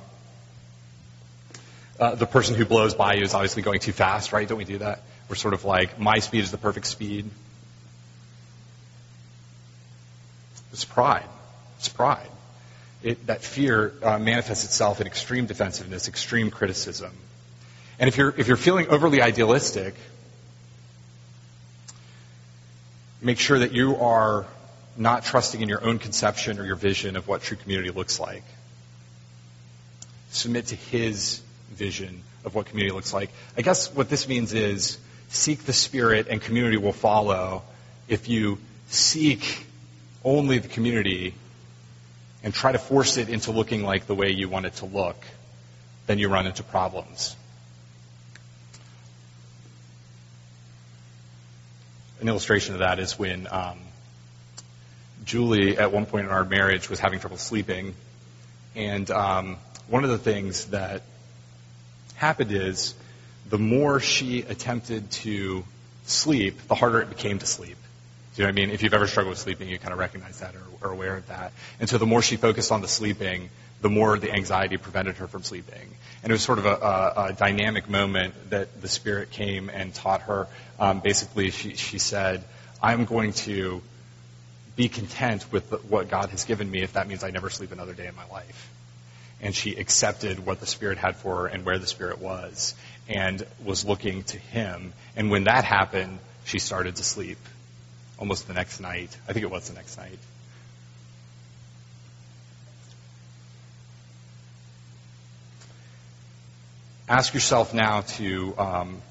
uh, 1.99 2.15
the 2.15 2.25
person 2.25 2.55
who 2.55 2.65
blows 2.65 2.93
by 2.93 3.13
you 3.13 3.23
is 3.23 3.33
obviously 3.33 3.61
going 3.61 3.79
too 3.79 3.91
fast, 3.91 4.33
right? 4.33 4.47
Don't 4.47 4.57
we 4.57 4.65
do 4.65 4.79
that? 4.79 5.03
We're 5.27 5.35
sort 5.35 5.53
of 5.53 5.63
like, 5.63 5.99
my 5.99 6.19
speed 6.19 6.43
is 6.43 6.51
the 6.51 6.57
perfect 6.57 6.87
speed. 6.87 7.29
It's 10.71 10.85
pride. 10.85 11.25
It's 11.77 11.89
pride. 11.89 12.29
It, 13.03 13.27
that 13.27 13.43
fear 13.43 13.93
uh, 14.01 14.17
manifests 14.19 14.65
itself 14.65 15.01
in 15.01 15.07
extreme 15.07 15.45
defensiveness, 15.45 16.07
extreme 16.07 16.51
criticism. 16.51 17.11
And 17.99 18.07
if 18.07 18.17
you're, 18.17 18.33
if 18.37 18.47
you're 18.47 18.57
feeling 18.57 18.87
overly 18.87 19.21
idealistic, 19.21 19.93
make 23.21 23.39
sure 23.39 23.59
that 23.59 23.73
you 23.73 23.97
are 23.97 24.45
not 24.99 25.23
trusting 25.23 25.61
in 25.61 25.69
your 25.69 25.83
own 25.83 25.97
conception 25.97 26.59
or 26.59 26.65
your 26.65 26.75
vision 26.75 27.15
of 27.15 27.27
what 27.27 27.41
true 27.41 27.55
community 27.55 27.89
looks 27.89 28.19
like. 28.19 28.43
Submit 30.31 30.67
to 30.67 30.75
his 30.75 31.41
vision 31.71 32.21
of 32.43 32.53
what 32.53 32.65
community 32.65 32.93
looks 32.93 33.13
like. 33.13 33.29
I 33.57 33.61
guess 33.61 33.93
what 33.93 34.09
this 34.09 34.27
means 34.27 34.53
is 34.53 34.97
seek 35.29 35.63
the 35.63 35.73
Spirit 35.73 36.27
and 36.29 36.41
community 36.41 36.77
will 36.77 36.91
follow. 36.91 37.63
If 38.09 38.27
you 38.27 38.59
seek 38.89 39.65
only 40.23 40.59
the 40.59 40.67
community 40.67 41.33
and 42.43 42.53
try 42.53 42.73
to 42.73 42.79
force 42.79 43.15
it 43.17 43.29
into 43.29 43.51
looking 43.51 43.83
like 43.83 44.05
the 44.05 44.15
way 44.15 44.31
you 44.31 44.49
want 44.49 44.65
it 44.65 44.75
to 44.75 44.85
look, 44.85 45.23
then 46.07 46.19
you 46.19 46.27
run 46.27 46.45
into 46.45 46.63
problems. 46.63 47.37
An 52.19 52.27
illustration 52.27 52.73
of 52.73 52.79
that 52.79 52.99
is 52.99 53.17
when 53.17 53.47
um, 53.49 53.79
Julie, 55.25 55.77
at 55.77 55.91
one 55.91 56.05
point 56.05 56.25
in 56.25 56.31
our 56.31 56.45
marriage, 56.45 56.89
was 56.89 56.99
having 56.99 57.19
trouble 57.19 57.37
sleeping. 57.37 57.95
And 58.75 59.09
um, 59.11 59.57
one 59.87 60.03
of 60.03 60.09
the 60.09 60.17
things 60.17 60.65
that 60.65 61.03
happened 62.15 62.51
is 62.51 62.93
the 63.49 63.57
more 63.57 63.99
she 63.99 64.41
attempted 64.41 65.09
to 65.11 65.63
sleep, 66.05 66.67
the 66.67 66.75
harder 66.75 67.01
it 67.01 67.09
became 67.09 67.39
to 67.39 67.45
sleep. 67.45 67.77
Do 68.35 68.41
you 68.41 68.43
know 68.43 68.53
what 68.53 68.61
I 68.61 68.65
mean? 68.65 68.69
If 68.69 68.83
you've 68.83 68.93
ever 68.93 69.07
struggled 69.07 69.31
with 69.31 69.39
sleeping, 69.39 69.69
you 69.69 69.79
kind 69.79 69.91
of 69.91 69.99
recognize 69.99 70.39
that 70.39 70.55
or 70.55 70.87
are 70.87 70.91
aware 70.91 71.17
of 71.17 71.27
that. 71.27 71.51
And 71.79 71.89
so 71.89 71.97
the 71.97 72.05
more 72.05 72.21
she 72.21 72.37
focused 72.37 72.71
on 72.71 72.81
the 72.81 72.87
sleeping, 72.87 73.49
the 73.81 73.89
more 73.89 74.17
the 74.17 74.31
anxiety 74.31 74.77
prevented 74.77 75.17
her 75.17 75.27
from 75.27 75.43
sleeping. 75.43 75.89
And 76.23 76.31
it 76.31 76.33
was 76.33 76.43
sort 76.43 76.59
of 76.59 76.65
a, 76.65 76.75
a, 76.75 77.25
a 77.29 77.33
dynamic 77.33 77.89
moment 77.89 78.33
that 78.49 78.81
the 78.81 78.87
Spirit 78.87 79.31
came 79.31 79.69
and 79.69 79.93
taught 79.93 80.21
her. 80.23 80.47
Um, 80.79 80.99
basically, 80.99 81.49
she, 81.49 81.75
she 81.75 81.97
said, 81.97 82.43
I'm 82.81 83.05
going 83.05 83.33
to 83.33 83.81
be 84.79 84.87
content 84.87 85.51
with 85.51 85.69
what 85.89 86.09
God 86.09 86.29
has 86.29 86.45
given 86.45 86.71
me 86.71 86.81
if 86.81 86.93
that 86.93 87.05
means 87.05 87.21
I 87.21 87.31
never 87.31 87.49
sleep 87.49 87.73
another 87.73 87.93
day 87.93 88.07
in 88.07 88.15
my 88.15 88.25
life. 88.29 88.71
And 89.41 89.53
she 89.53 89.75
accepted 89.75 90.45
what 90.45 90.61
the 90.61 90.65
Spirit 90.65 90.97
had 90.97 91.17
for 91.17 91.35
her 91.35 91.47
and 91.47 91.65
where 91.65 91.77
the 91.77 91.85
Spirit 91.85 92.19
was 92.19 92.75
and 93.09 93.45
was 93.61 93.83
looking 93.83 94.23
to 94.23 94.37
Him. 94.37 94.93
And 95.17 95.29
when 95.29 95.43
that 95.43 95.65
happened, 95.65 96.19
she 96.45 96.59
started 96.59 96.95
to 96.95 97.03
sleep 97.03 97.39
almost 98.17 98.47
the 98.47 98.53
next 98.53 98.79
night. 98.79 99.09
I 99.27 99.33
think 99.33 99.43
it 99.43 99.51
was 99.51 99.67
the 99.67 99.75
next 99.75 99.97
night. 99.97 100.17
Ask 107.09 107.33
yourself 107.33 107.73
now 107.73 108.01
to 108.15 108.57
um, 108.57 109.01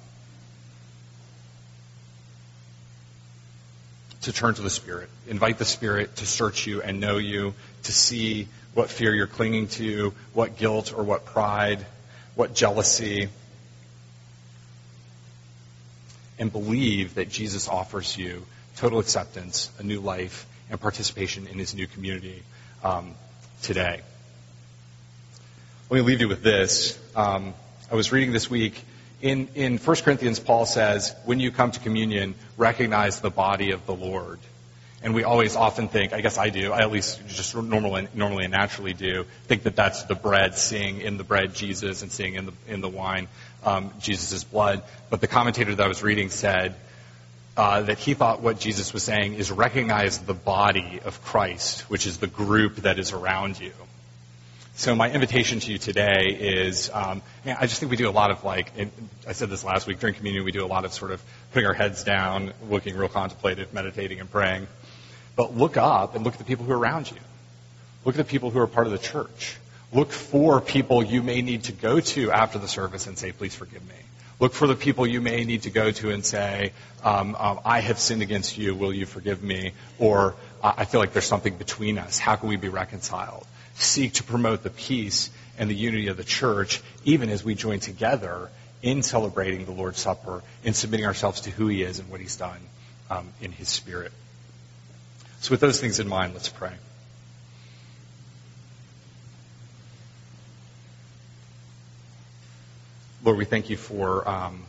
to 4.28 4.34
turn 4.34 4.54
to 4.54 4.60
the 4.60 4.68
Spirit. 4.68 5.08
Invite 5.26 5.56
the 5.56 5.64
Spirit 5.64 6.16
to 6.16 6.26
search 6.26 6.66
you 6.66 6.82
and 6.82 7.00
know 7.00 7.16
you, 7.16 7.54
to 7.84 7.92
see 7.92 8.46
what 8.74 8.90
fear 8.90 9.14
you're 9.14 9.26
clinging 9.26 9.68
to, 9.68 10.12
what 10.34 10.58
guilt 10.58 10.92
or 10.94 11.02
what 11.02 11.24
pride, 11.24 11.84
what 12.34 12.54
jealousy, 12.54 13.30
and 16.38 16.52
believe 16.52 17.14
that 17.14 17.30
Jesus 17.30 17.68
offers 17.68 18.18
you 18.18 18.44
total 18.76 18.98
acceptance, 18.98 19.70
a 19.78 19.82
new 19.82 19.98
life, 19.98 20.46
and 20.68 20.78
participation 20.78 21.46
in 21.46 21.58
his 21.58 21.74
new 21.74 21.86
community 21.86 22.42
um, 22.84 23.14
today. 23.62 24.02
Let 25.88 25.96
me 25.96 26.02
leave 26.02 26.20
you 26.20 26.28
with 26.28 26.42
this. 26.42 26.98
Um, 27.16 27.54
I 27.90 27.94
was 27.94 28.12
reading 28.12 28.32
this 28.32 28.50
week. 28.50 28.84
In, 29.20 29.48
in 29.54 29.78
1 29.78 29.96
Corinthians, 29.96 30.38
Paul 30.38 30.64
says, 30.64 31.14
when 31.24 31.40
you 31.40 31.50
come 31.50 31.72
to 31.72 31.80
communion, 31.80 32.34
recognize 32.56 33.20
the 33.20 33.30
body 33.30 33.72
of 33.72 33.84
the 33.84 33.94
Lord. 33.94 34.38
And 35.02 35.14
we 35.14 35.24
always 35.24 35.54
often 35.54 35.88
think, 35.88 36.12
I 36.12 36.20
guess 36.20 36.38
I 36.38 36.50
do, 36.50 36.72
I 36.72 36.80
at 36.80 36.90
least 36.90 37.20
just 37.28 37.56
normally, 37.56 38.08
normally 38.14 38.44
and 38.44 38.52
naturally 38.52 38.94
do, 38.94 39.26
think 39.46 39.62
that 39.64 39.76
that's 39.76 40.04
the 40.04 40.14
bread, 40.14 40.56
seeing 40.56 41.00
in 41.00 41.16
the 41.18 41.24
bread 41.24 41.54
Jesus 41.54 42.02
and 42.02 42.10
seeing 42.10 42.34
in 42.34 42.46
the, 42.46 42.52
in 42.66 42.80
the 42.80 42.88
wine 42.88 43.28
um, 43.64 43.92
Jesus' 44.00 44.42
blood. 44.44 44.82
But 45.08 45.20
the 45.20 45.28
commentator 45.28 45.74
that 45.74 45.84
I 45.84 45.88
was 45.88 46.02
reading 46.02 46.30
said 46.30 46.74
uh, 47.56 47.82
that 47.82 47.98
he 47.98 48.14
thought 48.14 48.40
what 48.40 48.60
Jesus 48.60 48.92
was 48.92 49.02
saying 49.02 49.34
is 49.34 49.50
recognize 49.50 50.18
the 50.18 50.34
body 50.34 51.00
of 51.04 51.22
Christ, 51.24 51.82
which 51.90 52.06
is 52.06 52.18
the 52.18 52.28
group 52.28 52.76
that 52.76 52.98
is 52.98 53.12
around 53.12 53.60
you. 53.60 53.72
So 54.78 54.94
my 54.94 55.10
invitation 55.10 55.58
to 55.58 55.72
you 55.72 55.78
today 55.78 56.26
is, 56.38 56.88
um, 56.94 57.20
I 57.44 57.66
just 57.66 57.80
think 57.80 57.90
we 57.90 57.96
do 57.96 58.08
a 58.08 58.12
lot 58.12 58.30
of 58.30 58.44
like, 58.44 58.70
I 59.26 59.32
said 59.32 59.50
this 59.50 59.64
last 59.64 59.88
week 59.88 59.98
during 59.98 60.14
communion, 60.14 60.44
we 60.44 60.52
do 60.52 60.64
a 60.64 60.70
lot 60.70 60.84
of 60.84 60.92
sort 60.92 61.10
of 61.10 61.20
putting 61.50 61.66
our 61.66 61.74
heads 61.74 62.04
down, 62.04 62.52
looking 62.70 62.96
real 62.96 63.08
contemplative, 63.08 63.74
meditating 63.74 64.20
and 64.20 64.30
praying. 64.30 64.68
But 65.34 65.56
look 65.56 65.76
up 65.76 66.14
and 66.14 66.24
look 66.24 66.34
at 66.34 66.38
the 66.38 66.44
people 66.44 66.64
who 66.64 66.70
are 66.70 66.78
around 66.78 67.10
you. 67.10 67.16
Look 68.04 68.14
at 68.14 68.24
the 68.24 68.30
people 68.30 68.50
who 68.50 68.60
are 68.60 68.68
part 68.68 68.86
of 68.86 68.92
the 68.92 69.00
church. 69.00 69.56
Look 69.92 70.12
for 70.12 70.60
people 70.60 71.04
you 71.04 71.24
may 71.24 71.42
need 71.42 71.64
to 71.64 71.72
go 71.72 71.98
to 71.98 72.30
after 72.30 72.60
the 72.60 72.68
service 72.68 73.08
and 73.08 73.18
say, 73.18 73.32
please 73.32 73.56
forgive 73.56 73.84
me. 73.84 73.96
Look 74.38 74.52
for 74.52 74.68
the 74.68 74.76
people 74.76 75.08
you 75.08 75.20
may 75.20 75.42
need 75.42 75.62
to 75.62 75.70
go 75.70 75.90
to 75.90 76.12
and 76.12 76.24
say, 76.24 76.72
um, 77.02 77.34
um, 77.34 77.58
I 77.64 77.80
have 77.80 77.98
sinned 77.98 78.22
against 78.22 78.56
you. 78.56 78.76
Will 78.76 78.94
you 78.94 79.06
forgive 79.06 79.42
me? 79.42 79.72
Or 79.98 80.36
I 80.62 80.84
feel 80.84 81.00
like 81.00 81.14
there's 81.14 81.26
something 81.26 81.56
between 81.56 81.98
us. 81.98 82.20
How 82.20 82.36
can 82.36 82.48
we 82.48 82.54
be 82.54 82.68
reconciled? 82.68 83.44
Seek 83.82 84.14
to 84.14 84.24
promote 84.24 84.62
the 84.62 84.70
peace 84.70 85.30
and 85.58 85.70
the 85.70 85.74
unity 85.74 86.08
of 86.08 86.16
the 86.16 86.24
church, 86.24 86.80
even 87.04 87.30
as 87.30 87.44
we 87.44 87.54
join 87.54 87.80
together 87.80 88.50
in 88.82 89.02
celebrating 89.02 89.64
the 89.64 89.72
Lord's 89.72 89.98
Supper 89.98 90.42
and 90.64 90.74
submitting 90.74 91.06
ourselves 91.06 91.42
to 91.42 91.50
who 91.50 91.66
He 91.68 91.82
is 91.82 91.98
and 91.98 92.08
what 92.10 92.20
He's 92.20 92.36
done 92.36 92.60
um, 93.10 93.28
in 93.40 93.52
His 93.52 93.68
Spirit. 93.68 94.12
So, 95.40 95.52
with 95.52 95.60
those 95.60 95.80
things 95.80 96.00
in 96.00 96.08
mind, 96.08 96.34
let's 96.34 96.48
pray. 96.48 96.72
Lord, 103.24 103.36
we 103.36 103.44
thank 103.44 103.68
you 103.68 103.76
for 103.76 104.28
um, 104.28 104.62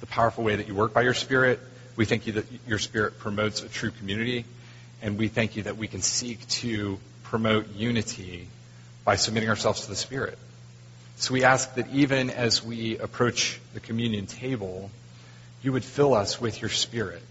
the 0.00 0.06
powerful 0.06 0.44
way 0.44 0.56
that 0.56 0.68
you 0.68 0.74
work 0.74 0.92
by 0.92 1.02
your 1.02 1.14
Spirit. 1.14 1.58
We 1.96 2.04
thank 2.04 2.26
you 2.26 2.34
that 2.34 2.46
your 2.66 2.78
Spirit 2.78 3.18
promotes 3.18 3.62
a 3.62 3.68
true 3.68 3.90
community. 3.90 4.44
And 5.00 5.18
we 5.18 5.28
thank 5.28 5.56
you 5.56 5.64
that 5.64 5.76
we 5.76 5.88
can 5.88 6.02
seek 6.02 6.46
to 6.48 6.98
promote 7.24 7.74
unity 7.74 8.48
by 9.04 9.16
submitting 9.16 9.48
ourselves 9.48 9.82
to 9.82 9.88
the 9.88 9.96
Spirit. 9.96 10.38
So 11.16 11.34
we 11.34 11.44
ask 11.44 11.74
that 11.74 11.88
even 11.92 12.30
as 12.30 12.64
we 12.64 12.98
approach 12.98 13.60
the 13.72 13.80
communion 13.80 14.26
table, 14.26 14.90
you 15.62 15.72
would 15.72 15.84
fill 15.84 16.14
us 16.14 16.40
with 16.40 16.60
your 16.60 16.70
Spirit, 16.70 17.22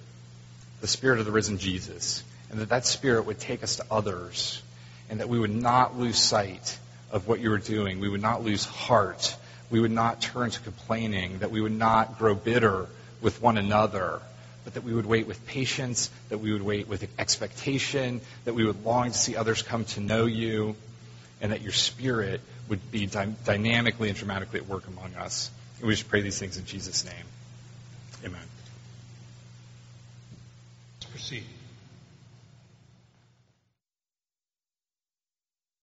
the 0.82 0.88
Spirit 0.88 1.20
of 1.20 1.26
the 1.26 1.32
risen 1.32 1.58
Jesus, 1.58 2.24
and 2.50 2.60
that 2.60 2.70
that 2.70 2.86
Spirit 2.86 3.26
would 3.26 3.39
take 3.39 3.64
us 3.64 3.78
to 3.78 3.86
others, 3.89 4.62
and 5.10 5.20
that 5.20 5.30
we 5.30 5.39
would 5.39 5.54
not 5.54 5.98
lose 5.98 6.18
sight 6.18 6.78
of 7.12 7.28
what 7.28 7.39
you 7.39 7.52
are 7.52 7.60
doing. 7.60 8.00
We 8.00 8.10
would 8.10 8.22
not 8.22 8.44
lose 8.44 8.66
heart. 8.66 9.36
We 9.70 9.80
would 9.80 9.91
not 9.91 10.22
turn 10.22 10.52
to 10.52 10.60
complaining, 10.62 11.39
that 11.39 11.52
we 11.52 11.62
would 11.62 11.78
not 11.78 12.18
grow 12.18 12.36
bitter 12.36 12.88
with 13.22 13.41
one 13.41 13.58
another, 13.58 14.22
but 14.64 14.76
that 14.76 14.84
we 14.84 14.93
would 14.93 15.05
wait 15.05 15.28
with 15.28 15.45
patience, 15.45 16.09
that 16.30 16.38
we 16.38 16.53
would 16.53 16.61
wait 16.61 16.88
with 16.88 17.07
expectation, 17.20 18.22
that 18.45 18.53
we 18.53 18.66
would 18.66 18.84
long 18.86 19.11
to 19.11 19.18
see 19.18 19.36
others 19.36 19.61
come 19.61 19.86
to 19.86 19.99
know 19.99 20.26
you, 20.26 20.76
and 21.41 21.51
that 21.51 21.61
your 21.61 21.72
spirit 21.72 22.41
would 22.70 22.91
be 22.91 23.05
dy- 23.05 23.36
dynamically 23.45 24.09
and 24.09 24.18
dramatically 24.18 24.59
at 24.59 24.68
work 24.68 24.88
among 24.88 25.16
us. 25.16 25.51
And 25.80 25.88
we 25.88 25.93
just 25.93 26.09
pray 26.09 26.22
these 26.22 26.39
things 26.39 26.57
in 26.57 26.66
Jesus' 26.66 27.05
name. 27.05 27.26
Amen. 28.24 28.39
Let's 31.01 31.11
proceed. 31.11 31.43